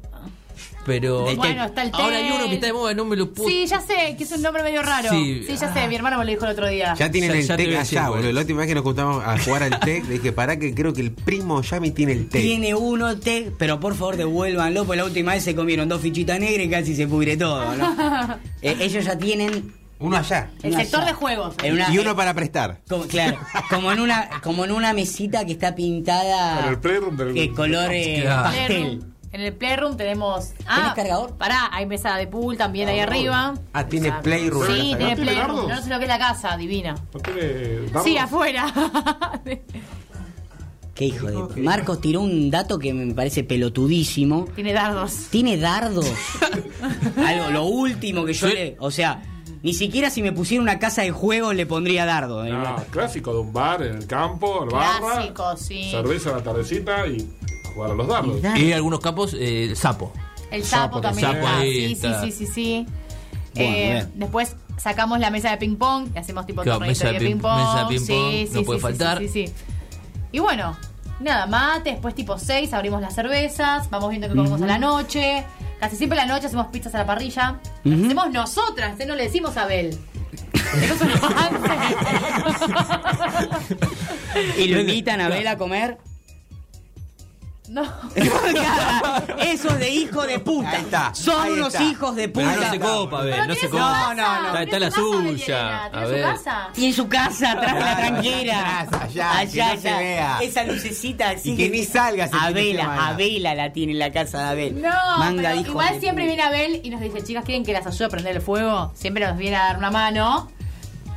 Pero 0.86 1.24
Bueno, 1.36 1.66
está 1.66 1.82
el 1.84 1.90
ahora 1.94 2.18
hay 2.18 2.32
uno 2.32 2.48
que 2.48 2.56
está 2.56 2.68
de 2.68 2.74
moda, 2.74 2.94
no 2.94 3.06
me 3.06 3.16
lo 3.16 3.32
puedo. 3.34 3.50
Sí, 3.50 3.66
ya 3.66 3.80
sé, 3.82 4.16
que 4.18 4.24
es 4.24 4.32
un 4.32 4.42
nombre 4.42 4.62
medio 4.64 4.82
raro. 4.84 5.10
Sí. 5.10 5.44
Sí, 5.48 5.58
ya 5.58 5.74
sé, 5.74 5.88
mi 5.88 5.96
hermano 5.96 6.20
me 6.20 6.26
lo 6.26 6.32
dijo 6.32 6.46
el 6.46 6.52
otro 6.52 6.68
día. 6.68 6.94
Ya 6.96 7.10
tienen 7.12 7.32
Ya- 7.32 7.38
el 7.40 7.48
ya 7.48 7.58
TEC 7.58 7.76
allá, 7.78 8.10
boludo. 8.10 8.32
La 8.32 8.42
última 8.42 8.60
vez 8.60 8.68
que 8.68 8.76
nos 8.76 8.84
juntamos 8.84 9.24
a 9.26 9.38
jugar 9.40 9.64
al 9.64 9.80
TEC, 9.80 10.04
le 10.06 10.14
dije, 10.14 10.32
pará 10.32 10.58
que 10.60 10.74
creo 10.76 10.94
que 10.94 11.02
el 11.02 11.12
primo 11.12 11.62
Yami 11.62 11.92
tiene 11.92 12.12
el 12.14 12.30
TEC. 12.30 12.42
Tiene 12.42 12.76
uno, 12.76 13.18
te, 13.18 13.52
pero 13.58 13.80
por 13.80 13.96
favor 13.96 14.16
devuélvanlo, 14.18 14.86
porque 14.86 14.98
la 14.98 15.06
última 15.06 15.34
vez 15.34 15.44
se 15.44 15.56
comieron 15.56 15.90
dos 15.90 16.02
fichitas 16.02 16.40
negras 16.40 16.66
y 16.66 16.70
casi 16.70 16.96
se 16.96 17.08
pudre 17.08 17.36
todo, 17.38 17.76
¿no? 17.76 17.96
Eh, 18.62 18.78
ellos 18.80 19.06
ya 19.06 19.18
tienen... 19.18 19.74
Uno 19.98 20.18
allá. 20.18 20.50
el 20.62 20.76
sector 20.76 21.06
de 21.06 21.14
juegos. 21.14 21.56
en 21.64 21.74
una- 21.76 21.90
Y 21.90 21.98
uno 22.00 22.16
para 22.18 22.34
prestar. 22.34 22.82
Como, 22.90 23.06
claro, 23.08 23.38
como 23.70 23.94
en 23.94 24.02
una 24.02 24.30
como 24.44 24.66
en 24.66 24.72
una 24.74 24.92
mesita 24.94 25.46
que 25.46 25.54
está 25.54 25.74
pintada 25.74 26.58
Para 26.58 26.70
el 26.72 26.80
playroom 26.80 27.16
del- 27.16 27.34
de 27.34 27.50
color 27.52 27.92
eh, 27.94 28.20
Claro. 28.24 28.44
pastel. 28.44 29.04
En 29.36 29.42
el 29.42 29.52
Playroom 29.54 29.98
tenemos. 29.98 30.54
Ah, 30.66 30.94
cargador? 30.96 31.34
Pará, 31.36 31.68
hay 31.74 31.86
mesa 31.86 32.16
de 32.16 32.26
pool 32.26 32.56
también 32.56 32.88
ahí 32.88 33.00
arriba. 33.02 33.54
Ah, 33.74 33.86
tiene 33.86 34.08
Exacto. 34.08 34.24
Playroom. 34.30 34.66
Sí, 34.66 34.74
tiene 34.74 34.92
¿no? 34.92 34.98
¿Tiene 34.98 35.16
Playroom. 35.18 35.48
dardos? 35.58 35.68
No 35.70 35.82
sé 35.84 35.90
lo 35.90 35.98
que 35.98 36.04
es 36.06 36.08
la 36.10 36.18
casa, 36.20 36.56
divina. 36.56 36.96
¿No 37.14 37.20
tiene 37.20 37.42
dardos? 37.88 38.04
Sí, 38.06 38.18
afuera. 38.18 38.74
Qué 40.96 41.06
hijo 41.06 41.28
de... 41.28 41.62
Marcos 41.62 42.00
tiró 42.00 42.22
un 42.22 42.50
dato 42.50 42.80
que 42.80 42.94
me 42.94 43.14
parece 43.14 43.44
pelotudísimo. 43.44 44.46
tiene 44.56 44.72
dardos. 44.72 45.28
Tiene 45.32 45.58
dardos. 45.58 46.10
Algo, 47.18 47.52
lo 47.52 47.66
último 47.66 48.24
que 48.24 48.32
yo 48.34 48.48
Sí. 48.48 48.54
le... 48.54 48.78
O 48.80 48.90
sea, 48.90 49.22
ni 49.64 49.74
siquiera 49.74 50.10
si 50.10 50.22
me 50.22 50.32
pusiera 50.32 50.62
una 50.64 50.80
casa 50.80 51.02
de 51.02 51.12
juegos 51.12 51.54
le 51.56 51.66
pondría 51.66 52.06
dardo. 52.06 52.46
eh. 52.46 52.52
Ah, 52.54 52.82
clásico 52.90 53.34
de 53.34 53.40
un 53.42 53.52
bar 53.52 53.82
en 53.84 53.98
el 53.98 54.08
campo, 54.08 54.64
el 54.64 54.70
barra. 54.70 55.00
Clásico, 55.16 55.58
sí. 55.58 55.92
Cerveza 55.92 56.30
a 56.30 56.38
la 56.38 56.44
tardecita 56.44 57.06
y 57.08 57.30
jugar 57.76 57.92
a 57.92 57.94
los 57.94 58.08
dardos. 58.08 58.42
Dardo. 58.42 58.60
Y 58.60 58.68
en 58.72 58.74
algunos 58.74 59.00
campos, 59.00 59.36
eh, 59.40 59.74
sapo. 59.76 60.12
El 60.52 60.64
sapo, 60.64 60.98
Sapo 60.98 61.02
también 61.02 61.30
está. 61.30 61.42
Sapo 61.44 61.60
ahí 61.62 61.72
Sí, 61.74 61.86
sí, 61.88 61.92
está. 62.08 62.22
sí, 62.24 62.32
sí, 62.32 62.48
sí. 62.48 62.86
Bueno, 63.56 63.70
Eh, 63.70 64.08
después 64.16 64.56
sacamos 64.78 65.20
la 65.20 65.30
mesa 65.32 65.50
de 65.52 65.58
ping 65.58 65.76
pong 65.78 66.08
y 66.14 66.18
hacemos 66.18 66.46
tipo 66.46 66.62
Claro, 66.64 66.80
mesa 66.82 67.08
de 67.08 67.14
de 67.14 67.20
ping 67.26 67.38
pong. 67.38 67.58
mesa 67.58 67.80
de 67.84 67.88
ping 67.88 68.06
pong, 68.08 68.32
sí, 68.32 68.50
no 68.54 68.60
sí, 68.60 68.66
puede 68.66 68.80
sí, 68.80 68.82
faltar. 68.82 69.18
Sí, 69.20 69.28
sí, 69.30 69.48
sí. 69.48 69.54
Y 70.32 70.40
bueno, 70.40 70.76
nada, 71.20 71.46
mate, 71.48 71.92
después 71.92 72.14
tipo 72.16 72.38
6 72.38 72.74
abrimos 72.74 73.02
las 73.02 73.16
cervezas, 73.16 73.90
vamos 73.90 74.10
viendo 74.10 74.28
qué 74.28 74.36
comemos 74.36 74.62
a 74.62 74.66
la 74.66 74.78
noche. 74.78 75.44
Casi 75.80 75.96
siempre 75.98 76.20
a 76.20 76.26
la 76.26 76.34
noche 76.34 76.48
hacemos 76.48 76.68
pizzas 76.68 76.94
a 76.96 77.00
la 77.00 77.06
parrilla. 77.06 77.60
Las 77.84 77.96
Ujú. 77.96 78.06
hacemos 78.06 78.32
nosotras, 78.32 79.00
¿eh? 79.00 79.06
no 79.06 79.16
le 79.16 79.24
decimos 79.24 79.56
a 79.58 79.64
Abel. 79.64 79.98
Eso 80.54 81.06
es 81.06 81.24
avance. 81.24 81.74
¿Y 84.58 84.68
lo 84.68 84.80
invitan 84.82 85.22
a 85.22 85.30
Bel 85.30 85.48
a 85.48 85.58
comer? 85.58 85.98
No. 87.70 87.84
Eso 89.40 89.70
es 89.70 89.80
de 89.80 89.90
hijo 89.90 90.22
de 90.26 90.40
puta. 90.40 90.70
Ahí 90.72 90.82
está, 90.84 91.14
Son 91.16 91.42
ahí 91.42 91.54
unos 91.54 91.74
está. 91.74 91.84
hijos 91.84 92.16
de 92.16 92.30
Pero 92.30 92.50
puta. 92.50 92.66
no 92.66 92.72
se 92.72 92.80
copa, 92.80 93.20
Abel, 93.20 93.48
no 93.48 93.56
se 93.56 93.70
copa. 93.70 94.14
No, 94.16 94.22
no, 94.22 94.42
no. 94.42 94.48
Está, 94.48 94.64
está 94.64 94.80
la 94.80 94.92
suya. 94.92 95.86
A 95.86 96.06
ver. 96.06 96.22
casa. 96.24 96.70
Tiene 96.74 96.94
su 96.94 97.08
casa 97.08 97.52
atrás 97.54 97.74
de 97.76 97.80
la 97.80 97.96
tranquera. 97.98 98.80
atrás, 98.82 99.02
allá, 99.04 99.46
que 99.52 99.76
no 99.76 99.82
se 99.82 99.94
vea. 99.94 100.40
Esa 100.42 100.64
lucecita 100.64 101.30
así. 101.32 101.54
Y 101.54 101.58
que 101.58 101.70
ni 101.70 101.84
salgas 101.84 102.32
el 102.32 102.38
A 102.40 102.46
fin 102.48 102.54
de 102.56 102.64
Vela, 102.64 102.82
semana. 102.84 103.08
a 103.08 103.14
Vela 103.14 103.56
la 103.56 103.74
tiene 103.74 103.92
en 103.94 104.00
la 104.00 104.12
casa 104.12 104.38
de 104.40 104.50
Abel. 104.50 104.82
No, 104.82 104.90
Manga 105.20 105.50
pero 105.52 105.62
igual 105.62 105.94
de 105.94 106.00
siempre 106.00 106.24
puta. 106.26 106.36
viene 106.36 106.44
Abel 106.44 106.82
y 106.84 106.90
nos 106.90 107.02
dice, 107.02 107.24
chicas, 107.24 107.44
¿quieren 107.46 107.64
que 107.66 107.74
las 107.74 107.86
ayude 107.88 108.06
a 108.06 108.10
prender 108.10 108.36
el 108.36 108.42
fuego? 108.42 108.92
Siempre 108.96 109.26
nos 109.28 109.38
viene 109.38 109.56
a 109.58 109.64
dar 109.66 109.78
una 109.78 109.92
mano, 109.92 110.50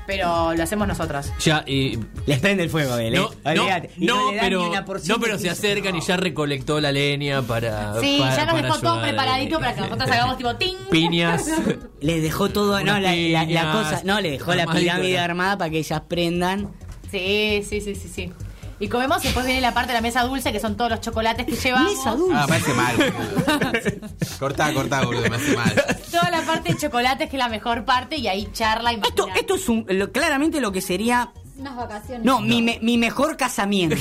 pero 0.08 0.54
lo 0.54 0.62
hacemos 0.62 0.88
nosotras. 0.88 1.34
Ya, 1.38 1.62
y. 1.66 1.98
Les 2.24 2.40
prende 2.40 2.62
el 2.62 2.70
fuego, 2.70 2.94
Abel. 2.94 3.12
No, 3.12 3.30
eh. 3.44 3.54
no. 3.54 3.66
Y 3.98 4.06
no, 4.06 4.30
le 4.30 4.36
dan 4.38 4.46
pero, 4.46 4.72
no, 5.06 5.20
pero 5.20 5.38
se 5.38 5.50
acercan 5.50 5.94
y 5.96 6.00
ya 6.00 6.16
recolectó 6.16 6.80
la 6.80 6.90
leña 6.90 7.42
para. 7.42 8.00
Sí, 8.00 8.16
para- 8.18 8.34
ya 8.34 8.46
nos 8.46 8.62
dejó 8.62 8.78
todo 8.78 9.02
preparadito 9.02 9.60
para 9.60 9.74
que 9.74 9.82
nosotras 9.82 10.10
hagamos 10.10 10.38
tipo 10.38 10.56
ting. 10.56 10.76
Piñas. 10.90 11.44
Les 12.00 12.22
dejó 12.22 12.48
todo, 12.48 12.82
no, 12.82 12.98
la, 12.98 13.14
la- 13.14 13.72
cosa, 13.72 14.00
no, 14.04 14.18
le 14.22 14.30
dejó 14.30 14.54
la 14.54 14.66
pirámide 14.66 15.18
¿no? 15.18 15.22
armada 15.24 15.58
para 15.58 15.70
que 15.70 15.78
ellas 15.80 16.00
prendan. 16.08 16.70
Sí, 17.10 17.62
sí, 17.68 17.82
sí, 17.82 17.94
sí, 17.94 18.08
sí. 18.08 18.32
Y 18.80 18.88
comemos 18.88 19.22
y 19.24 19.28
después 19.28 19.44
viene 19.44 19.60
la 19.60 19.74
parte 19.74 19.88
de 19.88 19.94
la 19.94 20.00
mesa 20.00 20.22
dulce, 20.22 20.52
que 20.52 20.60
son 20.60 20.76
todos 20.76 20.90
los 20.90 21.00
chocolates 21.00 21.44
que 21.46 21.56
llevamos. 21.56 21.94
Mesa 21.96 22.10
dulce. 22.14 22.34
Ah, 22.36 22.46
me 22.48 22.56
hace 22.56 22.74
mal. 22.74 22.96
boludo. 22.96 24.08
cortá, 24.38 24.72
cortá, 24.72 25.04
boludo, 25.04 25.28
me 25.28 25.36
hace 25.36 25.56
mal. 25.56 25.74
Toda 26.10 26.30
la 26.30 26.42
parte 26.42 26.72
de 26.72 26.78
chocolates, 26.78 27.28
que 27.28 27.36
es 27.36 27.42
la 27.42 27.48
mejor 27.48 27.84
parte, 27.84 28.16
y 28.16 28.28
ahí 28.28 28.48
charla 28.52 28.92
y 28.92 29.00
Esto, 29.06 29.26
esto 29.34 29.54
es 29.56 29.68
un, 29.68 29.84
lo- 29.88 30.12
claramente 30.12 30.60
lo 30.60 30.70
que 30.70 30.80
sería 30.80 31.32
Unas 31.56 31.76
vacaciones. 31.76 32.24
No, 32.24 32.40
Mi, 32.40 32.62
me- 32.62 32.78
mi 32.80 32.98
mejor 32.98 33.36
casamiento. 33.36 33.96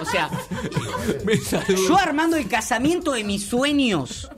O 0.00 0.04
sea, 0.06 0.28
yo 1.88 1.96
armando 1.96 2.36
el 2.36 2.48
casamiento 2.48 3.12
de 3.12 3.22
mis 3.24 3.46
sueños, 3.46 4.28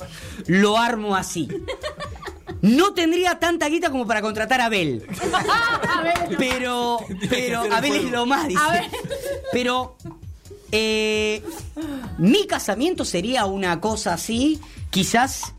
lo 0.47 0.77
armo 0.79 1.17
así. 1.17 1.49
No 2.65 2.95
tendría 2.95 3.39
tanta 3.39 3.69
guita 3.69 3.91
como 3.91 4.07
para 4.07 4.23
contratar 4.23 4.63
a 4.63 4.67
Abel. 4.67 5.07
Pero, 6.39 6.99
pero 7.31 7.61
Abel 7.71 7.93
es 7.93 8.11
lo 8.11 8.25
más, 8.25 8.49
dice. 8.49 8.61
Pero 9.53 9.99
eh, 10.73 11.43
mi 12.17 12.47
casamiento 12.47 13.05
sería 13.05 13.45
una 13.45 13.81
cosa 13.81 14.15
así, 14.15 14.59
quizás 14.89 15.53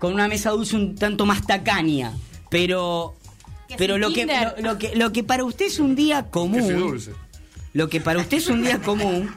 con 0.00 0.12
una 0.12 0.26
mesa 0.26 0.50
dulce 0.50 0.74
un 0.74 0.96
tanto 0.96 1.24
más 1.24 1.46
tacaña. 1.46 2.12
Pero, 2.50 3.14
pero 3.78 3.96
lo 3.96 4.12
que, 4.12 4.26
lo, 4.26 4.72
lo 4.72 4.78
que, 4.78 4.96
lo 4.96 5.12
que 5.12 5.22
para 5.22 5.44
usted 5.44 5.66
es 5.66 5.78
un 5.78 5.94
día 5.94 6.30
común. 6.30 7.00
Lo 7.74 7.88
que 7.88 8.00
para 8.00 8.18
usted 8.18 8.38
es 8.38 8.48
un 8.48 8.64
día 8.64 8.80
común, 8.80 9.32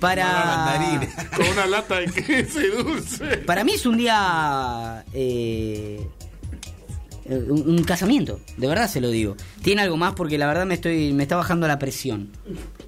para. 0.00 1.06
Con 1.36 1.48
una 1.48 1.66
lata 1.66 2.00
de 2.00 2.06
queso 2.06 2.60
y 2.60 2.68
dulce. 2.68 3.38
para 3.38 3.64
mí 3.64 3.72
es 3.74 3.86
un 3.86 3.96
día 3.96 5.04
eh, 5.12 6.06
un, 7.26 7.64
un 7.68 7.84
casamiento, 7.84 8.40
de 8.56 8.66
verdad 8.66 8.88
se 8.88 9.00
lo 9.00 9.08
digo. 9.10 9.36
Tiene 9.62 9.82
algo 9.82 9.96
más 9.96 10.14
porque 10.14 10.38
la 10.38 10.46
verdad 10.46 10.66
me 10.66 10.74
estoy 10.74 11.12
me 11.12 11.22
está 11.24 11.36
bajando 11.36 11.66
la 11.68 11.78
presión. 11.78 12.30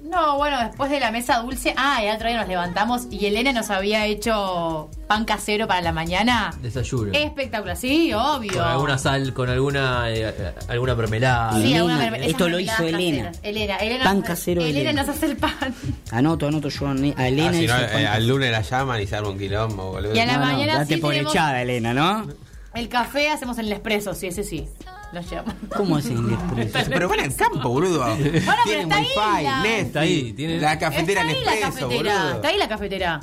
No, 0.03 0.37
bueno, 0.37 0.59
después 0.59 0.91
de 0.91 0.99
la 0.99 1.11
mesa 1.11 1.39
dulce, 1.39 1.73
ah, 1.77 2.03
el 2.03 2.15
otro 2.15 2.27
día 2.27 2.37
nos 2.39 2.47
levantamos 2.47 3.07
y 3.11 3.25
Elena 3.25 3.51
nos 3.53 3.69
había 3.69 4.05
hecho 4.05 4.89
pan 5.07 5.25
casero 5.25 5.67
para 5.67 5.81
la 5.81 5.91
mañana. 5.91 6.53
Desayuno. 6.61 7.11
Espectacular, 7.13 7.75
sí, 7.75 8.13
obvio. 8.13 8.53
Con 8.53 8.61
alguna 8.61 8.97
sal, 8.97 9.33
con 9.33 9.49
alguna 9.49 10.09
eh, 10.11 10.29
eh, 10.37 10.53
alguna 10.67 10.95
mermelada. 10.95 11.59
Sí, 11.59 11.73
alguna 11.73 12.07
esto 12.17 12.47
lo 12.49 12.59
hizo 12.59 12.83
Elena. 12.83 13.17
caseras. 13.31 13.39
Elena, 13.43 13.75
Elena 13.77 14.03
Pan 14.03 14.17
nos- 14.19 14.27
casero 14.27 14.61
de 14.63 14.69
Elena 14.69 14.89
Elena. 14.91 15.03
nos 15.05 15.15
hace 15.15 15.25
el 15.25 15.37
pan. 15.37 15.55
Anoto, 16.11 16.47
anoto 16.47 16.69
yo 16.69 16.87
a 16.87 17.27
Elena 17.27 17.49
Ah, 17.49 17.53
si 17.53 17.67
no, 17.67 17.77
su 17.77 17.97
eh, 17.97 18.07
al 18.07 18.27
lunes 18.27 18.51
la 18.51 18.61
llaman 18.61 19.01
y 19.01 19.07
se 19.07 19.15
arma 19.15 19.29
un 19.29 19.37
quilombo, 19.39 19.91
boludo. 19.91 20.15
Y 20.15 20.19
a 20.19 20.25
la 20.25 20.33
No, 20.37 20.39
no, 20.39 20.45
mañana 20.45 20.77
date 20.79 20.95
sí 20.95 21.01
por 21.01 21.11
tenemos- 21.13 21.33
echada, 21.33 21.61
Elena, 21.61 21.93
¿no? 21.93 22.27
El 22.75 22.89
café 22.89 23.29
hacemos 23.29 23.57
en 23.57 23.65
el 23.65 23.71
expreso, 23.73 24.13
sí, 24.13 24.27
ese 24.27 24.43
sí. 24.43 24.67
Lo 25.13 25.21
llevamos. 25.21 25.53
¿Cómo 25.75 25.97
es 25.97 26.05
el 26.07 26.17
expreso? 26.57 26.89
Pero 26.91 27.07
van 27.07 27.19
al 27.21 27.35
campo, 27.35 27.69
boludo. 27.69 28.03
pero 28.17 28.53
Tienen 28.65 28.91
está 28.91 28.95
ahí 28.97 29.05
wifi, 29.05 29.43
la- 29.43 29.61
Netflix, 29.61 29.85
Está 29.87 29.99
ahí, 30.01 30.33
tiene- 30.33 30.59
la 30.59 30.79
cafetera 30.79 31.21
Está 31.21 31.21
en 31.39 31.45
la 31.45 31.51
expreso, 31.53 31.87
cafetera. 31.87 32.13
boludo. 32.19 32.35
Está 32.35 32.47
ahí 32.49 32.57
la 32.57 32.67
cafetera. 32.67 33.21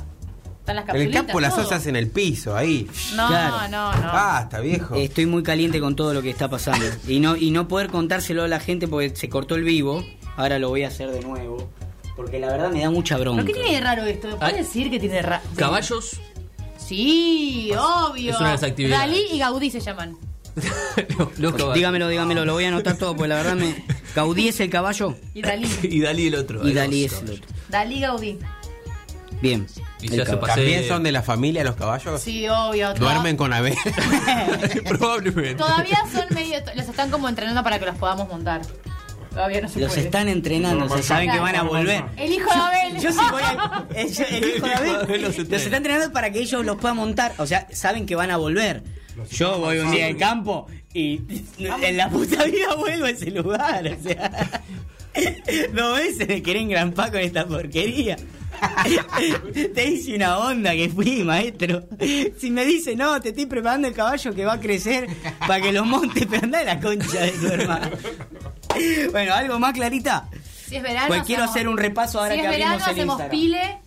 Están 0.59 0.75
las 0.77 0.89
En 0.89 0.95
el 1.01 1.11
campo 1.11 1.39
las 1.41 1.57
osas 1.57 1.85
en 1.87 1.95
el 1.97 2.07
piso, 2.09 2.55
ahí. 2.55 2.87
No, 3.15 3.27
Claro. 3.27 3.67
no, 3.69 3.93
no. 3.93 4.01
Basta, 4.13 4.59
viejo. 4.61 4.95
Estoy 4.95 5.25
muy 5.25 5.43
caliente 5.43 5.79
con 5.81 5.95
todo 5.95 6.13
lo 6.13 6.21
que 6.21 6.29
está 6.29 6.49
pasando. 6.49 6.85
Y 7.07 7.19
no, 7.19 7.35
y 7.35 7.51
no 7.51 7.67
poder 7.67 7.89
contárselo 7.89 8.43
a 8.43 8.47
la 8.47 8.59
gente 8.61 8.87
porque 8.87 9.13
se 9.15 9.27
cortó 9.29 9.55
el 9.55 9.63
vivo. 9.63 10.03
Ahora 10.37 10.57
lo 10.59 10.69
voy 10.69 10.83
a 10.83 10.87
hacer 10.87 11.11
de 11.11 11.19
nuevo. 11.21 11.69
Porque 12.15 12.39
la 12.39 12.47
verdad 12.47 12.71
me 12.71 12.79
da 12.81 12.89
mucha 12.89 13.17
bronca. 13.17 13.43
¿Pero 13.43 13.53
qué 13.55 13.61
tiene 13.61 13.75
de 13.77 13.83
raro 13.83 14.03
esto? 14.05 14.29
¿Puedes 14.37 14.53
Ay. 14.55 14.61
decir 14.63 14.89
que 14.89 14.99
tiene 14.99 15.15
de 15.15 15.21
raro? 15.23 15.43
Caballos. 15.57 16.21
Sí, 16.87 17.71
obvio. 17.77 18.31
Es 18.31 18.37
una 18.39 18.49
de 18.49 18.53
las 18.55 18.63
actividades. 18.63 19.07
Dalí 19.09 19.25
y 19.31 19.39
Gaudí 19.39 19.69
se 19.71 19.79
llaman. 19.79 20.17
caballos. 21.37 21.73
Dígamelo, 21.73 22.07
dígamelo, 22.07 22.45
lo 22.45 22.53
voy 22.53 22.65
a 22.65 22.67
anotar 22.67 22.97
todo, 22.97 23.15
porque 23.15 23.29
la 23.29 23.35
verdad 23.35 23.55
me. 23.55 23.83
Gaudí 24.15 24.49
es 24.49 24.59
el 24.59 24.69
caballo 24.69 25.15
Y 25.33 25.41
Dalí. 25.41 25.67
y 25.83 26.01
Dalí 26.01 26.27
el 26.27 26.35
otro. 26.35 26.67
y 26.67 26.73
Dalí 26.73 27.05
es 27.05 27.13
el 27.21 27.31
otro. 27.31 27.45
Dalí 27.69 27.99
Gaudí. 28.01 28.37
Bien. 29.41 29.67
Y 29.99 30.07
El 30.13 30.25
se 30.25 30.37
paseo. 30.37 30.55
¿También 30.55 30.87
son 30.87 31.03
de 31.03 31.11
la 31.11 31.21
familia 31.21 31.63
los 31.63 31.75
caballos? 31.75 32.21
Sí, 32.21 32.47
obvio. 32.47 32.93
Duermen 32.93 33.35
con 33.35 33.51
Abel. 33.51 33.75
Probablemente. 34.87 35.55
Todavía 35.55 35.97
son 36.13 36.25
medio. 36.33 36.59
Los 36.75 36.87
están 36.87 37.09
como 37.09 37.27
entrenando 37.27 37.63
para 37.63 37.79
que 37.79 37.85
los 37.85 37.95
podamos 37.97 38.27
montar. 38.27 38.61
Todavía 39.33 39.61
no 39.61 39.67
se 39.69 39.79
Los 39.79 39.89
puede. 39.93 40.01
están 40.05 40.27
entrenando, 40.29 40.85
No, 40.85 40.95
se 40.95 41.01
saben 41.03 41.31
que 41.31 41.39
van 41.39 41.55
a 41.55 41.63
volver. 41.63 42.03
El 42.17 42.31
hijo 42.33 42.49
de 42.49 42.55
Abel. 42.59 43.01
Yo 43.01 43.11
sí 43.11 43.19
voy 43.31 43.41
a. 43.41 43.87
yo- 44.07 44.25
El 44.29 44.55
hijo 44.55 44.65
de 44.67 44.73
Abel 44.73 45.21
Los 45.21 45.21
los 45.21 45.37
entrena. 45.39 45.63
está 45.63 45.77
entrenando 45.77 46.13
para 46.13 46.31
que 46.31 46.39
ellos 46.39 46.63
los 46.65 46.77
puedan 46.77 46.97
montar. 46.97 47.33
O 47.37 47.45
sea, 47.47 47.67
saben 47.71 48.05
que 48.05 48.15
van 48.15 48.29
a 48.31 48.37
volver. 48.37 48.83
Yo 49.31 49.57
voy 49.59 49.79
un 49.79 49.91
día 49.91 50.07
al 50.07 50.17
campo 50.17 50.67
y 50.93 51.21
en 51.59 51.97
la 51.97 52.09
puta 52.09 52.43
vida 52.45 52.75
vuelvo 52.75 53.05
a 53.05 53.09
ese 53.09 53.31
lugar. 53.31 53.85
O 53.87 54.03
sea, 54.03 54.61
dos 55.73 55.97
veces 55.97 56.27
me 56.27 56.41
querés 56.41 56.63
engrampar 56.63 57.11
con 57.11 57.19
esta 57.19 57.45
porquería. 57.47 58.15
Te 59.73 59.85
hice 59.89 60.15
una 60.15 60.37
onda 60.37 60.71
que 60.73 60.89
fui, 60.89 61.23
maestro. 61.23 61.83
Si 62.39 62.49
me 62.51 62.65
dice, 62.65 62.95
no, 62.95 63.19
te 63.19 63.29
estoy 63.29 63.45
preparando 63.45 63.87
el 63.87 63.93
caballo 63.93 64.33
que 64.33 64.45
va 64.45 64.53
a 64.53 64.59
crecer 64.59 65.07
para 65.39 65.59
que 65.61 65.71
lo 65.73 65.83
monte, 65.85 66.25
pero 66.29 66.43
anda 66.43 66.59
de 66.59 66.65
la 66.65 66.79
concha 66.79 67.21
de 67.21 67.31
tu 67.31 67.47
hermano. 67.47 67.89
Bueno, 69.11 69.33
algo 69.33 69.59
más 69.59 69.73
clarita. 69.73 70.29
Si 70.67 70.75
es 70.77 70.83
verano. 70.83 71.07
Pues 71.07 71.23
quiero 71.23 71.43
hacemos- 71.43 71.55
hacer 71.55 71.67
un 71.67 71.77
repaso 71.77 72.19
ahora 72.19 72.31
si 72.35 72.41
que 72.41 72.41
es 72.41 72.47
abrimos 72.47 72.69
verano, 72.71 72.85
el 72.85 72.91
hacemos 72.91 73.13
Instagram. 73.19 73.31
pile. 73.31 73.79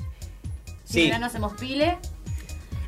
Si 0.84 0.93
Sí. 0.93 1.01
es 1.01 1.07
verano, 1.07 1.26
hacemos 1.26 1.53
pile. 1.55 1.99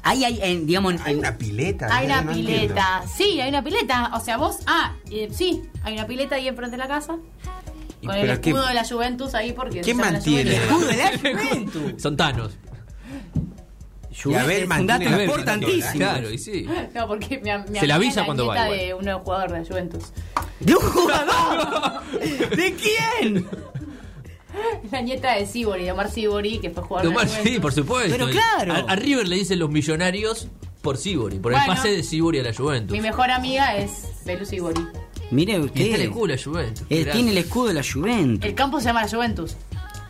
Ahí 0.02 0.24
hay, 0.24 0.38
en- 0.42 0.66
digamos, 0.66 0.94
en- 0.94 1.00
Hay 1.04 1.14
una 1.16 1.36
pileta. 1.36 1.88
Hay 1.90 2.06
una 2.06 2.22
No 2.22 2.32
pileta. 2.32 3.02
Sí, 3.16 3.40
hay 3.40 3.48
una 3.48 3.62
pileta. 3.64 4.10
O 4.14 4.20
sea, 4.20 4.36
vos. 4.36 4.58
Ah, 4.66 4.94
eh, 5.10 5.28
sí, 5.32 5.62
hay 5.82 5.94
una 5.94 6.06
pileta 6.06 6.36
ahí 6.36 6.48
enfrente 6.48 6.76
de 6.76 6.82
la 6.82 6.88
casa. 6.88 7.16
¿Y 8.00 8.06
Con 8.06 8.14
el 8.16 8.40
qué- 8.40 8.50
escudo 8.50 8.66
de 8.68 8.74
la 8.74 8.84
Juventus 8.88 9.34
ahí 9.34 9.52
porque. 9.52 9.80
¿Quién 9.80 9.96
mantiene? 9.96 10.56
Juventus. 10.60 10.70
escudo 10.70 10.86
de 10.86 10.96
la 10.96 11.18
Juventus. 11.18 11.92
Son 12.02 12.16
Thanos. 12.16 12.56
Y 14.24 14.34
Abel 14.34 14.62
es 14.72 14.78
un 14.78 14.86
dato 14.86 15.04
importantísimo. 15.04 15.94
Claro, 15.94 16.30
y 16.30 16.38
sí. 16.38 16.66
No, 16.94 17.06
porque 17.06 17.38
mi, 17.38 17.50
mi 17.72 17.78
Se 17.78 17.86
la 17.86 17.96
avisa 17.96 18.24
cuando 18.24 18.46
va, 18.46 18.70
igual. 18.70 18.78
de 18.78 18.94
un 19.12 19.18
jugador 19.20 19.52
de 19.52 19.58
la 19.60 19.64
Juventus. 19.66 20.04
¿De 20.60 20.74
un 20.74 20.80
jugador? 20.82 22.02
¿De 22.56 22.74
quién? 22.74 23.46
La 24.90 25.02
nieta 25.02 25.34
de 25.34 25.46
Sibori, 25.46 25.84
de 25.84 25.92
Omar 25.92 26.10
Sibori, 26.10 26.58
que 26.58 26.70
fue 26.70 26.82
jugador 26.82 27.08
de 27.10 27.14
la 27.14 27.20
Tomás, 27.20 27.30
Juventus. 27.32 27.52
sí, 27.54 27.60
por 27.60 27.72
supuesto. 27.72 28.10
Pero 28.10 28.28
claro. 28.28 28.72
A, 28.74 28.92
a 28.92 28.96
River 28.96 29.28
le 29.28 29.36
dicen 29.36 29.58
los 29.58 29.70
millonarios 29.70 30.48
por 30.82 30.96
Sibori, 30.96 31.38
por 31.38 31.52
el 31.52 31.60
pase 31.66 31.90
de 31.90 32.02
Sibori 32.02 32.38
a 32.40 32.42
la 32.42 32.54
Juventus. 32.54 32.96
Mi 32.96 33.00
mejor 33.02 33.30
amiga 33.30 33.76
es 33.76 34.08
Belu 34.24 34.44
Sibori. 34.44 34.84
Mire 35.30 35.52
Y 35.52 35.56
está 35.56 35.66
usted. 35.66 35.94
el 35.94 36.00
escudo 36.02 36.26
de 36.26 36.36
la 36.36 36.42
Juventus. 36.42 36.86
Eh, 36.90 37.04
tiene 37.12 37.30
el 37.32 37.38
escudo 37.38 37.66
de 37.68 37.74
la 37.74 37.82
Juventus. 37.84 38.48
El 38.48 38.54
campo 38.54 38.80
se 38.80 38.86
llama 38.86 39.02
la 39.02 39.08
Juventus. 39.08 39.56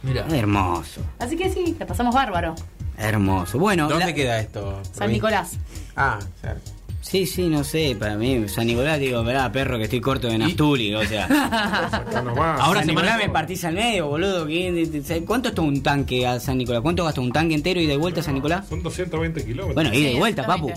Mirá. 0.02 0.26
Hermoso, 0.30 1.00
Así 1.18 1.36
que 1.36 1.50
sí, 1.50 1.74
la 1.78 1.86
pasamos 1.86 2.14
bárbaro. 2.14 2.54
Hermoso. 2.98 3.58
Bueno, 3.58 3.88
¿Dónde 3.88 4.06
la- 4.06 4.12
queda 4.14 4.40
esto? 4.40 4.80
San 4.92 5.10
Nicolás. 5.12 5.52
Ah, 5.96 6.18
cerca. 6.40 6.60
Sí, 7.00 7.24
sí, 7.26 7.48
no 7.48 7.64
sé, 7.64 7.96
para 7.98 8.16
mí, 8.16 8.48
San 8.48 8.66
Nicolás, 8.66 8.98
digo, 8.98 9.22
verá, 9.24 9.50
perro, 9.50 9.78
que 9.78 9.84
estoy 9.84 10.00
corto 10.00 10.26
de 10.28 10.36
Nastuli, 10.36 10.94
o 10.94 11.02
sea. 11.06 11.26
Ahora 12.60 12.80
San 12.80 12.88
Nicolás 12.88 13.18
me 13.18 13.30
partís 13.30 13.64
al 13.64 13.74
medio, 13.74 14.08
boludo. 14.08 14.46
¿qué- 14.46 15.22
¿Cuánto 15.26 15.48
está 15.50 15.62
un 15.62 15.82
tanque 15.82 16.26
a 16.26 16.38
San 16.40 16.58
Nicolás? 16.58 16.82
¿Cuánto 16.82 17.04
gasta 17.04 17.20
un 17.20 17.32
tanque 17.32 17.54
entero 17.54 17.80
y 17.80 17.86
de 17.86 17.96
vuelta 17.96 18.20
a 18.20 18.22
San 18.22 18.34
Nicolás? 18.34 18.66
Son 18.68 18.82
220 18.82 19.42
kilómetros. 19.44 19.74
Bueno, 19.74 19.94
y 19.94 20.02
de 20.02 20.12
Sí, 20.12 20.18
vuelta, 20.18 20.44
papu. 20.46 20.70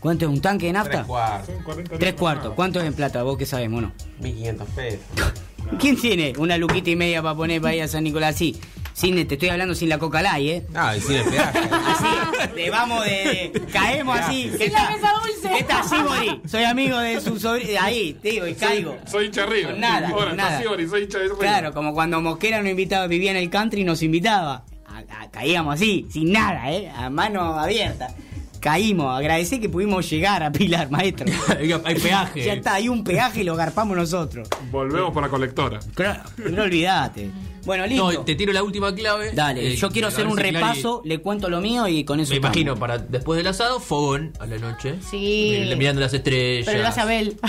¿Cuánto 0.00 0.24
es 0.26 0.30
un 0.32 0.40
tanque 0.40 0.66
de 0.66 0.72
nafta? 0.72 0.90
Tres 0.90 1.06
cuartos. 1.06 1.46
Son 1.54 1.64
40 1.64 1.88
Tres 1.90 2.00
litros 2.00 2.20
cuartos. 2.20 2.46
más. 2.48 2.56
¿Cuánto 2.56 2.80
es 2.80 2.86
en 2.86 2.94
plata? 2.94 3.22
¿Vos 3.22 3.38
qué 3.38 3.46
sabés, 3.46 3.70
mono? 3.70 3.92
1500 4.20 4.68
pesos. 4.70 5.00
¿Quién 5.78 5.96
tiene 5.98 6.32
una 6.38 6.58
luquita 6.58 6.90
y 6.90 6.96
media 6.96 7.22
para 7.22 7.36
poner 7.36 7.62
para 7.62 7.74
ir 7.76 7.82
a 7.82 7.88
San 7.88 8.02
Nicolás 8.04 8.34
así? 8.34 8.58
Sin, 8.94 9.14
te 9.26 9.34
estoy 9.34 9.48
hablando 9.48 9.74
sin 9.74 9.88
la 9.88 9.98
coca 9.98 10.20
light, 10.22 10.48
¿eh? 10.50 10.66
Ah, 10.74 10.96
y 10.96 11.00
sin 11.00 11.16
el 11.16 11.24
peaje. 11.24 11.58
Así, 11.70 12.54
de 12.54 12.70
vamos 12.70 13.04
de. 13.04 13.62
Caemos 13.72 14.18
así. 14.18 14.52
¿Qué 14.58 14.64
Sin 14.64 14.72
la 14.74 14.90
mesa 14.90 15.12
dulce. 15.22 15.50
¿Qué 15.58 15.64
tal, 15.64 15.84
Sibori? 15.84 16.40
Soy 16.46 16.64
amigo 16.64 16.98
de 16.98 17.20
su 17.20 17.38
sobrino. 17.38 17.80
Ahí, 17.80 18.14
te 18.22 18.30
digo, 18.30 18.46
y 18.46 18.54
caigo. 18.54 18.96
Soy 19.06 19.26
hincha 19.26 19.46
nada, 19.78 20.08
Ahora, 20.08 20.32
nada. 20.34 20.50
está 20.50 20.62
Sibori, 20.62 20.88
soy 20.88 21.02
hincha 21.04 21.18
de 21.18 21.24
River. 21.24 21.38
Claro, 21.38 21.72
como 21.72 21.94
cuando 21.94 22.20
Mosquera 22.20 22.60
nos 22.60 22.70
invitaba, 22.70 23.06
vivía 23.06 23.30
en 23.30 23.38
el 23.38 23.48
country 23.50 23.80
y 23.80 23.84
nos 23.84 24.02
invitaba. 24.02 24.64
A- 24.86 25.22
a- 25.22 25.30
caíamos 25.30 25.74
así, 25.74 26.06
sin 26.12 26.30
nada, 26.32 26.70
¿eh? 26.70 26.90
A 26.94 27.08
mano 27.08 27.58
abierta. 27.58 28.14
Caímos, 28.62 29.18
agradecer 29.18 29.60
que 29.60 29.68
pudimos 29.68 30.08
llegar 30.08 30.42
a 30.44 30.52
Pilar, 30.52 30.88
maestro. 30.88 31.26
Hay 31.84 31.96
peaje. 31.96 32.44
Ya 32.44 32.52
está, 32.52 32.74
hay 32.74 32.88
un 32.88 33.02
peaje 33.02 33.40
y 33.40 33.44
lo 33.44 33.56
garpamos 33.56 33.96
nosotros. 33.96 34.48
Volvemos 34.70 35.10
por 35.12 35.20
la 35.22 35.28
colectora. 35.28 35.80
Claro, 35.94 36.22
no 36.48 36.62
olvidate. 36.62 37.28
Bueno, 37.64 37.86
listo. 37.86 38.12
No, 38.12 38.20
te 38.20 38.34
tiro 38.36 38.52
la 38.52 38.62
última 38.62 38.94
clave. 38.94 39.32
Dale, 39.32 39.72
Eh, 39.72 39.76
yo 39.76 39.90
quiero 39.90 40.08
hacer 40.08 40.26
un 40.28 40.36
repaso, 40.36 41.02
le 41.04 41.18
cuento 41.18 41.48
lo 41.48 41.60
mío 41.60 41.86
y 41.88 42.04
con 42.04 42.20
eso 42.20 42.30
Me 42.30 42.36
estamos. 42.36 42.56
imagino, 42.56 42.76
para 42.78 42.98
después 42.98 43.36
del 43.36 43.46
asado, 43.48 43.78
fogón 43.80 44.32
a 44.40 44.46
la 44.46 44.58
noche. 44.58 44.94
Sí. 45.10 45.58
Mi- 45.68 45.76
Mirando 45.76 46.00
las 46.00 46.14
estrellas. 46.14 46.66
Pero 46.66 46.82
lo 46.82 46.88
hace 46.88 47.00
Abel. 47.00 47.36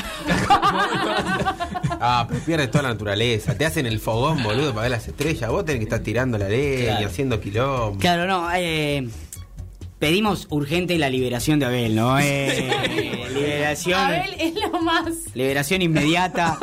Ah, 2.05 2.25
pero 2.27 2.41
pierde 2.41 2.67
toda 2.67 2.81
la 2.83 2.89
naturaleza. 2.89 3.55
Te 3.57 3.65
hacen 3.65 3.85
el 3.85 3.99
fogón, 3.99 4.43
boludo, 4.43 4.71
para 4.71 4.81
ver 4.83 4.91
las 4.91 5.07
estrellas. 5.07 5.49
Vos 5.49 5.63
tenés 5.63 5.79
que 5.79 5.83
estar 5.85 5.99
tirando 6.01 6.37
la 6.37 6.49
leña, 6.49 6.83
Claro. 6.97 7.07
haciendo 7.07 7.39
quilombo. 7.39 7.97
Claro, 7.99 8.25
no, 8.27 8.49
eh, 8.53 9.07
pedimos 10.07 10.47
urgente 10.49 10.97
la 10.97 11.09
liberación 11.09 11.59
de 11.59 11.65
Abel, 11.65 11.95
¿no? 11.95 12.19
Eh, 12.19 13.25
liberación, 13.33 13.97
Abel 13.97 14.35
es 14.37 14.53
lo 14.55 14.81
más. 14.81 15.05
liberación 15.33 15.81
inmediata 15.81 16.57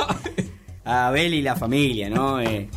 a 0.84 1.06
Abel 1.08 1.32
y 1.32 1.40
la 1.40 1.56
familia, 1.56 2.10
¿no? 2.10 2.38
Eh, 2.38 2.68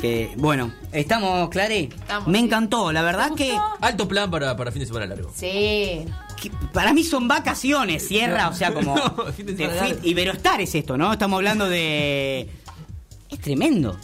que, 0.00 0.30
bueno, 0.36 0.72
¿estamos, 0.92 1.50
Clare? 1.50 1.90
Estamos, 1.94 2.26
Me 2.26 2.38
sí. 2.38 2.44
encantó, 2.46 2.90
la 2.90 3.02
verdad 3.02 3.32
¿Te 3.36 3.48
que? 3.48 3.58
Alto 3.82 4.08
plan 4.08 4.30
para, 4.30 4.56
para 4.56 4.72
fin 4.72 4.80
de 4.80 4.86
semana 4.86 5.04
largo. 5.04 5.30
Sí. 5.34 6.06
que 6.40 6.50
para 6.72 6.94
mí 6.94 7.04
son 7.04 7.28
vacaciones, 7.28 8.08
cierra, 8.08 8.48
o 8.48 8.54
sea, 8.54 8.72
como... 8.72 8.96
No, 9.16 9.26
fin 9.36 9.44
de 9.44 9.52
te 9.52 9.58
semana 9.64 9.78
fui- 9.80 9.88
largo. 9.90 10.08
Iberostar 10.08 10.60
es 10.62 10.74
esto, 10.74 10.96
¿no? 10.96 11.12
Estamos 11.12 11.36
hablando 11.36 11.68
de... 11.68 12.48
Es 13.28 13.38
tremendo. 13.40 13.98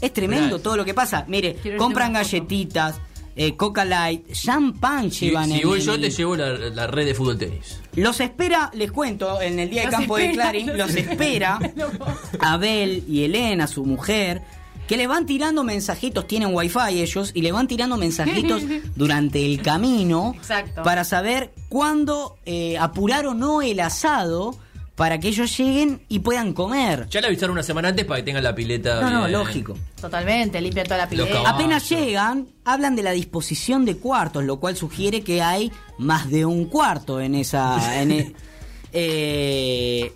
Es 0.00 0.12
tremendo 0.12 0.46
Real. 0.50 0.62
todo 0.62 0.76
lo 0.76 0.84
que 0.84 0.94
pasa. 0.94 1.24
Mire, 1.26 1.56
Quiero 1.60 1.78
compran 1.78 2.12
galletitas, 2.12 3.00
eh, 3.36 3.56
Coca 3.56 3.84
Light, 3.84 4.30
champán 4.32 5.10
Si, 5.10 5.26
llevan 5.26 5.50
si 5.50 5.60
en 5.60 5.68
voy 5.68 5.78
el- 5.80 5.84
yo, 5.86 6.00
te 6.00 6.10
llevo 6.10 6.36
la, 6.36 6.50
la 6.52 6.86
red 6.86 7.06
de 7.06 7.14
fútbol 7.14 7.38
tenis. 7.38 7.80
Los 7.96 8.20
espera, 8.20 8.70
les 8.74 8.90
cuento, 8.92 9.40
en 9.40 9.58
el 9.58 9.70
día 9.70 9.82
de 9.84 9.88
campo 9.88 10.16
de 10.16 10.32
Clarín, 10.32 10.66
los 10.68 10.76
los 10.78 10.94
espera. 10.94 11.58
espera 11.62 11.96
Abel 12.40 13.04
y 13.08 13.24
Elena, 13.24 13.66
su 13.66 13.84
mujer, 13.84 14.42
que 14.88 14.96
le 14.96 15.06
van 15.06 15.26
tirando 15.26 15.62
mensajitos, 15.64 16.26
tienen 16.26 16.54
wifi 16.54 17.00
ellos, 17.00 17.30
y 17.34 17.42
le 17.42 17.52
van 17.52 17.68
tirando 17.68 17.96
mensajitos 17.96 18.62
durante 18.96 19.44
el 19.46 19.62
camino 19.62 20.34
Exacto. 20.36 20.82
para 20.82 21.04
saber 21.04 21.52
cuándo 21.68 22.36
eh, 22.44 22.76
apurar 22.78 23.26
o 23.26 23.34
no 23.34 23.62
el 23.62 23.80
asado 23.80 24.56
para 25.02 25.18
que 25.18 25.26
ellos 25.26 25.58
lleguen 25.58 26.00
y 26.08 26.20
puedan 26.20 26.52
comer. 26.52 27.08
Ya 27.10 27.20
le 27.20 27.26
avisaron 27.26 27.54
una 27.54 27.64
semana 27.64 27.88
antes 27.88 28.04
para 28.04 28.20
que 28.20 28.22
tengan 28.22 28.44
la 28.44 28.54
pileta. 28.54 29.00
No, 29.00 29.10
no, 29.10 29.18
bien. 29.22 29.32
lógico. 29.32 29.76
Totalmente, 30.00 30.60
limpia 30.60 30.84
toda 30.84 30.98
la 30.98 31.08
pileta. 31.08 31.42
Apenas 31.44 31.88
llegan, 31.88 32.46
hablan 32.64 32.94
de 32.94 33.02
la 33.02 33.10
disposición 33.10 33.84
de 33.84 33.96
cuartos, 33.96 34.44
lo 34.44 34.60
cual 34.60 34.76
sugiere 34.76 35.22
que 35.22 35.42
hay 35.42 35.72
más 35.98 36.30
de 36.30 36.46
un 36.46 36.66
cuarto 36.66 37.20
en 37.20 37.34
esa... 37.34 38.00
en 38.00 38.12
e- 38.12 38.32
eh, 38.92 40.12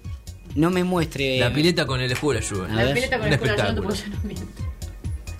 no 0.54 0.70
me 0.70 0.84
muestre... 0.84 1.40
La 1.40 1.52
pileta 1.52 1.84
con 1.84 2.00
el 2.00 2.12
escudo 2.12 2.34
de 2.34 2.40
la 2.42 2.46
lluvia. 2.46 2.64
A 2.66 2.76
La 2.76 2.84
ver. 2.84 2.94
pileta 2.94 3.18
con 3.18 3.32
el 3.32 3.40
no 3.74 3.82
miento. 4.22 4.44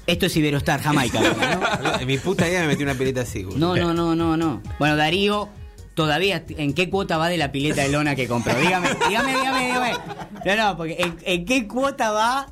Esto 0.08 0.26
es 0.26 0.36
Iberostar, 0.36 0.82
Jamaica. 0.82 1.20
¿no? 1.20 2.00
En 2.00 2.06
mi 2.08 2.18
puta 2.18 2.48
idea 2.48 2.62
me 2.62 2.66
metí 2.66 2.82
una 2.82 2.94
pileta 2.94 3.20
así, 3.20 3.44
boludo. 3.44 3.76
No, 3.76 3.76
no, 3.76 3.94
no, 3.94 4.16
no, 4.16 4.36
no. 4.36 4.60
Bueno, 4.80 4.96
Darío, 4.96 5.48
todavía, 5.96 6.44
¿en 6.50 6.74
qué 6.74 6.88
cuota 6.90 7.16
va 7.16 7.28
de 7.28 7.38
la 7.38 7.50
pileta 7.50 7.82
de 7.82 7.88
lona 7.88 8.14
que 8.14 8.28
compró? 8.28 8.54
Dígame, 8.54 8.90
dígame, 9.08 9.32
dígame, 9.36 9.66
dígame. 9.66 9.92
No, 10.44 10.56
no, 10.56 10.76
porque 10.76 10.96
¿en, 11.00 11.16
en 11.24 11.44
qué 11.46 11.66
cuota 11.66 12.10
va 12.12 12.48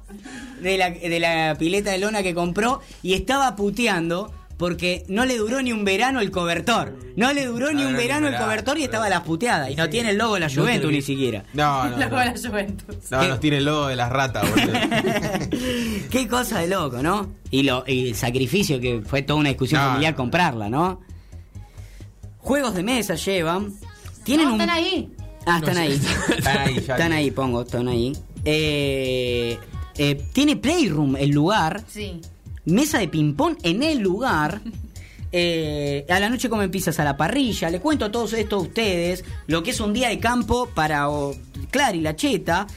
de 0.61 0.79
la, 0.79 0.91
de 0.91 1.21
la 1.21 1.55
pileta 1.57 1.91
de 1.93 1.99
lona 1.99 2.23
que 2.23 2.35
compró? 2.35 2.81
Y 3.03 3.13
estaba 3.13 3.55
puteando 3.55 4.33
porque 4.57 5.05
no 5.09 5.27
le 5.27 5.37
duró 5.37 5.61
ni 5.61 5.73
un 5.73 5.85
verano 5.85 6.21
el 6.21 6.31
cobertor. 6.31 6.97
No 7.17 7.33
le 7.35 7.45
duró 7.45 7.71
ni 7.73 7.85
un 7.85 7.93
no, 7.93 7.99
verano 7.99 8.29
el 8.29 8.37
cobertor 8.37 8.79
y 8.79 8.85
estaba 8.85 9.09
las 9.11 9.21
puteadas. 9.21 9.71
Y 9.71 9.77
no 9.77 9.91
tiene 9.91 10.11
el 10.11 10.17
logo 10.17 10.35
de 10.35 10.41
la 10.41 10.49
Juventus 10.49 10.91
ni 10.91 11.03
siquiera. 11.03 11.45
No, 11.53 11.85
no, 11.91 11.97
La 11.99 12.09
no. 12.09 12.19
de 12.19 12.25
la 12.27 12.35
Juventus. 12.49 12.97
No, 13.11 13.21
¿Qué? 13.21 13.29
nos 13.29 13.41
tiene 13.41 13.59
el 13.59 13.65
logo 13.67 13.89
de 13.89 13.97
las 13.97 14.11
ratas, 14.11 14.49
boludo. 14.49 14.73
Qué 16.11 16.29
cosa 16.31 16.61
de 16.61 16.69
loco, 16.69 17.03
¿no? 17.03 17.31
Y, 17.51 17.65
lo, 17.65 17.85
y 17.87 18.09
el 18.09 18.15
sacrificio 18.15 18.81
que 18.81 19.03
fue 19.05 19.23
toda 19.23 19.39
una 19.41 19.51
discusión 19.51 19.83
No, 19.83 19.89
familiar 19.89 20.15
comprarla, 20.15 20.71
¿no? 20.71 21.01
Juegos 22.45 22.75
de 22.75 22.83
mesa 22.83 23.15
llevan. 23.15 23.73
Tienen 24.23 24.47
No, 24.49 24.55
un... 24.55 24.61
están 24.61 24.77
ahí. 24.77 25.13
Ah, 25.47 25.59
están 25.59 25.75
No 25.75 25.81
ahí. 25.81 26.01
Están 26.37 26.59
ahí 26.59 26.75
ya. 26.87 26.95
Están 26.95 27.13
ahí, 27.13 27.31
pongo, 27.31 27.63
están 27.63 27.89
ahí. 27.89 28.13
Eh, 28.45 29.59
eh, 29.97 30.27
tiene 30.33 30.57
Playroom 30.57 31.17
el 31.17 31.31
lugar. 31.31 31.83
Sí. 31.89 32.21
Mesa 32.67 32.99
de 32.99 33.09
ping-pong 33.09 33.57
en 33.63 33.83
el 33.83 33.99
lugar. 33.99 34.61
Eh, 35.37 36.07
a 36.11 36.21
la 36.21 36.29
noche 36.31 36.49
comen 36.49 36.71
pizzas 36.71 37.01
a 37.01 37.05
la 37.05 37.17
parrilla. 37.17 37.69
Le 37.69 37.81
cuento 37.81 38.09
todo 38.09 38.25
esto 38.37 38.55
a 38.55 38.61
ustedes. 38.61 39.25
Lo 39.49 39.65
que 39.65 39.73
es 39.73 39.81
un 39.81 39.93
día 39.93 40.09
de 40.09 40.21
campo 40.21 40.69
para 40.73 41.11
oh, 41.11 41.35
Clara 41.73 41.97
y 41.97 42.01
la 42.03 42.15
Cheta. 42.15 42.69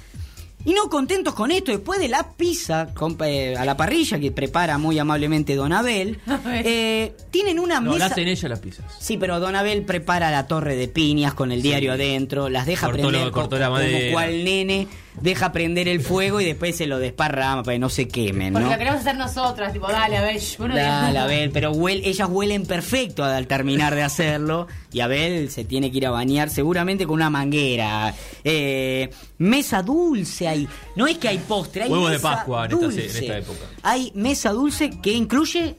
Y 0.67 0.73
no 0.73 0.89
contentos 0.89 1.33
con 1.33 1.49
esto, 1.49 1.71
después 1.71 1.97
de 1.97 2.09
la 2.09 2.33
pizza 2.33 2.93
con- 2.93 3.15
eh, 3.23 3.55
a 3.57 3.63
la 3.63 3.77
parrilla 3.77 4.19
que 4.19 4.31
prepara 4.33 4.77
muy 4.77 4.99
amablemente 4.99 5.55
Don 5.55 5.71
Abel, 5.71 6.19
eh, 6.65 7.13
tienen 7.31 7.57
una 7.57 7.79
No, 7.79 7.91
la 7.93 7.93
mesa... 7.93 8.05
hacen 8.07 8.27
ella 8.27 8.49
las 8.49 8.59
pizzas. 8.59 8.85
Sí, 8.99 9.15
pero 9.17 9.39
Don 9.39 9.55
Abel 9.55 9.83
prepara 9.83 10.29
la 10.29 10.45
torre 10.45 10.75
de 10.75 10.89
piñas 10.89 11.33
con 11.33 11.53
el 11.53 11.61
diario 11.61 11.93
adentro, 11.93 12.49
las 12.49 12.65
deja 12.65 12.87
Cortó 12.87 13.01
prender 13.03 13.25
lo- 13.27 13.31
cortó 13.31 13.51
co- 13.51 13.59
la 13.59 13.67
como 13.67 13.77
madera. 13.79 14.11
cual 14.11 14.43
nene, 14.43 14.87
deja 15.21 15.51
prender 15.51 15.87
el 15.87 15.99
fuego 16.01 16.39
y 16.41 16.45
después 16.45 16.75
se 16.75 16.85
lo 16.87 16.99
desparrama 16.99 17.63
para 17.63 17.75
que 17.75 17.79
no 17.79 17.89
se 17.89 18.07
quemen, 18.07 18.53
Porque 18.53 18.65
¿no? 18.65 18.71
lo 18.71 18.77
queremos 18.77 18.99
hacer 19.01 19.15
nosotras, 19.15 19.73
tipo, 19.73 19.87
dale, 19.87 20.17
a 20.17 20.21
ver, 20.21 20.39
bueno, 20.59 20.75
Dale, 20.75 21.19
Abel, 21.19 21.49
pero 21.51 21.71
huel- 21.73 22.01
ellas 22.03 22.27
huelen 22.31 22.65
perfecto 22.65 23.23
al 23.23 23.47
terminar 23.47 23.95
de 23.95 24.03
hacerlo 24.03 24.67
y 24.91 24.99
Abel 24.99 25.49
se 25.49 25.65
tiene 25.65 25.91
que 25.91 25.97
ir 25.97 26.05
a 26.07 26.11
bañar 26.11 26.49
seguramente 26.49 27.05
con 27.05 27.15
una 27.15 27.29
manguera. 27.29 28.13
Eh, 28.43 29.09
mesa 29.39 29.81
dulce 29.83 30.47
hay, 30.47 30.67
no 30.95 31.07
es 31.07 31.17
que 31.17 31.27
hay 31.27 31.37
postre, 31.39 31.83
hay 31.83 31.89
Huevos 31.89 32.11
de 32.11 32.19
Pascua 32.19 32.65
en 32.65 32.71
esta- 32.71 32.85
dulce. 32.85 33.05
en 33.05 33.09
esta 33.23 33.37
época. 33.37 33.59
Hay 33.83 34.11
mesa 34.15 34.51
dulce 34.51 34.89
que 35.01 35.11
incluye 35.13 35.75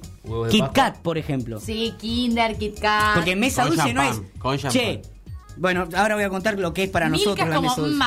Kit 0.50 0.60
Pascua. 0.60 0.72
Kat, 0.72 0.96
por 0.98 1.16
ejemplo. 1.16 1.60
Sí, 1.60 1.94
Kinder, 1.98 2.56
Kit 2.58 2.78
Kat. 2.80 3.14
Porque 3.14 3.34
mesa 3.36 3.62
Con 3.62 3.76
dulce 3.76 3.94
no 3.94 4.02
es. 4.02 4.20
con. 4.38 4.58
Che, 4.58 5.00
bueno, 5.56 5.88
ahora 5.96 6.14
voy 6.16 6.24
a 6.24 6.28
contar 6.28 6.58
lo 6.58 6.72
que 6.74 6.84
es 6.84 6.90
para 6.90 7.08
Milka 7.08 7.30
nosotros 7.30 7.46
es 7.46 7.50
la 7.50 7.56
como 7.56 7.68
mesa 7.68 7.80
dulce. 7.80 7.94
mm, 7.96 7.98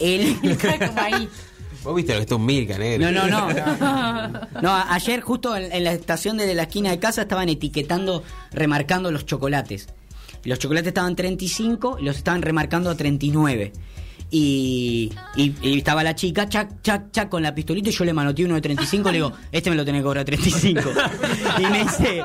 como 0.86 1.00
ahí. 1.00 1.28
Vos 1.82 1.94
viste 1.96 2.12
lo 2.12 2.18
que 2.18 2.22
está 2.22 2.36
un 2.36 2.44
Milka, 2.44 2.76
negro. 2.76 3.10
No, 3.10 3.26
no, 3.26 3.48
no. 3.52 4.40
No, 4.62 4.70
a- 4.70 4.92
ayer 4.94 5.20
justo 5.22 5.56
en, 5.56 5.72
en 5.72 5.84
la 5.84 5.92
estación 5.92 6.36
de 6.36 6.54
la 6.54 6.62
esquina 6.64 6.90
de 6.90 6.98
casa 6.98 7.22
estaban 7.22 7.48
etiquetando, 7.48 8.22
remarcando 8.52 9.10
los 9.10 9.24
chocolates. 9.24 9.88
Los 10.44 10.58
chocolates 10.58 10.88
estaban 10.88 11.16
35 11.16 11.98
y 12.00 12.04
los 12.04 12.16
estaban 12.16 12.42
remarcando 12.42 12.90
a 12.90 12.94
39. 12.96 13.72
Y, 14.32 15.10
y, 15.36 15.54
y 15.60 15.78
estaba 15.78 16.04
la 16.04 16.14
chica, 16.14 16.48
chac, 16.48 16.82
chac, 16.82 17.10
chac, 17.10 17.28
con 17.28 17.42
la 17.42 17.52
pistolita 17.54 17.88
y 17.90 17.92
yo 17.92 18.04
le 18.04 18.12
manoteé 18.12 18.44
uno 18.44 18.54
de 18.54 18.60
35 18.60 19.08
le 19.10 19.14
digo, 19.18 19.32
este 19.50 19.70
me 19.70 19.76
lo 19.76 19.84
tenés 19.84 20.00
que 20.00 20.04
cobrar 20.04 20.24
35. 20.24 20.80
Y 21.58 21.62
me 21.66 21.82
dice, 21.82 22.22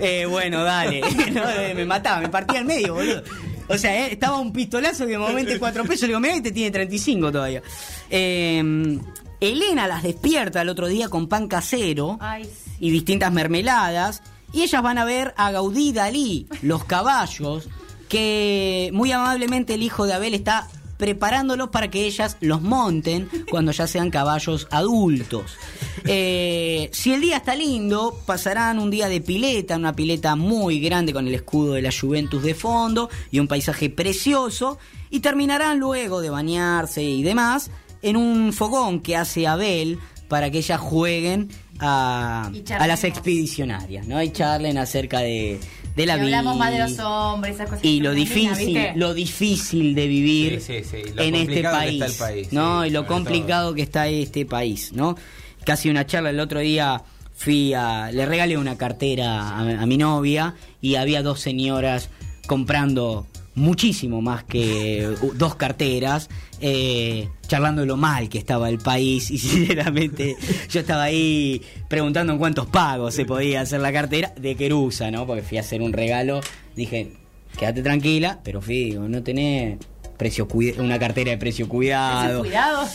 eh, 0.00 0.26
bueno, 0.28 0.62
dale. 0.64 1.00
No, 1.32 1.42
me 1.74 1.84
mataba, 1.86 2.20
me 2.20 2.28
partía 2.28 2.58
al 2.60 2.66
medio, 2.66 2.92
boludo. 2.94 3.22
O 3.70 3.78
sea, 3.78 4.06
eh, 4.06 4.12
estaba 4.12 4.38
un 4.38 4.52
pistolazo 4.52 5.06
que 5.06 5.12
de 5.12 5.18
momento 5.18 5.52
cuatro 5.58 5.84
pesos. 5.84 6.02
Le 6.02 6.08
digo, 6.08 6.20
mira, 6.20 6.34
este 6.34 6.52
tiene 6.52 6.70
35 6.70 7.32
todavía. 7.32 7.62
Eh, 8.10 8.98
Elena 9.40 9.86
las 9.86 10.02
despierta 10.02 10.60
el 10.62 10.68
otro 10.68 10.86
día 10.88 11.08
con 11.08 11.28
pan 11.28 11.48
casero 11.48 12.18
Ay, 12.20 12.44
sí. 12.44 12.70
y 12.80 12.90
distintas 12.90 13.32
mermeladas. 13.32 14.22
Y 14.52 14.62
ellas 14.62 14.82
van 14.82 14.98
a 14.98 15.04
ver 15.04 15.32
a 15.36 15.50
Gaudí 15.52 15.92
Dalí, 15.92 16.46
los 16.62 16.84
caballos, 16.84 17.68
que 18.08 18.90
muy 18.92 19.12
amablemente 19.12 19.74
el 19.74 19.82
hijo 19.82 20.06
de 20.06 20.12
Abel 20.14 20.34
está 20.34 20.66
preparándolos 21.00 21.70
para 21.70 21.90
que 21.90 22.04
ellas 22.04 22.36
los 22.40 22.62
monten 22.62 23.28
cuando 23.50 23.72
ya 23.72 23.88
sean 23.88 24.10
caballos 24.10 24.68
adultos. 24.70 25.56
Eh, 26.04 26.90
si 26.92 27.12
el 27.12 27.22
día 27.22 27.38
está 27.38 27.56
lindo, 27.56 28.20
pasarán 28.26 28.78
un 28.78 28.90
día 28.90 29.08
de 29.08 29.20
pileta, 29.20 29.76
una 29.76 29.96
pileta 29.96 30.36
muy 30.36 30.78
grande 30.78 31.12
con 31.12 31.26
el 31.26 31.34
escudo 31.34 31.72
de 31.72 31.82
la 31.82 31.90
Juventus 31.90 32.42
de 32.42 32.54
fondo 32.54 33.08
y 33.30 33.40
un 33.40 33.48
paisaje 33.48 33.90
precioso, 33.90 34.78
y 35.08 35.20
terminarán 35.20 35.80
luego 35.80 36.20
de 36.20 36.30
bañarse 36.30 37.02
y 37.02 37.22
demás 37.22 37.70
en 38.02 38.16
un 38.16 38.52
fogón 38.52 39.00
que 39.00 39.16
hace 39.16 39.46
Abel 39.46 39.98
para 40.28 40.50
que 40.50 40.58
ellas 40.58 40.80
jueguen 40.80 41.48
a, 41.80 42.52
las 42.86 43.04
expedicionarias, 43.04 44.06
¿no? 44.06 44.22
Y 44.22 44.30
charlen 44.30 44.78
acerca 44.78 45.20
de, 45.20 45.58
de 45.96 46.06
la 46.06 46.16
Y 46.16 46.20
vida. 46.26 46.38
hablamos 46.38 46.56
más 46.56 46.72
de 46.72 46.78
los 46.78 46.98
hombres, 47.00 47.54
esas 47.56 47.68
cosas. 47.68 47.84
Y 47.84 48.00
lo 48.00 48.12
difícil, 48.12 48.78
lo 48.96 49.12
difícil 49.14 49.94
de 49.94 50.06
vivir 50.06 50.60
Sí, 50.60 50.82
sí, 50.84 51.02
sí, 51.04 51.12
lo 51.14 51.22
en 51.22 51.34
este 51.34 51.54
que 51.54 51.62
país, 51.62 52.02
está 52.02 52.06
el 52.06 52.32
país, 52.32 52.52
¿no? 52.52 52.82
sí, 52.82 52.88
y 52.88 52.90
lo 52.92 53.06
complicado 53.06 53.74
que 53.74 53.82
está 53.82 54.08
este 54.08 54.46
país, 54.46 54.92
¿no? 54.92 55.16
Casi 55.64 55.90
una 55.90 56.06
charla 56.06 56.30
el 56.30 56.40
otro 56.40 56.60
día 56.60 57.02
fui 57.34 57.74
a 57.74 58.10
le 58.12 58.24
regalé 58.26 58.56
una 58.58 58.76
cartera 58.78 59.40
a, 59.50 59.82
a 59.82 59.86
mi 59.86 59.96
novia 59.96 60.54
y 60.80 60.94
había 60.96 61.22
dos 61.22 61.40
señoras 61.40 62.08
comprando 62.46 63.26
muchísimo 63.54 64.22
más 64.22 64.44
que 64.44 65.08
uh, 65.22 65.32
dos 65.34 65.54
carteras, 65.56 66.28
eh, 66.60 67.28
charlando 67.46 67.80
de 67.82 67.86
lo 67.86 67.96
mal 67.96 68.28
que 68.28 68.38
estaba 68.38 68.68
el 68.68 68.78
país 68.78 69.30
y 69.30 69.38
sinceramente 69.38 70.36
yo 70.68 70.80
estaba 70.80 71.04
ahí 71.04 71.60
preguntando 71.88 72.32
en 72.32 72.38
cuántos 72.38 72.66
pagos 72.66 73.14
se 73.14 73.24
podía 73.24 73.60
hacer 73.62 73.80
la 73.80 73.92
cartera 73.92 74.32
de 74.36 74.54
Querusa, 74.54 75.10
¿no? 75.10 75.26
Porque 75.26 75.42
fui 75.42 75.58
a 75.58 75.60
hacer 75.62 75.82
un 75.82 75.92
regalo, 75.92 76.40
dije, 76.76 77.12
quédate 77.58 77.82
tranquila, 77.82 78.38
pero 78.44 78.60
fui, 78.62 78.92
no 78.98 79.22
tenés 79.22 79.78
precio 80.16 80.46
cuida- 80.46 80.80
una 80.82 80.98
cartera 80.98 81.30
de 81.30 81.38
precio 81.38 81.66
cuidado, 81.68 82.40
Cuidado. 82.40 82.86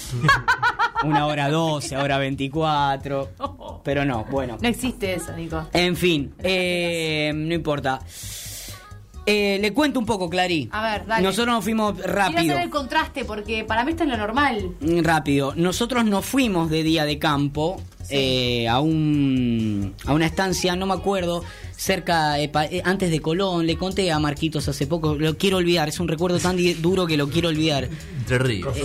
una 1.04 1.26
hora 1.26 1.50
12, 1.50 1.98
hora 1.98 2.18
24, 2.20 3.32
pero 3.84 4.06
no, 4.06 4.26
bueno. 4.26 4.58
No 4.62 4.68
existe 4.70 5.14
eso, 5.16 5.36
Nico. 5.36 5.68
En 5.74 5.96
fin, 5.96 6.34
eh, 6.44 7.32
no 7.36 7.54
importa. 7.54 8.00
Eh, 9.26 9.58
le 9.60 9.74
cuento 9.74 10.00
un 10.00 10.06
poco, 10.06 10.30
Clary. 10.30 10.70
A 10.72 10.84
ver, 10.84 11.06
dale. 11.08 11.24
Nosotros 11.24 11.56
nos 11.56 11.64
fuimos 11.64 11.94
Quiero 11.96 12.14
rápido. 12.14 12.54
hacer 12.54 12.64
el 12.64 12.70
contraste 12.70 13.26
porque 13.26 13.64
para 13.64 13.84
mí 13.84 13.92
esto 13.92 14.04
es 14.04 14.10
lo 14.10 14.18
normal. 14.18 14.72
Mm, 14.82 15.00
Rápido. 15.04 15.54
Nosotros 15.56 16.06
nos 16.06 16.26
fuimos 16.26 16.70
de 16.70 16.84
día 16.84 17.06
de 17.06 17.18
campo 17.18 17.82
eh, 18.10 18.68
a 18.68 18.80
un 18.80 19.94
a 20.06 20.14
una 20.14 20.26
estancia, 20.26 20.76
no 20.76 20.86
me 20.86 20.94
acuerdo, 20.94 21.44
cerca 21.76 22.36
Pa- 22.52 22.66
eh, 22.66 22.82
antes 22.86 23.12
de 23.12 23.20
Colón. 23.20 23.66
Le 23.66 23.78
conté 23.78 24.12
a 24.12 24.20
Marquitos 24.20 24.68
hace 24.68 24.88
poco, 24.88 25.16
lo 25.16 25.38
quiero 25.38 25.58
olvidar. 25.58 25.90
Es 25.90 26.00
un 26.00 26.08
recuerdo 26.08 26.40
tan 26.40 26.58
duro 26.82 27.06
que 27.08 27.18
lo 27.18 27.30
quiero 27.30 27.50
olvidar. 27.50 27.90
Entre 28.20 28.38
ríos. 28.40 28.76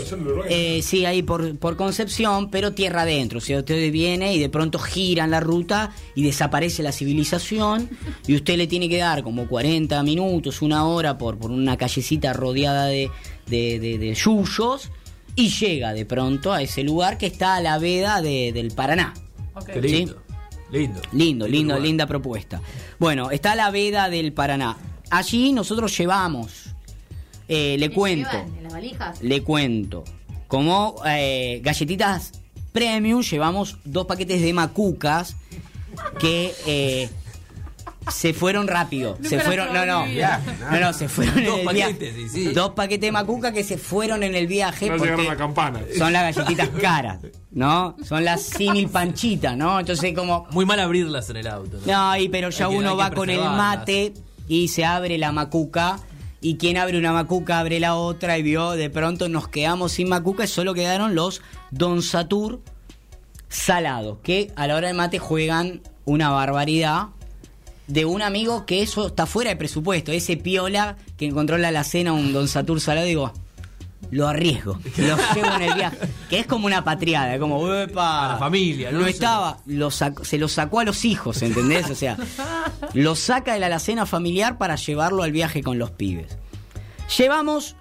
Eh, 0.49 0.81
sí, 0.83 1.05
ahí 1.07 1.23
por, 1.23 1.57
por 1.59 1.77
Concepción, 1.77 2.51
pero 2.51 2.73
tierra 2.73 3.03
adentro. 3.03 3.39
O 3.39 3.41
sea, 3.41 3.59
usted 3.59 3.91
viene 3.93 4.35
y 4.35 4.39
de 4.39 4.49
pronto 4.49 4.79
giran 4.79 5.31
la 5.31 5.41
ruta 5.41 5.93
y 6.15 6.23
desaparece 6.23 6.83
la 6.83 6.93
civilización 6.93 7.89
y 8.27 8.35
usted 8.35 8.57
le 8.59 8.67
tiene 8.67 8.89
que 8.89 8.99
dar 8.99 9.23
como 9.23 9.47
40 9.49 10.03
minutos, 10.03 10.61
una 10.63 10.85
hora 10.87 11.17
por, 11.19 11.39
por 11.39 11.51
una 11.51 11.77
callecita 11.77 12.33
rodeada 12.33 12.87
de, 12.87 13.11
de, 13.47 13.79
de- 13.79 13.99
de 13.99 14.15
yuyos 14.15 14.91
y 15.37 15.49
llega 15.51 15.93
de 15.93 16.05
pronto 16.05 16.53
a 16.53 16.63
ese 16.63 16.83
lugar 16.83 17.19
que 17.19 17.27
está 17.27 17.57
a 17.57 17.61
la 17.61 17.79
veda 17.79 18.21
de- 18.23 18.53
del 18.53 18.71
Paraná. 18.73 19.15
Qué 19.67 19.81
lindo. 19.81 20.23
Lindo. 20.73 21.01
Lindo, 21.13 21.49
lindo, 21.49 21.79
linda 21.79 22.07
propuesta. 22.07 22.61
Bueno, 22.99 23.31
está 23.31 23.55
la 23.57 23.71
veda 23.71 24.09
del 24.09 24.33
Paraná. 24.33 24.77
Allí 25.11 25.53
nosotros 25.53 25.97
llevamos, 25.99 26.67
eh, 27.49 27.77
le 27.79 27.89
¿Qué 27.89 27.95
cuento. 27.95 28.31
llevan 28.31 28.57
¿En 28.59 28.63
las 28.65 28.73
valijas? 28.73 29.23
Le 29.23 29.43
cuento. 29.43 30.05
Como 30.47 30.97
eh, 31.07 31.61
galletitas 31.65 32.33
premium, 32.73 33.23
llevamos 33.23 33.79
dos 33.85 34.07
paquetes 34.07 34.41
de 34.43 34.53
macucas 34.53 35.35
que 36.21 36.53
eh, 36.67 37.09
se 38.09 38.33
fueron 38.33 38.67
rápido. 38.67 39.17
Nunca 39.17 39.29
se 39.29 39.41
fueron, 39.41 39.73
no, 39.73 39.85
no, 39.87 40.07
no, 40.07 40.81
no, 40.81 40.93
se 40.93 41.09
fueron 41.09 41.39
en 41.39 41.45
Dos 41.47 41.59
el 41.61 41.65
paquetes, 41.67 42.15
viaje. 42.15 42.29
sí, 42.31 42.47
sí. 42.47 42.53
Dos 42.53 42.71
paquetes 42.71 43.01
de 43.09 43.13
macuca 43.13 43.53
que 43.53 43.63
se 43.63 43.77
fueron 43.79 44.23
en 44.23 44.35
el 44.35 44.47
viaje 44.47 44.87
No 44.89 44.97
porque 44.97 45.11
llegaron 45.11 45.33
a 45.33 45.37
campana. 45.37 45.81
son 45.97 46.13
las 46.13 46.35
galletitas 46.35 46.69
caras, 46.81 47.19
¿no? 47.51 47.97
Son 48.05 48.25
las 48.25 48.43
símil 48.43 48.89
panchitas, 48.89 49.57
¿no? 49.57 49.79
Entonces 49.79 50.15
como 50.15 50.47
Muy 50.51 50.65
mal 50.65 50.81
abrirlas 50.81 51.29
en 51.31 51.37
el 51.37 51.47
auto. 51.47 51.79
¿no? 51.85 51.93
no, 51.93 52.17
y 52.17 52.29
pero 52.29 52.51
ya 52.51 52.67
Hay 52.67 52.77
uno 52.77 52.91
que 52.91 52.97
va 52.97 53.11
con 53.11 53.29
el 53.31 53.41
mate 53.41 54.15
y 54.49 54.69
se 54.69 54.85
abre 54.85 55.19
la 55.19 55.31
macuca. 55.33 55.99
Y 56.43 56.57
quien 56.57 56.79
abre 56.79 56.97
una 56.99 57.13
macuca 57.13 57.59
abre 57.59 57.81
la 57.81 57.97
otra 57.97 58.39
y 58.39 58.43
vio, 58.43 58.71
de 58.71 58.89
pronto 58.89 59.29
nos 59.29 59.47
quedamos 59.49 59.93
sin 59.93 60.09
macuca 60.09 60.45
y 60.45 60.49
solo 60.49 60.73
quedaron 60.73 61.15
los 61.15 61.43
Don 61.71 62.01
Satur 62.03 62.63
salados, 63.51 64.19
que 64.23 64.51
a 64.57 64.67
la 64.67 64.77
hora 64.77 64.89
del 64.89 64.97
mate 64.97 65.19
juegan 65.19 65.83
una 66.07 66.31
barbaridad 66.31 67.09
de 67.93 68.05
un 68.05 68.23
amigo 68.23 68.67
que 68.67 68.83
eso 68.83 69.09
está 69.09 69.27
fuera 69.27 69.51
de 69.51 69.57
presupuesto. 69.57 70.13
Ese 70.13 70.37
piola 70.37 70.97
que 71.17 71.27
encontró 71.27 71.57
en 71.57 71.63
la 71.63 71.69
alacena 71.69 72.13
un 72.13 72.33
Don 72.33 72.49
Satur 72.49 72.81
salado, 72.81 73.07
digo, 73.07 73.33
lo 74.11 74.29
arriesgo, 74.29 74.79
lo 74.97 75.17
llevo 75.35 75.55
en 75.57 75.63
el 75.63 75.75
viaje. 75.75 75.99
Que 76.29 76.41
es 76.41 76.47
como 76.47 76.67
una 76.67 76.85
patriada, 76.85 77.39
como, 77.39 77.61
"Uepa". 77.61 78.27
A 78.27 78.33
la 78.35 78.39
familia, 78.39 78.91
¿no? 78.93 79.01
No 79.01 79.07
estaba, 79.07 79.59
lo 79.67 79.91
se 79.91 80.39
lo 80.39 80.49
sacó 80.49 80.81
a 80.81 80.85
los 80.85 81.05
hijos, 81.05 81.43
¿entendés? 81.43 81.91
O 81.91 81.95
sea, 81.95 82.17
lo 82.95 83.15
saca 83.17 83.55
de 83.55 83.61
la 83.61 83.67
alacena 83.67 84.07
familiar 84.07 84.57
para 84.59 84.77
llevarlo 84.77 85.23
al 85.23 85.33
viaje 85.33 85.63
con 85.63 85.79
los 85.79 85.91
pibes. 85.91 86.39
Llevamos 87.19 87.77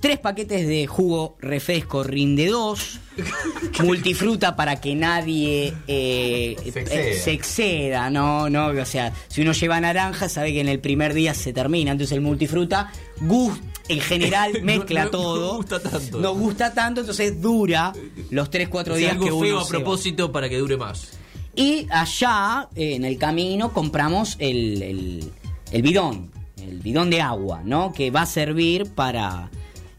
tres 0.00 0.18
paquetes 0.18 0.66
de 0.66 0.86
jugo 0.86 1.36
refresco 1.40 2.02
Rinde 2.04 2.46
2, 2.46 3.00
multifruta 3.82 4.56
para 4.56 4.80
que 4.80 4.94
nadie 4.94 5.74
eh, 5.86 6.56
Se 6.62 6.68
eh, 6.78 6.82
exceda. 6.82 7.22
se 7.24 7.32
exceda, 7.32 8.10
¿no? 8.10 8.48
¿no? 8.50 8.68
O 8.68 8.84
sea, 8.84 9.12
si 9.28 9.42
uno 9.42 9.52
lleva 9.52 9.80
naranja, 9.80 10.28
sabe 10.28 10.52
que 10.52 10.60
en 10.60 10.68
el 10.68 10.80
primer 10.80 11.14
día 11.14 11.34
se 11.34 11.52
termina. 11.52 11.92
Entonces 11.92 12.14
el 12.16 12.20
multifruta 12.22 12.92
gust- 13.20 13.60
en 13.88 14.00
general 14.00 14.52
mezcla 14.62 15.04
no- 15.04 15.10
todo. 15.10 15.52
no 15.52 15.56
gusta 15.56 15.80
tanto. 15.80 16.18
No 16.20 16.34
gusta 16.34 16.72
tanto, 16.74 17.00
entonces 17.00 17.40
dura 17.40 17.92
los 18.30 18.50
3-4 18.50 18.80
O 18.80 18.84
sea, 18.84 18.94
días 18.96 19.12
algo 19.12 19.24
que 19.24 19.32
uno 19.32 19.46
feo 19.46 19.60
a 19.60 19.66
propósito 19.68 20.30
para 20.32 20.48
que 20.48 20.58
dure 20.58 20.76
más. 20.76 21.12
Y 21.56 21.86
allá, 21.90 22.68
eh, 22.76 22.94
en 22.94 23.04
el 23.04 23.18
camino, 23.18 23.72
compramos 23.72 24.36
el, 24.38 24.82
el- 24.82 25.32
el 25.72 25.82
bidón, 25.82 26.30
el 26.62 26.78
bidón 26.78 27.10
de 27.10 27.20
agua, 27.20 27.62
¿no? 27.64 27.92
Que 27.92 28.10
va 28.10 28.22
a 28.22 28.26
servir 28.26 28.86
para... 28.94 29.50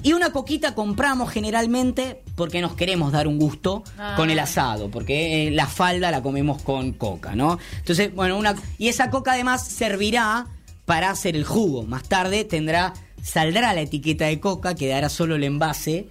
Y 0.02 0.14
una 0.14 0.32
coquita 0.32 0.76
compramos 0.76 1.30
generalmente 1.30 2.22
porque 2.36 2.62
nos 2.62 2.74
queremos 2.74 3.12
dar 3.12 3.28
un 3.28 3.38
gusto 3.38 3.84
Ah. 3.98 4.14
con 4.16 4.30
el 4.30 4.40
asado, 4.40 4.90
porque 4.90 5.48
eh, 5.48 5.52
la 5.52 5.68
falda 5.68 6.10
la 6.10 6.22
comemos 6.22 6.62
con 6.62 6.94
coca, 6.94 7.36
¿no? 7.36 7.60
Entonces, 7.80 8.14
bueno, 8.16 8.38
una... 8.38 8.56
Y 8.78 8.88
esa 8.88 9.10
coca 9.10 9.34
además 9.34 9.68
servirá 9.68 10.48
para 10.86 11.10
hacer 11.10 11.36
el 11.36 11.44
jugo. 11.44 11.84
Más 11.84 12.04
tarde 12.04 12.46
tendrá, 12.46 12.94
saldrá 13.22 13.74
la 13.74 13.82
etiqueta 13.82 14.26
de 14.26 14.40
coca, 14.40 14.74
quedará 14.74 15.10
solo 15.10 15.36
el 15.36 15.44
envase 15.44 16.08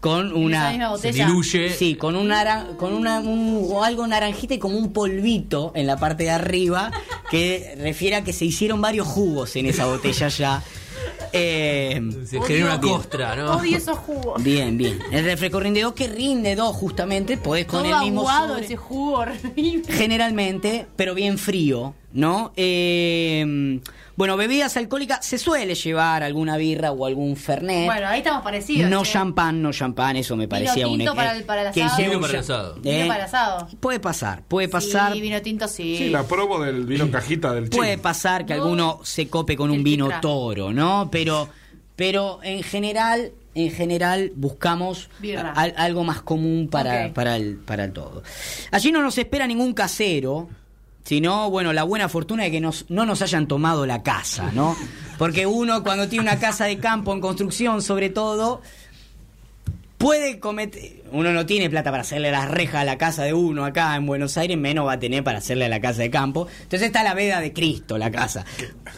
con 0.00 0.34
una... 0.36 0.72
Se 0.72 0.86
botella. 0.86 1.26
diluye. 1.26 1.70
Sí, 1.72 1.94
con 1.94 2.16
un 2.16 2.30
con 2.76 2.92
una, 2.92 3.20
un- 3.20 3.66
o 3.70 3.82
algo 3.84 4.06
naranjita 4.06 4.52
y 4.52 4.58
como 4.58 4.76
un 4.76 4.92
polvito 4.92 5.72
en 5.74 5.86
la 5.86 5.96
parte 5.96 6.24
de 6.24 6.30
arriba 6.30 6.92
que 7.30 7.74
refiere 7.78 8.16
a 8.16 8.22
que 8.22 8.34
se 8.34 8.44
hicieron 8.44 8.82
varios 8.82 9.06
jugos 9.08 9.56
en 9.56 9.64
esa 9.64 9.86
botella 9.86 10.28
ya. 10.28 10.62
Eh, 11.36 12.00
Se 12.26 12.38
Odio- 12.38 12.46
genera 12.46 12.64
una 12.66 12.80
costra, 12.80 13.34
¿no? 13.34 13.56
Odio 13.56 13.76
esos 13.76 13.98
jugos. 13.98 14.42
bien, 14.42 14.78
bien. 14.78 14.98
El 15.10 15.24
refresco 15.24 15.58
rinde 15.58 15.82
2 15.82 15.92
que 15.94 16.06
rinde 16.06 16.54
2 16.54 16.74
justamente, 16.76 17.36
podés 17.36 17.66
con 17.66 17.82
Todo 17.82 17.92
el 17.98 18.04
mismo 18.04 18.20
aguado 18.20 18.54
sobre- 18.54 18.64
ese 18.66 18.76
jugo 18.76 19.18
horrible. 19.18 19.82
generalmente, 19.92 20.86
pero 20.96 21.14
bien 21.14 21.36
frío, 21.38 21.94
¿no? 22.12 22.52
Eh, 22.56 23.80
bueno, 24.16 24.36
bebidas 24.36 24.76
alcohólicas, 24.76 25.24
se 25.26 25.38
suele 25.38 25.74
llevar 25.74 26.22
alguna 26.22 26.56
birra 26.56 26.92
o 26.92 27.04
algún 27.06 27.36
fernet. 27.36 27.86
Bueno, 27.86 28.06
ahí 28.08 28.18
estamos 28.18 28.42
parecidos. 28.42 28.88
no 28.90 29.02
che. 29.02 29.12
champán, 29.12 29.60
no 29.60 29.72
champán, 29.72 30.16
eso 30.16 30.36
me 30.36 30.46
parecía 30.48 30.86
un 30.86 30.98
tinto 30.98 31.14
para 31.14 31.36
el- 31.36 31.44
para 31.44 31.68
el 31.68 31.74
que 31.74 31.82
asado. 31.82 31.96
lleve 31.98 32.08
Vino 32.10 32.18
un 32.18 32.22
para 32.22 32.32
el 32.34 32.40
asado. 32.40 32.74
Vino 32.76 33.06
para 33.08 33.18
el 33.20 33.24
asado. 33.26 33.68
Puede 33.80 34.00
pasar, 34.00 34.42
puede 34.46 34.68
pasar. 34.68 35.12
Sí, 35.14 35.20
vino 35.20 35.42
tinto 35.42 35.66
sí. 35.68 35.96
Sí, 35.98 36.10
la 36.10 36.22
promo 36.24 36.60
del 36.60 36.84
vino 36.84 37.10
cajita 37.10 37.52
del 37.52 37.68
Puede 37.70 37.92
chino. 37.92 38.02
pasar 38.02 38.46
que 38.46 38.54
No. 38.54 38.62
alguno 38.62 39.00
se 39.02 39.28
cope 39.28 39.56
con 39.56 39.70
un 39.70 39.78
El 39.78 39.82
vino 39.82 40.08
toro, 40.20 40.72
¿no? 40.72 41.08
Pero, 41.10 41.48
pero 41.96 42.38
en 42.42 42.62
general, 42.62 43.32
en 43.56 43.70
general 43.70 44.32
buscamos 44.36 45.08
al- 45.54 45.74
algo 45.76 46.04
más 46.04 46.22
común 46.22 46.68
para, 46.70 47.12
para, 47.12 47.36
el, 47.36 47.56
para 47.56 47.84
el 47.84 47.92
todo. 47.92 48.22
Allí 48.70 48.90
no 48.92 49.02
nos 49.02 49.16
espera 49.18 49.46
ningún 49.46 49.72
casero, 49.74 50.48
sino, 51.04 51.50
bueno, 51.50 51.72
la 51.72 51.84
buena 51.84 52.08
fortuna 52.08 52.44
de 52.44 52.50
que 52.50 52.60
nos, 52.60 52.86
no 52.88 53.04
nos 53.06 53.22
hayan 53.22 53.46
tomado 53.46 53.86
la 53.86 54.02
casa, 54.02 54.50
¿no? 54.54 54.74
Porque 55.18 55.46
uno 55.46 55.82
cuando 55.82 56.08
tiene 56.08 56.22
una 56.22 56.38
casa 56.38 56.64
de 56.64 56.78
campo 56.78 57.12
en 57.12 57.20
construcción, 57.20 57.82
sobre 57.82 58.08
todo, 58.10 58.62
puede 60.04 60.38
cometer. 60.38 61.02
Uno 61.12 61.32
no 61.32 61.46
tiene 61.46 61.70
plata 61.70 61.90
para 61.90 62.02
hacerle 62.02 62.30
las 62.30 62.50
rejas 62.50 62.82
a 62.82 62.84
la 62.84 62.98
casa 62.98 63.22
de 63.24 63.32
uno 63.32 63.64
acá 63.64 63.96
en 63.96 64.04
Buenos 64.06 64.36
Aires, 64.36 64.58
menos 64.58 64.86
va 64.86 64.92
a 64.92 64.98
tener 64.98 65.24
para 65.24 65.38
hacerle 65.38 65.64
a 65.64 65.68
la 65.68 65.80
casa 65.80 66.02
de 66.02 66.10
campo. 66.10 66.46
Entonces 66.62 66.82
está 66.88 67.02
la 67.02 67.14
veda 67.14 67.40
de 67.40 67.52
Cristo, 67.52 67.96
la 67.96 68.10
casa. 68.10 68.44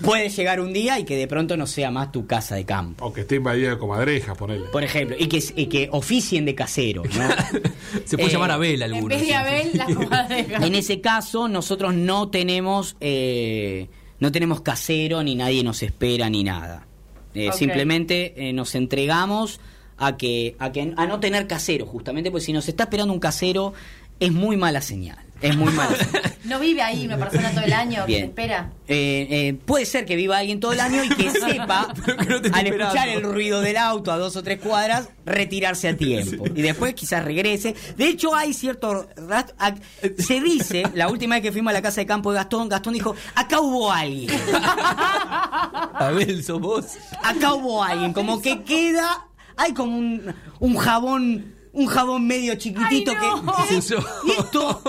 Puede 0.03 0.29
llegar 0.31 0.61
un 0.61 0.73
día 0.73 0.99
y 0.99 1.05
que 1.05 1.17
de 1.17 1.29
pronto 1.29 1.57
no 1.57 1.67
sea 1.67 1.91
más 1.91 2.11
tu 2.11 2.27
casa 2.27 2.57
de 2.57 2.65
campo. 2.65 3.05
Aunque 3.05 3.21
esté 3.21 3.37
invadida 3.37 3.71
de 3.71 3.79
comadrejas, 3.79 4.37
ponele. 4.37 4.65
Por 4.73 4.83
ejemplo, 4.83 5.17
y 5.19 5.29
que, 5.29 5.43
y 5.55 5.67
que 5.67 5.89
oficien 5.93 6.45
de 6.45 6.55
casero, 6.55 7.03
¿no? 7.05 7.29
Se 8.05 8.17
puede 8.17 8.31
Eh, 8.31 8.33
llamar 8.33 8.51
Abel 8.51 8.83
En 8.83 8.93
alguno. 8.95 9.09
vez 9.09 9.21
de 9.21 9.27
sí. 9.27 9.33
Abel, 9.33 9.71
la 9.75 9.85
comadreja. 9.95 10.67
En 10.67 10.75
ese 10.75 11.01
caso, 11.01 11.47
nosotros 11.49 11.95
no 11.95 12.29
tenemos 12.31 12.97
eh, 13.01 13.89
no 14.19 14.33
tenemos 14.33 14.63
casero, 14.63 15.23
ni 15.23 15.35
nadie 15.35 15.63
nos 15.63 15.83
espera, 15.83 16.29
ni 16.31 16.43
nada. 16.43 16.87
Eh. 17.35 17.51
Simplemente 17.53 18.49
eh, 18.49 18.53
nos 18.55 18.75
entregamos 18.75 19.61
a 19.99 20.17
que, 20.17 20.57
a 20.59 20.73
que 20.73 20.95
a 20.97 21.07
no 21.07 21.21
tener 21.21 21.47
casero, 21.47 21.87
justamente, 21.87 22.31
porque 22.31 22.45
si 22.45 22.53
nos 22.53 22.69
está 22.69 22.85
esperando 22.85 23.13
un 23.13 23.21
casero, 23.21 23.73
es 24.21 24.33
muy 24.33 24.57
mala 24.57 24.81
señal. 24.81 25.19
Es 25.43 25.55
muy 25.55 25.73
mala 25.73 25.95
señal. 25.97 26.33
No 26.45 26.61
vive 26.61 26.81
ahí 26.81 27.05
una 27.05 27.19
persona 27.19 27.51
todo 27.51 27.65
el 27.65 27.73
año 27.73 28.07
que 28.07 28.15
te 28.15 28.25
espera. 28.25 28.71
Eh, 28.89 29.27
eh, 29.31 29.55
puede 29.67 29.85
ser 29.85 30.07
que 30.07 30.17
viva 30.17 30.39
alguien 30.39 30.61
todo 30.61 30.73
el 30.73 30.81
año 30.81 31.03
y 31.05 31.09
que 31.09 31.31
sepa, 31.31 31.93
que 32.05 32.15
no 32.15 32.37
al 32.53 32.67
escuchar 32.67 33.09
el 33.09 33.23
ruido 33.23 33.61
del 33.61 33.77
auto 33.77 34.13
a 34.13 34.17
dos 34.17 34.37
o 34.37 34.43
tres 34.43 34.61
cuadras, 34.61 35.11
retirarse 35.27 35.89
a 35.89 35.97
tiempo. 35.97 36.45
Y 36.55 36.63
después 36.63 36.95
quizás 36.95 37.25
regrese. 37.25 37.75
De 37.97 38.09
hecho, 38.09 38.35
hay 38.35 38.55
cierto... 38.55 39.09
Se 40.19 40.41
dice, 40.41 40.85
la 40.95 41.09
última 41.09 41.35
vez 41.35 41.43
que 41.43 41.53
fuimos 41.53 41.71
a 41.71 41.75
la 41.75 41.83
casa 41.83 42.01
de 42.01 42.07
campo 42.07 42.33
de 42.33 42.37
Gastón, 42.37 42.69
Gastón 42.69 42.95
dijo, 42.95 43.15
acá 43.35 43.61
hubo 43.61 43.93
alguien. 43.93 44.31
Abel, 45.95 46.45
sos 46.45 46.61
vos. 46.61 46.85
Acá 47.23 47.55
hubo 47.55 47.83
alguien. 47.83 48.13
Como 48.13 48.41
que 48.41 48.63
queda... 48.63 49.27
Hay 49.57 49.73
como 49.75 49.99
un, 49.99 50.35
un 50.61 50.77
jabón... 50.77 51.55
Un 51.73 51.87
jabón 51.89 52.27
medio 52.27 52.55
chiquitito 52.55 53.11
Ay, 53.11 53.43
no. 53.45 53.53
que... 53.55 53.95
¿Y 54.29 54.31
esto? 54.31 54.83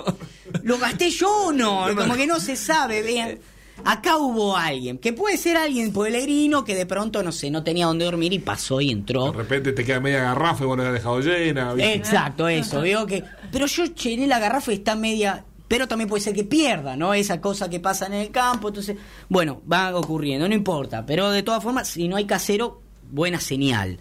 ¿Lo 0.63 0.77
gasté 0.77 1.09
yo 1.09 1.29
o 1.47 1.51
no? 1.51 1.85
Como 1.93 2.15
que 2.15 2.25
no 2.25 2.39
se 2.39 2.55
sabe, 2.55 3.01
vean. 3.01 3.39
Acá 3.83 4.15
hubo 4.15 4.55
alguien, 4.55 4.97
que 4.97 5.11
puede 5.11 5.35
ser 5.35 5.57
alguien 5.57 5.91
pueblerino 5.91 6.63
que 6.63 6.75
de 6.75 6.85
pronto, 6.85 7.21
no 7.23 7.33
sé, 7.33 7.51
no 7.51 7.61
tenía 7.61 7.87
dónde 7.87 8.05
dormir 8.05 8.31
y 8.31 8.39
pasó 8.39 8.79
y 8.79 8.85
De 8.87 8.93
entró. 8.93 9.33
repente 9.33 9.73
te 9.73 9.83
queda 9.83 9.99
media 9.99 10.21
garrafa 10.23 10.63
y 10.63 10.67
vos 10.67 10.77
la 10.77 10.87
has 10.87 10.93
dejado 10.93 11.19
llena. 11.19 11.73
¿viste? 11.73 11.93
Exacto, 11.93 12.47
eso. 12.47 12.79
Veo 12.79 13.05
que. 13.05 13.21
Pero 13.51 13.65
yo 13.65 13.83
llené 13.83 14.25
la 14.25 14.39
garrafa 14.39 14.71
y 14.71 14.75
está 14.75 14.95
media. 14.95 15.43
Pero 15.67 15.89
también 15.89 16.07
puede 16.07 16.23
ser 16.23 16.33
que 16.33 16.45
pierda, 16.45 16.95
¿no? 16.95 17.13
Esa 17.13 17.41
cosa 17.41 17.69
que 17.69 17.81
pasa 17.81 18.05
en 18.05 18.13
el 18.13 18.31
campo. 18.31 18.69
Entonces, 18.69 18.95
bueno, 19.27 19.61
va 19.69 19.93
ocurriendo, 19.93 20.47
no 20.47 20.55
importa. 20.55 21.05
Pero 21.05 21.29
de 21.31 21.43
todas 21.43 21.61
formas, 21.61 21.89
si 21.89 22.07
no 22.07 22.15
hay 22.15 22.25
casero, 22.25 22.81
buena 23.11 23.41
señal. 23.41 23.99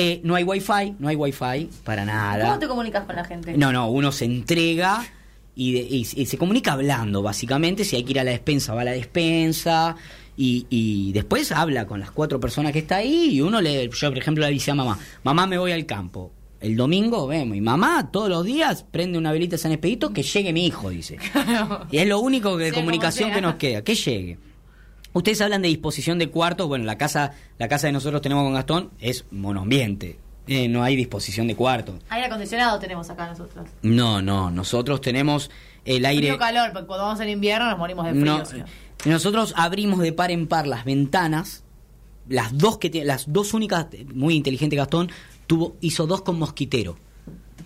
Eh, 0.00 0.20
no 0.22 0.36
hay 0.36 0.44
wifi, 0.44 0.94
no 1.00 1.08
hay 1.08 1.16
wifi 1.16 1.68
para 1.82 2.04
nada. 2.04 2.44
¿Cómo 2.46 2.58
te 2.60 2.68
comunicas 2.68 3.04
con 3.04 3.16
la 3.16 3.24
gente? 3.24 3.56
No, 3.56 3.72
no, 3.72 3.90
uno 3.90 4.12
se 4.12 4.26
entrega 4.26 5.04
y, 5.56 5.72
de- 5.72 5.80
y- 5.90 6.06
y 6.14 6.26
se 6.26 6.38
comunica 6.38 6.74
hablando, 6.74 7.20
básicamente. 7.20 7.84
Si 7.84 7.96
hay 7.96 8.04
que 8.04 8.12
ir 8.12 8.20
a 8.20 8.24
la 8.24 8.30
despensa, 8.30 8.74
va 8.74 8.82
a 8.82 8.84
la 8.84 8.92
despensa. 8.92 9.96
Y, 10.36 10.66
y 10.70 11.10
después 11.10 11.50
habla 11.50 11.84
con 11.88 11.98
las 11.98 12.12
cuatro 12.12 12.38
personas 12.38 12.70
que 12.72 12.78
está 12.78 12.98
ahí. 12.98 13.30
Y 13.32 13.40
uno 13.40 13.60
le. 13.60 13.88
Yo, 13.90 14.08
por 14.10 14.18
ejemplo, 14.18 14.46
le 14.46 14.52
dice 14.52 14.70
a 14.70 14.76
mamá: 14.76 14.96
Mamá, 15.24 15.48
me 15.48 15.58
voy 15.58 15.72
al 15.72 15.84
campo. 15.84 16.30
El 16.60 16.76
domingo 16.76 17.26
vemos. 17.26 17.56
Y 17.56 17.60
mamá, 17.60 18.10
todos 18.12 18.28
los 18.28 18.44
días, 18.44 18.84
prende 18.88 19.18
una 19.18 19.32
velita 19.32 19.52
de 19.56 19.58
San 19.58 19.72
Expedito 19.72 20.12
que 20.12 20.22
llegue 20.22 20.52
mi 20.52 20.64
hijo, 20.66 20.90
dice. 20.90 21.16
Y 21.90 21.98
es 21.98 22.06
lo 22.06 22.20
único 22.20 22.56
que 22.56 22.64
de 22.64 22.72
comunicación 22.72 23.32
que 23.32 23.40
nos 23.40 23.54
queda, 23.56 23.82
que 23.82 23.94
llegue. 23.96 24.38
Ustedes 25.12 25.40
hablan 25.40 25.62
de 25.62 25.68
disposición 25.68 26.18
de 26.18 26.30
cuartos. 26.30 26.68
Bueno, 26.68 26.84
la 26.84 26.98
casa, 26.98 27.32
la 27.58 27.68
casa 27.68 27.86
de 27.86 27.92
nosotros 27.92 28.20
tenemos 28.22 28.44
con 28.44 28.54
Gastón 28.54 28.90
es 29.00 29.24
monoambiente. 29.30 30.18
Eh, 30.46 30.66
no 30.68 30.82
hay 30.82 30.96
disposición 30.96 31.46
de 31.46 31.54
cuartos. 31.54 31.96
Aire 32.08 32.26
acondicionado 32.26 32.78
tenemos 32.78 33.10
acá 33.10 33.28
nosotros. 33.28 33.68
No, 33.82 34.22
no, 34.22 34.50
nosotros 34.50 35.00
tenemos 35.00 35.50
el 35.84 36.06
aire. 36.06 36.28
Mucho 36.28 36.38
calor, 36.38 36.72
porque 36.72 36.86
cuando 36.86 37.04
vamos 37.04 37.20
en 37.20 37.28
invierno 37.28 37.68
nos 37.68 37.78
morimos 37.78 38.06
de 38.06 38.12
frío. 38.12 38.24
No, 38.24 38.42
nosotros 39.04 39.52
abrimos 39.56 39.98
de 40.00 40.12
par 40.12 40.30
en 40.30 40.46
par 40.46 40.66
las 40.66 40.84
ventanas. 40.84 41.64
Las 42.28 42.56
dos 42.56 42.78
que 42.78 42.90
las 43.04 43.32
dos 43.32 43.54
únicas, 43.54 43.86
muy 44.12 44.34
inteligente 44.34 44.76
Gastón, 44.76 45.10
tuvo, 45.46 45.76
hizo 45.80 46.06
dos 46.06 46.22
con 46.22 46.38
mosquitero. 46.38 46.96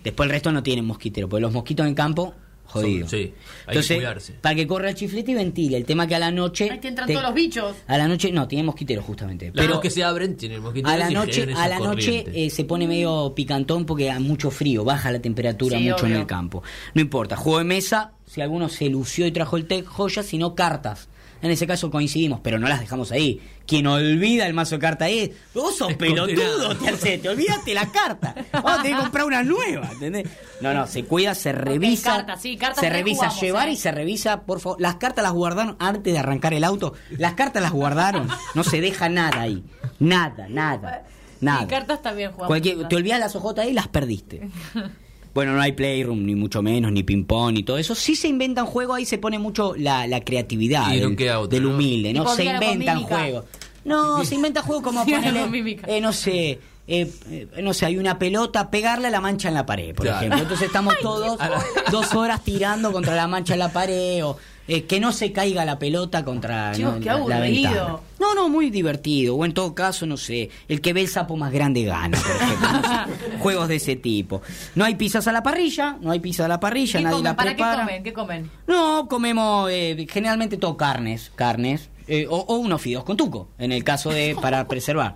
Después 0.03 0.27
el 0.27 0.31
resto 0.31 0.51
no 0.51 0.63
tienen 0.63 0.85
mosquitero, 0.85 1.29
porque 1.29 1.41
los 1.41 1.53
mosquitos 1.53 1.87
en 1.87 1.95
campo, 1.95 2.33
jodido. 2.73 3.07
Sí, 3.07 3.15
hay 3.17 3.23
que 3.23 3.33
Entonces, 3.67 3.97
cuidarse. 3.97 4.33
para 4.41 4.55
que 4.55 4.67
corra 4.67 4.89
el 4.89 4.95
chiflete 4.95 5.31
y 5.31 5.35
ventile. 5.35 5.77
El 5.77 5.85
tema 5.85 6.07
que 6.07 6.15
a 6.15 6.19
la 6.19 6.31
noche. 6.31 6.69
Ahí 6.71 6.79
te 6.79 6.87
entran 6.89 7.07
te- 7.07 7.13
todos 7.13 7.25
los 7.25 7.33
bichos. 7.35 7.75
A 7.87 7.97
la 7.97 8.07
noche, 8.07 8.31
no, 8.31 8.47
tiene 8.47 8.63
mosquitero 8.63 9.01
justamente. 9.01 9.51
Las 9.53 9.65
pero 9.65 9.79
que 9.79 9.89
se 9.89 10.03
abren 10.03 10.35
tienen 10.35 10.61
mosquitos 10.61 10.91
a 10.91 10.97
la 10.97 11.09
noche, 11.09 11.47
a 11.55 11.67
la 11.67 11.79
noche 11.79 12.25
eh, 12.33 12.49
se 12.49 12.65
pone 12.65 12.87
medio 12.87 13.33
picantón 13.35 13.85
porque 13.85 14.11
hay 14.11 14.21
mucho 14.21 14.51
frío, 14.51 14.83
baja 14.83 15.11
la 15.11 15.19
temperatura 15.19 15.77
Sí, 15.77 15.89
mucho 15.89 16.05
en 16.05 16.13
el 16.13 16.25
campo. 16.25 16.63
No 16.93 17.01
importa, 17.01 17.35
juego 17.35 17.59
de 17.59 17.63
mesa, 17.65 18.11
si 18.25 18.41
alguno 18.41 18.69
se 18.69 18.89
lució 18.89 19.25
y 19.27 19.31
trajo 19.31 19.57
el 19.57 19.65
té, 19.65 19.83
joyas, 19.83 20.25
sino 20.25 20.55
cartas. 20.55 21.07
En 21.43 21.51
ese 21.51 21.67
caso 21.67 21.91
coincidimos, 21.91 22.39
pero 22.41 22.57
no 22.57 22.67
las 22.67 22.79
dejamos 22.79 23.11
ahí. 23.11 23.39
Quien 23.67 23.85
olvida 23.85 24.47
el 24.47 24.53
mazo 24.53 24.75
de 24.75 24.79
cartas 24.79 25.07
ahí, 25.07 25.31
vos 25.53 25.75
sos 25.77 25.91
Es 25.91 25.97
pelotudo, 25.97 26.75
te, 26.77 26.89
hace- 26.89 27.17
te 27.19 27.29
olvidaste 27.29 27.73
la 27.73 27.91
carta. 27.91 28.33
Vamos 28.51 28.71
a 28.71 28.81
tener 28.81 28.97
que 28.97 29.03
comprar 29.03 29.25
una 29.25 29.43
nueva, 29.43 29.89
¿entendés? 29.91 30.27
No, 30.61 30.73
no, 30.73 30.87
se 30.87 31.03
cuida, 31.05 31.35
se 31.35 31.51
revisa. 31.51 32.15
cartas, 32.15 32.41
sí, 32.41 32.57
cartas 32.57 32.79
se 32.79 32.89
re 32.89 32.97
revisa 32.97 33.17
jugamos, 33.25 33.41
llevar 33.41 33.67
eh. 33.67 33.73
y 33.73 33.75
se 33.77 33.91
revisa, 33.91 34.41
por 34.41 34.59
favor. 34.61 34.81
Las 34.81 34.95
cartas 34.95 35.21
las 35.23 35.33
guardaron 35.33 35.75
antes 35.79 36.11
de 36.13 36.17
arrancar 36.17 36.53
el 36.53 36.63
auto. 36.63 36.93
Las 37.11 37.33
cartas 37.33 37.61
las 37.61 37.71
guardaron. 37.71 38.27
No 38.55 38.63
se 38.63 38.81
deja 38.81 39.09
nada 39.09 39.41
ahí. 39.41 39.63
Nada, 39.99 40.47
nada. 40.49 41.03
Nada. 41.41 41.63
Y 41.63 41.67
cartas 41.67 42.01
también 42.01 42.31
jugamos. 42.31 42.47
Cualquier- 42.47 42.87
te 42.87 42.95
olvidas 42.95 43.19
las 43.19 43.35
ojotas 43.35 43.65
ahí 43.65 43.71
y 43.71 43.73
las 43.73 43.89
perdiste. 43.89 44.47
Bueno, 45.33 45.53
no 45.53 45.61
hay 45.61 45.71
playroom, 45.71 46.25
ni 46.25 46.35
mucho 46.35 46.61
menos, 46.61 46.91
ni 46.91 47.01
ping-pong, 47.03 47.53
ni 47.53 47.63
todo 47.63 47.77
eso. 47.77 47.95
Sí 47.95 48.15
se 48.15 48.27
inventan 48.27 48.65
juegos, 48.65 48.97
ahí 48.97 49.05
se 49.05 49.17
pone 49.17 49.39
mucho 49.39 49.73
la, 49.75 50.05
la 50.07 50.21
creatividad 50.21 50.89
del, 50.89 51.65
humilde, 51.65 52.13
¿no? 52.13 52.27
Se 52.35 52.43
inventan 52.45 53.01
juegos. 53.03 53.45
No, 53.83 54.23
se 54.25 54.35
inventan 54.35 54.63
juegos 54.63 54.83
como 54.83 55.03
ponerle, 55.03 55.79
eh, 55.87 55.99
no 56.01 56.13
sé, 56.13 56.59
eh, 56.87 57.11
eh, 57.29 57.47
no 57.61 57.73
sé, 57.73 57.85
hay 57.85 57.97
una 57.97 58.19
pelota, 58.19 58.69
pegarle 58.69 59.07
a 59.07 59.11
la 59.11 59.21
mancha 59.21 59.47
en 59.47 59.55
la 59.55 59.65
pared, 59.65 59.95
por 59.95 60.05
Claro. 60.05 60.19
ejemplo. 60.19 60.41
Entonces 60.41 60.67
estamos 60.67 60.95
todos 61.01 61.37
dos 61.91 62.13
horas 62.13 62.43
tirando 62.43 62.91
contra 62.91 63.15
la 63.15 63.27
mancha 63.27 63.53
en 63.53 63.59
la 63.59 63.71
pared 63.71 64.23
o 64.25 64.37
eh, 64.67 64.83
que 64.85 64.99
no 64.99 65.11
se 65.11 65.31
caiga 65.31 65.65
la 65.65 65.77
pelota 65.79 66.23
contra 66.23 66.71
Chicos, 66.73 66.93
¿no? 66.95 66.99
qué 66.99 67.05
la- 67.07 67.13
la 67.17 67.35
aburrido. 67.37 67.69
ventana. 67.71 67.97
No, 68.19 68.33
no, 68.35 68.47
muy 68.49 68.69
divertido. 68.69 69.35
O 69.35 69.43
en 69.43 69.53
todo 69.53 69.75
caso, 69.75 70.05
no 70.05 70.15
sé, 70.15 70.49
el 70.69 70.79
que 70.79 70.93
ve 70.93 71.01
el 71.01 71.09
sapo 71.09 71.35
más 71.35 71.51
grande 71.51 71.83
gana, 71.83 72.17
por 72.17 72.31
ejemplo. 72.31 72.69
no 72.71 72.81
sé. 72.81 73.37
Juegos 73.39 73.67
de 73.67 73.75
ese 73.75 73.95
tipo. 73.97 74.41
No 74.75 74.85
hay 74.85 74.95
pizzas 74.95 75.27
a 75.27 75.31
la 75.33 75.43
parrilla, 75.43 75.97
no 76.01 76.11
hay 76.11 76.19
pizza 76.21 76.45
a 76.45 76.47
la 76.47 76.59
parrilla, 76.59 76.99
¿Qué 76.99 77.03
nadie 77.03 77.15
comen? 77.17 77.23
la 77.31 77.35
¿Para 77.35 77.49
qué 77.51 77.55
prepara. 77.55 77.83
comen? 77.85 78.03
¿Qué 78.03 78.13
comen? 78.13 78.51
No, 78.67 79.07
comemos 79.09 79.69
eh, 79.71 80.07
generalmente 80.09 80.55
todo 80.57 80.77
carnes, 80.77 81.31
carnes, 81.35 81.89
eh, 82.07 82.25
o, 82.29 82.37
o 82.37 82.55
unos 82.57 82.81
fideos 82.81 83.03
con 83.03 83.17
tuco, 83.17 83.49
en 83.57 83.71
el 83.73 83.83
caso 83.83 84.09
de 84.11 84.35
para 84.41 84.67
preservar. 84.67 85.15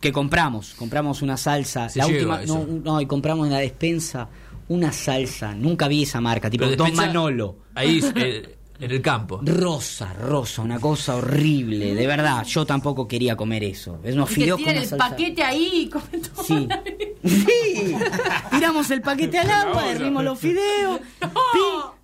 Que 0.00 0.12
compramos, 0.12 0.74
compramos 0.74 1.20
una 1.22 1.36
salsa, 1.36 1.88
Se 1.90 1.98
la 1.98 2.06
lleva 2.06 2.36
última, 2.36 2.42
eso. 2.42 2.66
no, 2.68 2.92
no, 2.94 3.00
y 3.00 3.06
compramos 3.06 3.46
en 3.46 3.52
la 3.52 3.58
despensa 3.60 4.28
una 4.68 4.92
salsa, 4.92 5.54
nunca 5.54 5.86
vi 5.88 6.02
esa 6.02 6.20
marca, 6.20 6.50
tipo 6.50 6.66
Don 6.66 6.94
Manolo. 6.94 7.56
Ahí, 7.74 8.00
eh, 8.16 8.55
en 8.78 8.90
el 8.90 9.00
campo. 9.02 9.40
Rosa, 9.42 10.12
rosa, 10.14 10.62
una 10.62 10.78
cosa 10.80 11.16
horrible, 11.16 11.94
de 11.94 12.06
verdad. 12.06 12.44
Yo 12.44 12.64
tampoco 12.66 13.06
quería 13.08 13.36
comer 13.36 13.64
eso. 13.64 13.98
Es 14.04 14.14
unos 14.14 14.30
fideos 14.30 14.60
con 14.60 14.68
una 14.70 14.80
el 14.80 14.86
salsa. 14.86 15.08
paquete 15.10 15.42
ahí 15.42 15.70
y 15.86 15.88
comen 15.88 16.22
todo. 16.22 16.44
Sí. 16.44 16.68
Sí. 17.24 17.94
Tiramos 18.50 18.90
el 18.90 19.00
paquete 19.02 19.38
al 19.38 19.50
agua, 19.50 19.90
hervimos 19.90 20.22
los 20.24 20.38
fideos. 20.38 21.00
pi- 21.20 21.26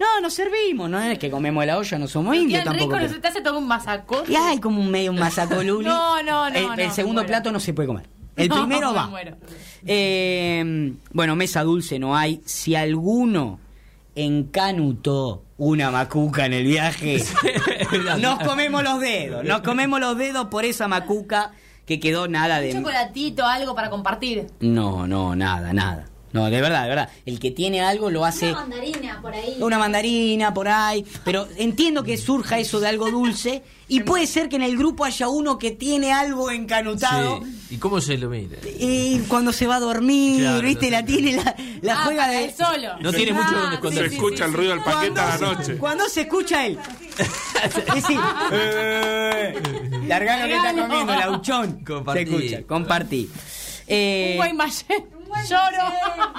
No, 0.00 0.20
nos 0.20 0.32
servimos. 0.34 0.88
No 0.90 1.00
es 1.00 1.18
que 1.18 1.30
comemos 1.30 1.64
la 1.66 1.78
olla, 1.78 1.98
no 1.98 2.08
somos 2.08 2.34
indios 2.36 2.64
tampoco. 2.64 2.84
ricos, 2.86 2.98
pero- 2.98 3.08
¿no 3.08 3.14
se 3.14 3.20
te 3.20 3.28
hace 3.28 3.40
todo 3.42 3.58
un 3.58 3.68
masacote? 3.68 4.32
Y 4.32 4.36
hay 4.36 4.58
como 4.58 4.80
un 4.80 4.90
medio 4.90 5.10
un 5.12 5.18
masacoluli. 5.18 5.84
No, 5.92 6.22
no, 6.22 6.48
no, 6.50 6.56
El, 6.56 6.66
no, 6.66 6.72
el 6.74 6.76
me 6.88 6.90
segundo 6.90 7.20
muero. 7.20 7.28
plato 7.28 7.52
no 7.52 7.60
se 7.60 7.72
puede 7.74 7.86
comer. 7.88 8.08
El 8.34 8.48
No, 8.48 8.56
primero 8.66 8.90
me 8.92 8.96
va. 8.96 9.06
muero. 9.08 9.36
Eh, 9.84 10.94
bueno, 11.12 11.36
mesa 11.36 11.62
dulce 11.62 11.98
no 11.98 12.16
hay. 12.16 12.40
Si 12.46 12.74
alguno 12.74 13.60
encanutó 14.14 15.44
una 15.58 15.90
macuca 15.90 16.46
en 16.46 16.52
el 16.52 16.64
viaje, 16.64 17.22
nos 18.20 18.40
comemos 18.40 18.82
los 18.82 19.00
dedos. 19.00 19.44
Nos 19.44 19.60
comemos 19.60 20.00
los 20.00 20.16
dedos 20.16 20.46
por 20.48 20.64
esa 20.64 20.88
macuca 20.88 21.52
que 21.86 22.00
quedó 22.00 22.28
nada 22.28 22.58
Un 22.58 22.62
de. 22.62 22.72
chocolatito, 22.72 23.46
algo 23.46 23.74
para 23.74 23.90
compartir. 23.90 24.46
No, 24.60 25.06
no, 25.06 25.34
nada, 25.34 25.72
nada. 25.72 26.06
No, 26.32 26.48
de 26.48 26.60
verdad, 26.60 26.82
de 26.84 26.88
verdad. 26.88 27.08
El 27.26 27.38
que 27.38 27.50
tiene 27.50 27.80
algo 27.82 28.10
lo 28.10 28.24
hace. 28.24 28.50
Una 28.50 28.60
mandarina 28.60 29.20
por 29.20 29.34
ahí. 29.34 29.56
Una 29.60 29.78
mandarina 29.78 30.54
por 30.54 30.68
ahí, 30.68 31.04
pero 31.24 31.46
entiendo 31.56 32.02
que 32.02 32.16
surja 32.16 32.58
eso 32.58 32.80
de 32.80 32.88
algo 32.88 33.10
dulce 33.10 33.62
y 33.88 34.00
puede 34.04 34.26
ser 34.26 34.48
que 34.48 34.56
en 34.56 34.62
el 34.62 34.76
grupo 34.78 35.04
haya 35.04 35.28
uno 35.28 35.58
que 35.58 35.72
tiene 35.72 36.12
algo 36.12 36.50
encanutado 36.50 37.40
Sí. 37.42 37.74
¿Y 37.74 37.76
cómo 37.78 38.00
se 38.00 38.16
lo 38.18 38.28
mide? 38.28 38.58
y 38.78 39.18
cuando 39.28 39.52
se 39.52 39.66
va 39.66 39.76
a 39.76 39.80
dormir, 39.80 40.40
Claro, 40.40 40.60
¿viste? 40.62 40.86
no 40.90 40.92
La 40.98 41.04
tiene, 41.04 41.32
la, 41.36 41.54
la 41.82 41.92
Ah, 41.94 42.04
juega 42.04 42.28
de... 42.28 42.44
él 42.44 42.52
solo. 42.56 42.88
No 43.00 43.12
tiene 43.12 43.32
mucho 43.32 43.50
donde 43.52 43.66
Ah, 43.68 43.74
esconder. 43.74 44.08
Se 44.08 44.14
escucha 44.16 44.44
el 44.46 44.52
ruido 44.52 44.74
del 44.74 44.82
paquete 44.84 45.20
a 45.20 45.26
la 45.28 45.38
noche. 45.38 45.76
Cuando 45.78 46.08
se 46.08 46.22
escucha 46.22 46.66
él. 46.66 46.78
Es 47.62 47.94
decir, 47.94 48.18
eh, 48.52 49.54
que 49.62 50.54
está 50.54 50.74
comiendo, 50.74 51.12
el 51.12 51.22
auchón. 51.22 51.84
Compartí. 51.84 52.24
Se 52.26 52.36
escucha, 52.36 52.62
compartí. 52.66 53.30
Eh, 53.86 54.36
Un. 54.38 55.11
Lloro. 55.48 55.92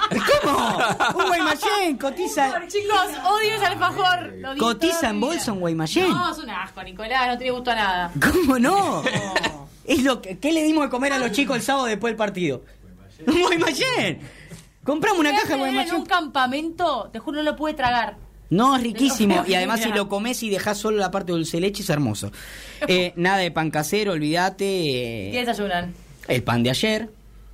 ¿Cómo? 0.42 0.78
Un 1.24 1.28
Guaymallén 1.28 1.98
cotiza. 1.98 2.68
Chicos, 2.68 3.08
odio 3.26 3.56
ese 3.56 3.66
alfajor. 3.66 4.34
Lo 4.38 4.52
odié 4.52 4.60
¿Cotiza 4.60 5.10
en 5.10 5.16
mi 5.16 5.22
bolsa 5.22 5.52
un 5.54 5.60
Guaymallén? 5.60 6.10
No, 6.10 6.32
es 6.32 6.38
un 6.38 6.50
asco, 6.50 6.84
Nicolás, 6.84 7.28
no 7.28 7.38
tiene 7.38 7.52
gusto 7.52 7.72
a 7.72 7.76
nada. 7.76 8.12
¿Cómo 8.22 8.60
no? 8.60 9.04
Es 9.86 10.04
lo 10.04 10.22
que, 10.22 10.38
¿Qué 10.40 10.52
le 10.54 10.64
dimos 10.64 10.86
de 10.86 10.90
comer 10.90 11.14
a 11.14 11.18
los 11.18 11.32
chicos 11.32 11.58
el 11.58 11.62
sábado 11.62 11.86
después 11.86 12.12
del 12.12 12.18
partido? 12.18 12.64
Un 13.28 13.42
Guaymallén. 13.42 14.20
Compramos 14.84 15.20
una 15.20 15.32
caja 15.32 15.56
de 15.56 15.62
ver 15.62 15.68
En 15.68 15.68
un 15.68 15.76
Guaymallén. 15.76 16.06
campamento, 16.06 17.10
te 17.12 17.20
juro, 17.20 17.38
no 17.38 17.44
lo 17.44 17.56
pude 17.56 17.74
tragar. 17.74 18.18
No, 18.50 18.76
es 18.76 18.84
riquísimo. 18.84 19.44
Y 19.48 19.56
además 19.56 19.82
si 19.82 19.90
lo 19.92 20.08
comes 20.10 20.44
y 20.44 20.50
dejas 20.50 20.78
solo 20.78 20.98
la 20.98 21.10
parte 21.12 21.32
de 21.32 21.38
dulce 21.38 21.58
de 21.58 21.62
leche 21.62 21.84
es 21.84 21.90
hermoso. 21.90 22.32
Eh, 22.88 23.14
nada 23.16 23.38
de 23.38 23.52
pan 23.52 23.72
casero, 23.72 24.12
olvídate. 24.14 24.66
¿Qué 24.66 25.40
eh, 25.40 25.46
desayunan? 25.46 25.94
el 26.28 26.44
pan 26.44 26.64
de 26.64 26.70
ayer, 26.70 27.10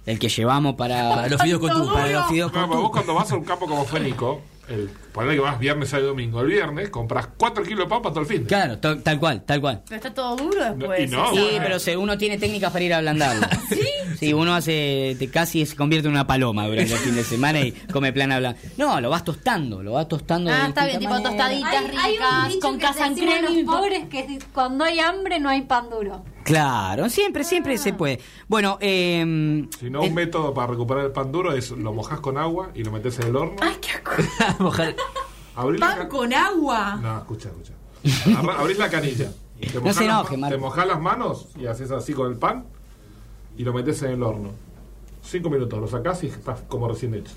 el 0.10 0.20
que 0.20 0.30
llevamos 0.30 0.76
para, 0.76 1.10
Para 1.16 1.28
los 1.30 1.41
fideos 1.41 1.60
con 1.60 1.72
tu. 1.74 1.93
para 1.93 2.07
los 2.12 2.28
fideos 2.28 2.51
con 2.51 2.70
vos 2.70 2.91
cuando 2.91 3.14
vas 3.14 3.32
a 3.32 3.36
un 3.36 3.43
campo 3.43 3.66
como 3.68 3.86
fue 3.86 3.99
Nico, 3.99 4.41
el, 4.68 4.88
ponele 5.12 5.34
que 5.36 5.39
vas 5.41 5.57
viernes, 5.60 5.89
sábado 5.89 6.07
y 6.07 6.10
domingo. 6.10 6.41
El 6.41 6.47
viernes 6.47 6.89
compras 6.89 7.28
4 7.38 7.64
kilos 7.64 7.86
de 7.86 7.89
papa 7.89 8.10
todo 8.10 8.20
el 8.22 8.26
fin. 8.28 8.41
de. 8.43 8.47
Claro, 8.47 8.78
to- 8.78 8.99
tal 8.99 9.20
cual, 9.20 9.41
tal 9.43 9.60
cual. 9.62 9.82
Pero 9.86 9.95
está 9.95 10.14
todo 10.14 10.36
duro 10.36 10.64
después. 10.64 10.99
y 10.99 11.07
no, 11.12 11.24
esa- 11.26 11.34
Sí, 11.34 11.39
bueno. 11.41 11.60
pero 11.64 11.80
se- 11.80 11.97
uno 11.97 12.18
tiene 12.20 12.38
técnicas 12.38 12.72
para 12.72 12.84
ir 12.86 12.93
ablandarlo. 12.93 13.47
¿Sí? 13.70 13.80
Sí, 14.20 14.34
uno 14.34 14.53
hace, 14.53 15.16
te 15.18 15.30
casi 15.30 15.66
se 15.66 15.76
convierte 15.76 16.07
en 16.07 16.14
una 16.14 16.28
paloma 16.28 16.68
durante 16.68 16.93
el 16.93 16.99
fin 16.99 17.16
de 17.16 17.24
semana 17.24 17.62
y 17.62 17.72
come 17.72 18.14
plana 18.14 18.38
blanca. 18.38 18.60
No, 18.78 18.99
lo 19.01 19.10
vas 19.10 19.24
tostando, 19.24 19.82
lo 19.82 19.93
vas 19.93 20.07
tostando. 20.07 20.51
de 20.51 20.55
Ah, 20.57 20.66
está 20.68 20.86
bien, 20.86 20.99
tipo 20.99 21.12
manera. 21.12 21.30
tostadita. 21.30 21.70
Hay, 21.70 21.78
hay 21.97 22.12
ricas, 22.14 22.43
un 22.43 22.49
dicho 22.49 22.60
con 22.68 22.78
que 22.78 22.86
casa 22.86 23.07
en 23.07 23.16
decimos 23.16 23.36
crema. 23.39 23.49
los 23.55 23.76
pobres 23.76 24.05
que 24.10 24.39
cuando 24.53 24.84
hay 24.84 24.99
hambre 24.99 25.39
no 25.39 25.49
hay 25.49 25.62
pan 25.64 25.89
duro. 25.89 26.24
Claro, 26.50 27.10
siempre, 27.10 27.43
siempre 27.43 27.78
se 27.78 27.93
puede. 27.93 28.20
Bueno, 28.47 28.80
eh, 28.82 29.68
Si 29.80 29.88
no, 29.91 30.02
eh, 30.04 30.08
un 30.08 30.16
método 30.16 30.52
para 30.52 30.66
recuperar 30.66 31.06
el 31.06 31.12
pan 31.12 31.32
duro 31.32 31.54
es 31.54 31.70
lo 31.70 31.93
mojas 31.93 32.20
con 32.22 32.39
agua 32.39 32.72
y 32.74 32.84
lo 32.84 32.91
metes 32.91 33.20
en 33.20 33.28
el 33.28 33.36
horno. 33.36 33.56
Ay, 33.62 33.76
qué. 33.80 33.89
Mojar- 34.60 34.95
Pan 35.80 36.08
con 36.08 36.34
agua. 36.34 36.97
No, 37.00 37.18
escucha, 37.20 37.50
escucha. 37.50 37.74
Abra- 38.39 38.60
abrís 38.60 38.80
la 38.80 38.89
canilla. 38.89 39.32
Te 39.62 39.80
No 39.84 39.93
se 39.93 40.06
enoje. 40.06 40.38
Te 40.50 40.58
mojás 40.58 40.88
las 40.88 41.00
manos 41.00 41.50
y 41.60 41.68
haces 41.68 41.91
así 41.91 42.14
con 42.14 42.32
el 42.32 42.38
pan 42.39 42.66
y 43.56 43.64
lo 43.64 43.72
metes 43.72 44.02
en 44.02 44.12
el 44.14 44.24
horno. 44.24 44.50
Cinco 45.22 45.52
minutos, 45.52 45.80
lo 45.80 45.88
sacás 45.88 46.24
y 46.24 46.28
estás 46.28 46.62
como 46.68 46.88
recién 46.88 47.14
hecho. 47.14 47.34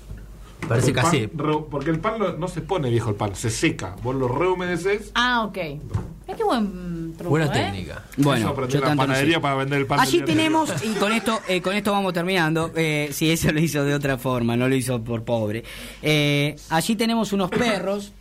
Parece 0.67 0.87
El 0.89 0.93
pan 0.95 1.03
casé. 1.05 1.29
re- 1.35 1.57
porque 1.69 1.89
el 1.89 1.99
pan 1.99 2.19
no, 2.19 2.33
no 2.33 2.47
se 2.47 2.61
pone 2.61 2.89
viejo 2.89 3.09
el 3.09 3.15
pan, 3.15 3.35
se 3.35 3.49
seca. 3.49 3.95
Vos 4.03 4.15
lo 4.15 4.27
rehumedeces. 4.27 5.11
Ah, 5.15 5.43
ok. 5.45 5.57
Es 6.25 6.37
que 6.37 6.43
buen 6.43 7.13
truco, 7.17 7.29
Buena 7.31 7.47
¿eh? 7.47 7.49
técnica. 7.49 8.03
Bueno, 8.17 8.55
yo 8.67 8.79
la 8.79 8.87
tanto 8.87 8.87
no 8.87 8.89
sé. 8.91 8.95
panadería 9.07 9.41
para 9.41 9.55
vender 9.55 9.79
el 9.79 9.85
pan. 9.85 9.99
Allí 9.99 10.21
tenemos, 10.21 10.71
y 10.83 10.93
con 10.93 11.11
esto, 11.11 11.39
eh, 11.49 11.61
con 11.61 11.75
esto 11.75 11.91
vamos 11.91 12.13
terminando, 12.13 12.71
eh, 12.75 13.09
si 13.11 13.29
eso 13.29 13.51
lo 13.51 13.59
hizo 13.59 13.83
de 13.83 13.93
otra 13.93 14.17
forma, 14.17 14.55
no 14.55 14.69
lo 14.69 14.75
hizo 14.75 15.03
por 15.03 15.23
pobre. 15.23 15.63
Eh, 16.01 16.55
allí 16.69 16.95
tenemos 16.95 17.33
unos 17.33 17.49
perros, 17.49 18.13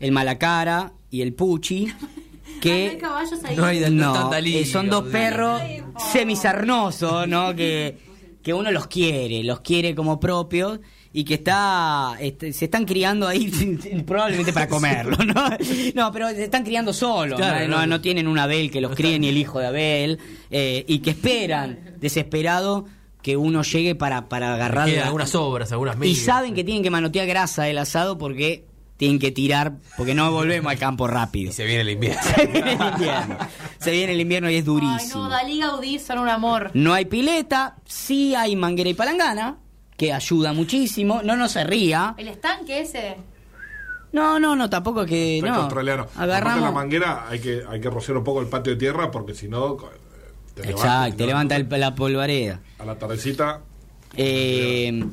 el 0.00 0.10
Malacara 0.12 0.92
y 1.10 1.22
el 1.22 1.32
Puchi, 1.34 1.86
Ah, 1.88 1.96
¿no 2.00 2.60
que 2.60 2.88
hay 2.90 2.98
caballos 2.98 3.44
ahí? 3.44 3.56
No 3.56 3.62
no, 3.90 4.34
eh, 4.34 4.64
son 4.66 4.88
dos 4.88 5.04
perros 5.04 5.60
semisarnosos, 6.12 7.28
¿no? 7.28 7.54
Que, 7.54 7.98
que 8.42 8.54
uno 8.54 8.70
los 8.70 8.86
quiere, 8.86 9.44
los 9.44 9.60
quiere 9.60 9.94
como 9.94 10.18
propios 10.18 10.80
y 11.16 11.24
que 11.24 11.34
está 11.34 12.16
este, 12.20 12.52
se 12.52 12.64
están 12.66 12.84
criando 12.84 13.26
ahí 13.28 13.48
probablemente 14.06 14.52
para 14.52 14.68
comerlo, 14.68 15.16
¿no? 15.24 15.48
No, 15.94 16.12
pero 16.12 16.28
se 16.30 16.42
están 16.44 16.64
criando 16.64 16.92
solos, 16.92 17.38
Claro, 17.38 17.68
¿no? 17.68 17.78
no. 17.78 17.86
No, 17.86 18.00
tienen 18.00 18.26
un 18.28 18.38
Abel 18.38 18.70
que 18.70 18.80
los 18.80 18.94
críe 18.96 19.18
ni 19.20 19.28
el 19.28 19.38
hijo 19.38 19.60
de 19.60 19.66
Abel 19.68 20.18
eh, 20.50 20.84
y 20.88 20.98
que 20.98 21.10
esperan 21.10 21.94
desesperado 22.00 22.86
que 23.22 23.36
uno 23.36 23.62
llegue 23.62 23.94
para, 23.94 24.28
para 24.28 24.52
agarrar 24.54 24.88
la- 24.88 25.04
algunas 25.06 25.34
obras, 25.34 25.72
algunas 25.72 25.94
y 25.96 25.98
medias. 26.00 26.18
saben 26.18 26.52
que 26.54 26.64
tienen 26.64 26.82
que 26.82 26.90
manotear 26.90 27.26
grasa 27.26 27.62
del 27.62 27.78
asado 27.78 28.18
porque 28.18 28.66
tienen 28.96 29.18
que 29.18 29.30
tirar 29.32 29.74
porque 29.96 30.14
no 30.14 30.30
volvemos 30.30 30.70
al 30.70 30.78
campo 30.78 31.06
rápido. 31.06 31.50
Y 31.50 31.52
se 31.52 31.64
viene 31.64 31.80
el 31.82 31.90
invierno. 31.90 32.20
Se 32.36 32.46
viene 32.46 32.72
el 32.72 32.80
invierno. 32.92 33.38
Se 33.78 33.90
viene 33.92 34.12
el 34.12 34.20
invierno 34.20 34.50
y 34.50 34.54
es 34.56 34.60
Ay, 34.62 34.66
durísimo. 34.66 35.22
no, 35.24 35.28
Dalí 35.30 35.58
Gaudí 35.60 35.98
son 35.98 36.18
un 36.18 36.28
amor. 36.28 36.70
No 36.74 36.92
hay 36.92 37.04
pileta, 37.06 37.76
sí 37.86 38.34
hay 38.34 38.56
manguera 38.56 38.90
y 38.90 38.94
palangana, 38.94 39.56
que 39.96 40.12
ayuda 40.12 40.52
muchísimo. 40.52 41.20
No, 41.22 41.36
no 41.36 41.48
se 41.48 41.64
ría. 41.64 42.14
¿El 42.18 42.28
estanque 42.28 42.80
ese? 42.80 43.16
No, 44.12 44.38
no, 44.38 44.54
no, 44.54 44.70
tampoco 44.70 45.02
es 45.02 45.08
que. 45.08 45.40
No. 45.42 45.68
Agarramos. 46.16 46.62
la 46.62 46.70
manguera 46.70 47.26
hay 47.28 47.40
que, 47.40 47.62
hay 47.68 47.80
que 47.80 47.90
rociar 47.90 48.16
un 48.16 48.24
poco 48.24 48.40
el 48.40 48.46
patio 48.48 48.72
de 48.74 48.78
tierra 48.78 49.10
porque 49.10 49.34
si 49.34 49.48
no. 49.48 49.74
eh, 49.74 50.60
Te 50.62 50.70
Exacto, 50.70 51.16
te 51.16 51.26
levanta 51.26 51.56
el- 51.56 51.66
la 51.70 51.94
polvareda. 51.94 52.60
A 52.78 52.84
la 52.84 52.96
tardecita. 52.96 53.60
Eh, 54.16 55.04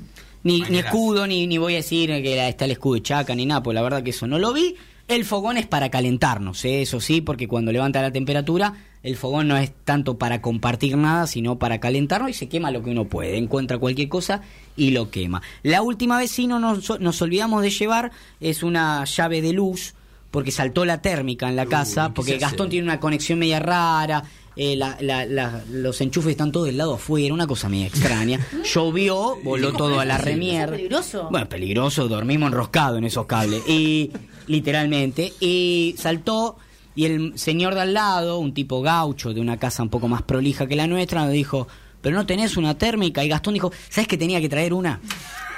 ni, 0.43 0.61
ni 0.61 0.77
escudo, 0.77 1.25
ni, 1.25 1.47
ni 1.47 1.57
voy 1.57 1.73
a 1.73 1.77
decir 1.77 2.09
que 2.21 2.35
la- 2.35 2.47
está 2.49 2.65
el 2.65 2.71
escudo 2.71 2.95
de 2.95 3.01
Chaca, 3.01 3.33
ni 3.33 3.45
nada, 3.45 3.63
pues 3.63 3.73
la 3.73 3.81
verdad 3.81 4.03
que 4.03 4.11
eso 4.11 4.27
no 4.27 4.37
lo 4.37 4.53
vi. 4.53 4.75
El 5.07 5.25
fogón 5.25 5.57
es 5.57 5.67
para 5.67 5.89
calentarnos, 5.89 6.63
¿eh? 6.65 6.81
eso 6.81 6.99
sí, 6.99 7.21
porque 7.21 7.47
cuando 7.47 7.71
levanta 7.71 8.01
la 8.01 8.11
temperatura, 8.11 8.73
el 9.03 9.15
fogón 9.15 9.47
no 9.47 9.57
es 9.57 9.71
tanto 9.83 10.17
para 10.17 10.41
compartir 10.41 10.95
nada, 10.95 11.27
sino 11.27 11.57
para 11.59 11.79
calentarnos 11.79 12.29
y 12.29 12.33
se 12.33 12.47
quema 12.47 12.71
lo 12.71 12.83
que 12.83 12.91
uno 12.91 13.05
puede. 13.05 13.37
Encuentra 13.37 13.77
cualquier 13.77 14.09
cosa 14.09 14.41
y 14.77 14.91
lo 14.91 15.09
quema. 15.09 15.41
La 15.63 15.81
última 15.81 16.17
vez 16.17 16.31
sí 16.31 16.47
no 16.47 16.59
nos, 16.59 16.99
nos 16.99 17.21
olvidamos 17.21 17.61
de 17.61 17.71
llevar 17.71 18.11
es 18.39 18.63
una 18.63 19.03
llave 19.05 19.41
de 19.41 19.53
luz, 19.53 19.95
porque 20.31 20.51
saltó 20.51 20.85
la 20.85 21.01
térmica 21.01 21.49
en 21.49 21.57
la 21.57 21.65
casa, 21.65 22.07
¿qué 22.07 22.13
porque? 22.13 22.37
Gastón 22.37 22.69
tiene 22.69 22.85
una 22.87 22.99
conexión 22.99 23.37
media 23.37 23.59
rara. 23.59 24.23
Eh, 24.55 24.75
la- 24.75 24.97
la- 25.01 25.25
la- 25.25 25.63
los 25.71 25.99
enchufes 26.01 26.31
están 26.31 26.51
todos 26.51 26.65
del 26.67 26.77
lado 26.77 26.95
afuera, 26.95 27.33
una 27.33 27.47
cosa 27.47 27.69
media 27.69 27.87
extraña. 27.87 28.39
Llovió, 28.73 29.37
voló 29.43 29.71
todo 29.73 29.99
a 29.99 30.05
la 30.05 30.15
¿Eso 30.15 30.23
es 30.23 30.25
remier. 30.31 30.69
peligroso? 30.71 31.27
Bueno, 31.31 31.47
peligroso, 31.49 32.07
dormimos 32.07 32.47
enroscados 32.51 32.97
en 32.97 33.05
esos 33.05 33.25
cables. 33.25 33.61
Y 33.67 34.11
literalmente, 34.47 35.33
y 35.39 35.95
saltó 35.97 36.57
y 36.95 37.05
el 37.05 37.37
señor 37.37 37.73
de 37.75 37.81
al 37.81 37.93
lado, 37.93 38.39
un 38.39 38.53
tipo 38.53 38.81
gaucho 38.81 39.33
de 39.33 39.39
una 39.39 39.57
casa 39.57 39.81
un 39.83 39.89
poco 39.89 40.07
más 40.09 40.21
prolija 40.23 40.67
que 40.67 40.75
la 40.75 40.87
nuestra, 40.87 41.23
nos 41.23 41.31
dijo, 41.31 41.67
pero 42.01 42.15
no 42.17 42.25
tenés 42.25 42.57
una 42.57 42.77
térmica. 42.77 43.23
Y 43.23 43.29
Gastón 43.29 43.53
dijo, 43.53 43.71
¿sabes 43.89 44.07
que 44.09 44.17
tenía 44.17 44.41
que 44.41 44.49
traer 44.49 44.73
una? 44.73 44.99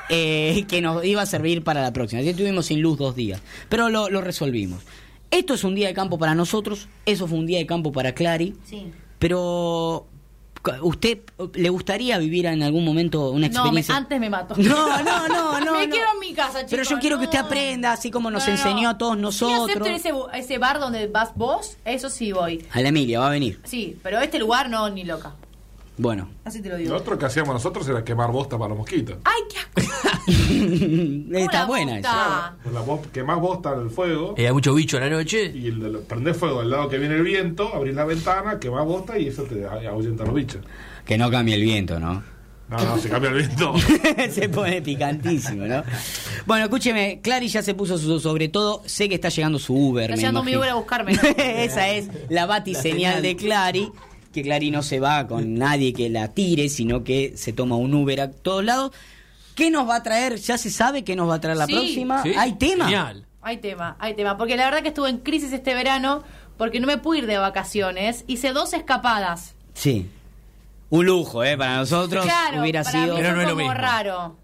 Eh, 0.10 0.66
que 0.68 0.82
nos 0.82 1.04
iba 1.06 1.22
a 1.22 1.26
servir 1.26 1.64
para 1.64 1.82
la 1.82 1.92
próxima. 1.94 2.20
Así 2.22 2.30
estuvimos 2.30 2.68
sin 2.68 2.82
luz 2.82 2.98
dos 3.00 3.16
días. 3.16 3.42
Pero 3.70 3.90
lo, 3.90 4.10
lo 4.10 4.22
resolvimos. 4.22 4.84
Esto 5.34 5.56
es 5.56 5.64
un 5.64 5.74
día 5.74 5.88
de 5.88 5.94
campo 5.96 6.18
para 6.20 6.36
nosotros, 6.36 6.88
eso 7.08 7.28
fue 7.28 7.40
un 7.40 7.46
día 7.48 7.58
de 7.58 7.66
campo 7.66 7.92
para 7.92 8.14
Clary, 8.14 8.56
Sí. 8.66 8.86
pero 9.20 10.06
¿usted 10.82 11.20
le 11.56 11.70
gustaría 11.70 12.18
vivir 12.20 12.46
en 12.46 12.62
algún 12.62 12.86
momento 12.86 13.32
una 13.32 13.48
No, 13.50 13.54
me- 13.64 13.80
experiencia? 13.80 13.96
antes 13.98 14.20
me 14.20 14.30
mato. 14.30 14.54
No, 14.58 15.04
no, 15.04 15.28
no, 15.28 15.60
no. 15.66 15.74
me 15.80 15.88
no. 15.88 15.94
quedo 15.96 16.06
en 16.14 16.20
mi 16.20 16.34
casa, 16.36 16.60
chicos. 16.60 16.70
Pero 16.72 16.84
yo 16.84 17.00
quiero 17.00 17.18
que 17.18 17.26
usted 17.26 17.40
no. 17.40 17.46
aprenda, 17.48 17.92
así 17.94 18.12
como 18.12 18.30
nos 18.30 18.48
No, 18.48 18.54
no, 18.54 18.60
no. 18.64 18.70
enseñó 18.70 18.90
a 18.90 18.98
todos 19.00 19.16
Sí 19.16 19.22
nosotros. 19.22 19.70
acepto 19.70 19.88
ese, 19.90 20.12
ese 20.36 20.58
bar 20.60 20.80
donde 20.80 21.08
vas 21.08 21.32
vos, 21.36 21.78
eso 21.84 22.10
sí 22.12 22.32
voy. 22.32 22.64
A 22.72 22.82
la 22.82 22.90
Emilia, 22.90 23.20
va 23.20 23.28
a 23.28 23.32
venir. 23.32 23.60
Sí, 23.64 23.98
pero 24.04 24.20
este 24.20 24.38
lugar 24.40 24.70
no, 24.70 24.88
ni 24.90 25.04
loca. 25.04 25.34
Bueno. 25.98 26.28
Así 26.44 26.62
te 26.62 26.70
lo 26.70 26.76
Lo 26.76 26.82
digo. 26.82 26.96
otro 26.96 27.18
que 27.20 27.26
hacíamos 27.26 27.54
nosotros 27.54 27.88
era 27.88 28.04
quemar 28.04 28.32
bosta 28.32 28.58
para 28.58 28.70
los 28.70 28.80
mosquitos. 28.80 29.18
¡Ay, 29.26 29.42
qué 29.50 29.58
asco! 29.60 29.94
Está 31.38 31.66
buena 31.66 31.94
bosta. 31.94 32.10
esa. 32.10 32.56
Con 32.64 32.74
la 32.74 32.82
bo- 32.82 33.02
quemás 33.14 33.40
bosta 33.40 33.74
en 33.74 33.82
el 33.82 33.90
fuego 33.90 34.34
Eh, 34.38 34.48
hay 34.48 34.54
mucho 34.54 34.74
bicho 34.74 34.98
a 34.98 35.02
la 35.02 35.10
noche. 35.10 35.52
y 35.54 35.68
el, 35.68 35.84
el- 35.84 35.98
prendés 36.00 36.36
fuego 36.38 36.62
al 36.62 36.70
lado 36.70 36.90
que 36.90 36.98
viene 36.98 37.16
el 37.16 37.24
viento, 37.24 37.74
abrís 37.74 37.94
la 37.96 38.06
ventana, 38.06 38.60
quemás 38.60 38.86
bosta 38.86 39.18
y 39.20 39.28
eso 39.28 39.44
te 39.44 39.66
ahuyenta 39.66 40.24
los 40.26 40.34
bichos. 40.34 40.62
Que 41.06 41.18
no 41.18 41.30
cambie 41.30 41.56
el 41.56 41.62
viento, 41.62 42.00
¿no? 42.00 42.24
No, 42.70 42.78
no, 42.86 42.98
se 42.98 43.10
cambia 43.10 43.30
el 43.30 43.38
viento. 43.38 43.74
se 44.32 44.50
pone 44.50 44.82
picantísimo, 44.82 45.66
¿no? 45.66 45.84
Bueno, 46.48 46.64
escúcheme, 46.64 47.20
Clary 47.22 47.48
ya 47.50 47.62
se 47.62 47.76
puso 47.76 47.98
su 48.00 48.20
sobre 48.20 48.48
todo, 48.48 48.82
sé 48.86 49.10
que 49.10 49.16
está 49.16 49.30
llegando 49.30 49.60
su 49.60 49.76
Uber. 49.76 50.06
Está 50.06 50.16
llegando 50.16 50.44
mi. 50.44 50.56
Uber 50.56 50.70
a 50.70 50.74
buscarme. 50.76 51.12
Esa 51.38 51.90
es 51.90 52.08
la 52.30 52.46
batiseñal 52.48 53.22
de 53.22 53.36
Clary, 53.36 53.92
que 54.34 54.42
Clary 54.44 54.72
no 54.72 54.84
se 54.84 55.00
va 55.00 55.26
con 55.28 55.54
nadie 55.56 55.94
que 55.94 56.10
la 56.10 56.28
tire, 56.30 56.68
sino 56.68 57.04
que 57.06 57.34
se 57.38 57.54
toma 57.54 57.78
un 57.78 57.94
Uber 57.94 58.20
a 58.20 58.32
todos 58.32 58.64
lados. 58.66 58.92
¿Qué 59.56 59.70
nos 59.72 59.88
va 59.88 59.98
a 59.98 60.04
traer? 60.04 60.38
¿Ya 60.38 60.58
se 60.58 60.70
sabe 60.72 61.04
qué 61.04 61.16
nos 61.16 61.30
va 61.30 61.36
a 61.36 61.40
traer 61.40 61.58
la 61.58 61.68
Sí. 61.68 61.74
próxima? 61.74 62.24
Sí, 62.24 62.34
¿Hay 62.38 62.54
tema? 62.54 62.86
Genial. 62.86 63.26
Hay 63.42 63.58
tema, 63.58 63.96
hay 64.00 64.16
tema. 64.16 64.38
Porque 64.38 64.58
la 64.58 64.66
verdad 64.66 64.82
que 64.82 64.88
estuve 64.90 65.10
en 65.10 65.18
crisis 65.20 65.54
este 65.54 65.74
verano 65.74 66.24
porque 66.58 66.80
no 66.80 66.88
me 66.88 66.98
pude 66.98 67.20
ir 67.20 67.28
de 67.28 67.38
vacaciones. 67.38 68.24
Hice 68.28 68.52
dos 68.54 68.74
escapadas. 68.74 69.54
Sí. 69.74 70.10
Un 70.90 71.06
lujo, 71.06 71.44
¿eh? 71.44 71.58
Para 71.58 71.78
nosotros 71.78 72.24
claro, 72.26 72.62
hubiera 72.62 72.84
para 72.84 73.02
sido... 73.04 73.16
mí 73.16 73.22
Pero 73.22 73.36
no 73.36 73.42
es 73.42 73.48
lo 73.48 73.56
mismo. 73.56 73.74
raro. 73.74 74.36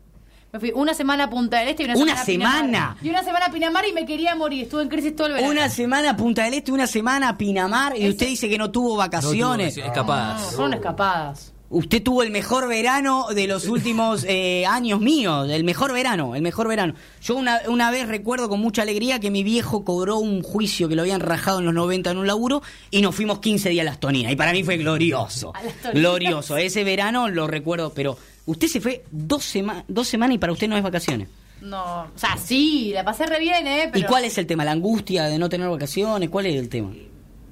Me 0.51 0.59
fui 0.59 0.71
una 0.73 0.93
semana 0.95 1.25
a 1.25 1.29
Punta 1.29 1.59
del 1.59 1.69
Este 1.69 1.83
y 1.83 1.85
una, 1.85 1.95
¿Una 1.97 2.15
semana 2.15 2.21
a 2.21 2.25
Pinamar. 2.25 2.55
semana? 2.61 2.97
Y 3.03 3.09
una 3.09 3.23
semana 3.23 3.45
a 3.45 3.51
Pinamar 3.51 3.87
y 3.87 3.93
me 3.93 4.05
quería 4.05 4.35
morir. 4.35 4.63
Estuve 4.63 4.81
en 4.81 4.89
crisis 4.89 5.15
todo 5.15 5.27
el 5.27 5.33
verano. 5.33 5.51
Una 5.51 5.69
semana 5.69 6.09
a 6.11 6.17
Punta 6.17 6.43
del 6.45 6.55
Este, 6.55 6.71
una 6.71 6.87
semana 6.87 7.29
a 7.29 7.37
Pinamar, 7.37 7.93
y 7.95 7.99
Ese- 8.01 8.09
usted 8.09 8.27
dice 8.27 8.49
que 8.49 8.57
no 8.57 8.71
tuvo 8.71 8.79
No 8.85 8.89
tuvo 8.93 8.97
vacaciones. 8.97 9.75
vacaciones, 9.75 9.77
escapadas. 9.77 10.41
No, 10.41 10.47
fueron 10.49 10.73
escapadas. 10.73 11.53
Usted 11.71 12.01
tuvo 12.01 12.23
el 12.23 12.31
mejor 12.31 12.67
verano 12.67 13.27
de 13.31 13.45
los 13.45 13.67
últimos 13.67 14.25
eh, 14.27 14.65
años 14.65 14.99
míos, 15.01 15.47
el 15.51 15.63
mejor 15.63 15.93
verano, 15.93 16.33
el 16.33 16.41
mejor 16.41 16.67
verano. 16.67 16.95
Yo 17.21 17.35
una, 17.35 17.59
una 17.67 17.91
vez 17.91 18.07
recuerdo 18.07 18.49
con 18.49 18.59
mucha 18.59 18.81
alegría 18.81 19.19
que 19.19 19.29
mi 19.29 19.43
viejo 19.43 19.85
cobró 19.85 20.17
un 20.17 20.41
juicio 20.41 20.89
que 20.89 20.95
lo 20.95 21.03
habían 21.03 21.19
rajado 21.21 21.59
en 21.59 21.65
los 21.65 21.75
90 21.75 22.09
en 22.09 22.17
un 22.17 22.25
laburo 22.25 22.63
y 22.89 23.03
nos 23.03 23.13
fuimos 23.13 23.37
15 23.37 23.69
días 23.69 23.83
a 23.85 23.91
las 23.91 23.99
Toninas. 23.99 24.31
Y 24.31 24.35
para 24.35 24.51
mí 24.51 24.63
fue 24.63 24.77
glorioso. 24.77 25.53
Glorioso. 25.93 26.57
Ese 26.57 26.83
verano 26.83 27.29
lo 27.29 27.45
recuerdo, 27.45 27.93
pero 27.93 28.17
Usted 28.49 28.67
se 28.67 28.81
fue 28.81 29.03
dos, 29.11 29.43
sema- 29.43 29.83
dos 29.87 30.07
semanas 30.07 30.35
y 30.35 30.37
para 30.39 30.53
usted 30.53 30.67
no 30.67 30.75
es 30.77 30.83
vacaciones. 30.83 31.27
No, 31.61 32.03
o 32.03 32.11
sea, 32.17 32.37
sí, 32.37 32.91
la 32.93 33.03
pasé 33.03 33.25
re 33.25 33.39
bien, 33.39 33.67
¿eh? 33.67 33.89
Pero 33.91 34.05
¿Y 34.05 34.07
cuál 34.07 34.23
es 34.25 34.37
el 34.37 34.47
tema? 34.47 34.63
¿La 34.65 34.71
angustia 34.71 35.25
de 35.25 35.37
no 35.37 35.49
tener 35.49 35.67
vacaciones? 35.69 36.29
¿Cuál 36.29 36.45
es 36.47 36.55
el 36.55 36.69
tema? 36.69 36.91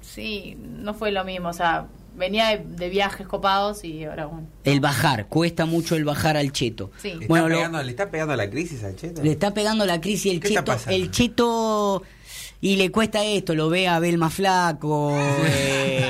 Sí, 0.01 0.57
no 0.79 0.93
fue 0.93 1.11
lo 1.11 1.23
mismo, 1.25 1.49
o 1.49 1.53
sea, 1.53 1.87
venía 2.15 2.47
de, 2.47 2.63
de 2.65 2.89
viajes 2.89 3.27
copados 3.27 3.83
y 3.83 4.05
ahora 4.05 4.25
bueno. 4.27 4.47
El 4.63 4.79
bajar, 4.79 5.27
cuesta 5.27 5.65
mucho 5.65 5.95
el 5.95 6.05
bajar 6.05 6.37
al 6.37 6.51
cheto. 6.51 6.89
Sí. 7.01 7.13
¿Le, 7.13 7.27
Bueno, 7.27 7.45
está 7.47 7.49
lo- 7.49 7.57
pegando, 7.59 7.83
¿Le 7.83 7.89
está 7.91 8.09
pegando 8.09 8.35
la 8.35 8.49
crisis 8.49 8.83
al 8.83 8.95
cheto? 8.95 9.21
le 9.23 9.31
está 9.31 9.53
pegando 9.53 9.85
la 9.85 9.99
crisis 10.01 10.31
el 10.33 10.39
¿Qué 10.39 10.47
está 10.47 10.61
cheto. 10.61 10.71
pasando? 10.71 10.95
El 10.95 11.11
cheto 11.11 12.03
y 12.61 12.77
le 12.77 12.89
cuesta 12.91 13.23
esto, 13.23 13.53
lo 13.53 13.69
ve 13.69 13.87
a 13.87 13.97
Abel 13.97 14.17
más 14.17 14.33
flaco. 14.33 15.11
eh, 15.45 16.09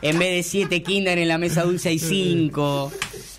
en 0.00 0.18
vez 0.18 0.30
de 0.36 0.42
siete 0.44 0.82
kinder 0.82 1.18
en 1.18 1.28
la 1.28 1.38
mesa 1.38 1.64
dulce 1.64 1.88
hay 1.90 1.98
cinco. 1.98 2.90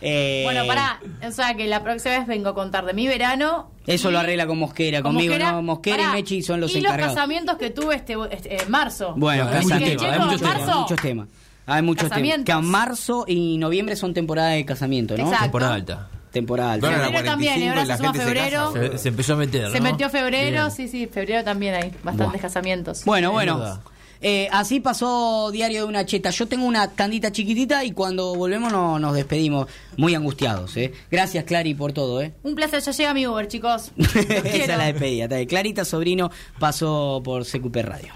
Eh, 0.04 0.42
Bueno, 0.44 0.68
pará, 0.68 1.00
o 1.28 1.32
sea 1.32 1.56
que 1.56 1.66
la 1.68 1.82
próxima 1.84 2.18
vez 2.20 2.28
vengo 2.28 2.50
a 2.50 2.54
contar 2.54 2.86
de 2.86 2.94
mi 2.94 3.08
verano. 3.08 3.72
Eso 3.88 4.10
y- 4.10 4.12
lo 4.14 4.20
arregla 4.20 4.46
con 4.48 4.58
Mosquera. 4.60 5.02
con 5.02 5.14
Conmigo 5.14 5.34
Mosquera. 5.34 5.52
no, 5.54 5.62
Mosquera 5.62 5.98
Pará, 5.98 6.10
y 6.10 6.14
Mechi 6.22 6.42
son 6.44 6.60
los 6.62 6.74
y 6.76 6.80
encargados. 6.80 7.06
los 7.08 7.16
casamientos 7.16 7.58
que 7.58 7.70
tuve 7.70 7.96
este, 7.96 8.16
este- 8.32 8.66
marzo. 8.68 9.14
Bueno, 9.18 9.44
Hay 9.44 9.50
muchos 9.56 9.70
casamientos. 9.72 10.02
temas, 10.04 10.20
hay 10.20 10.26
muchos 10.26 10.42
temas. 10.42 10.58
marzo. 10.68 10.80
Muchos 10.82 11.02
temas. 11.02 11.28
Hay 11.66 11.82
muchos 11.82 12.10
temas. 12.10 12.40
Que 12.46 12.52
a 12.52 12.60
marzo 12.60 13.26
y 13.28 13.58
noviembre 13.58 13.96
son 13.96 14.14
temporada 14.14 14.50
de 14.50 14.66
casamiento, 14.66 15.16
¿no? 15.16 15.24
Exacto. 15.24 15.44
Temporada 15.46 15.74
alta. 15.76 16.08
Temporada 16.32 16.74
alta. 16.74 16.88
Bueno, 16.88 17.02
la 17.02 17.06
Febrero 17.10 17.26
también, 17.30 17.54
45 17.54 17.66
y 17.66 17.70
ahora 17.80 17.86
se 17.86 17.98
suma 18.04 18.14
se 18.14 18.20
febrero. 18.20 18.72
Se, 18.74 18.98
se 18.98 19.10
empezó 19.10 19.34
a 19.34 19.36
meter, 19.38 19.72
Se 19.72 19.78
¿no? 19.80 19.84
metió 19.84 20.10
febrero, 20.10 20.62
Bien. 20.66 20.72
sí, 20.72 20.88
sí, 20.88 21.08
febrero 21.08 21.44
también 21.44 21.76
hay 21.76 21.92
bastantes 22.04 22.28
Buah. 22.34 22.42
casamientos. 22.42 23.06
Bueno, 23.06 23.32
bueno. 23.32 23.80
Eh, 24.26 24.48
así 24.54 24.80
pasó 24.80 25.52
Diario 25.52 25.82
de 25.82 25.88
una 25.90 26.06
Cheta. 26.06 26.30
Yo 26.30 26.48
tengo 26.48 26.66
una 26.66 26.88
tandita 26.90 27.32
chiquitita 27.32 27.84
y 27.84 27.92
cuando 27.92 28.34
volvemos 28.36 28.72
no- 28.72 28.98
nos 28.98 29.14
despedimos 29.14 29.68
muy 29.98 30.16
angustiados. 30.16 30.76
¿eh? 30.78 30.94
Gracias, 31.12 31.44
Clary, 31.44 31.74
por 31.76 31.92
todo. 31.92 32.22
¿eh? 32.22 32.34
Un 32.42 32.56
placer, 32.56 32.82
ya 32.82 32.92
llega 32.94 33.14
mi 33.14 33.28
Uber, 33.28 33.48
chicos. 33.50 33.92
Esa 33.98 34.20
es 34.46 34.68
la 34.70 34.86
despedida. 34.86 35.28
Clarita 35.46 35.84
Sobrino 35.84 36.32
pasó 36.58 37.22
por 37.24 37.44
CQP 37.46 37.76
Radio. 37.84 38.14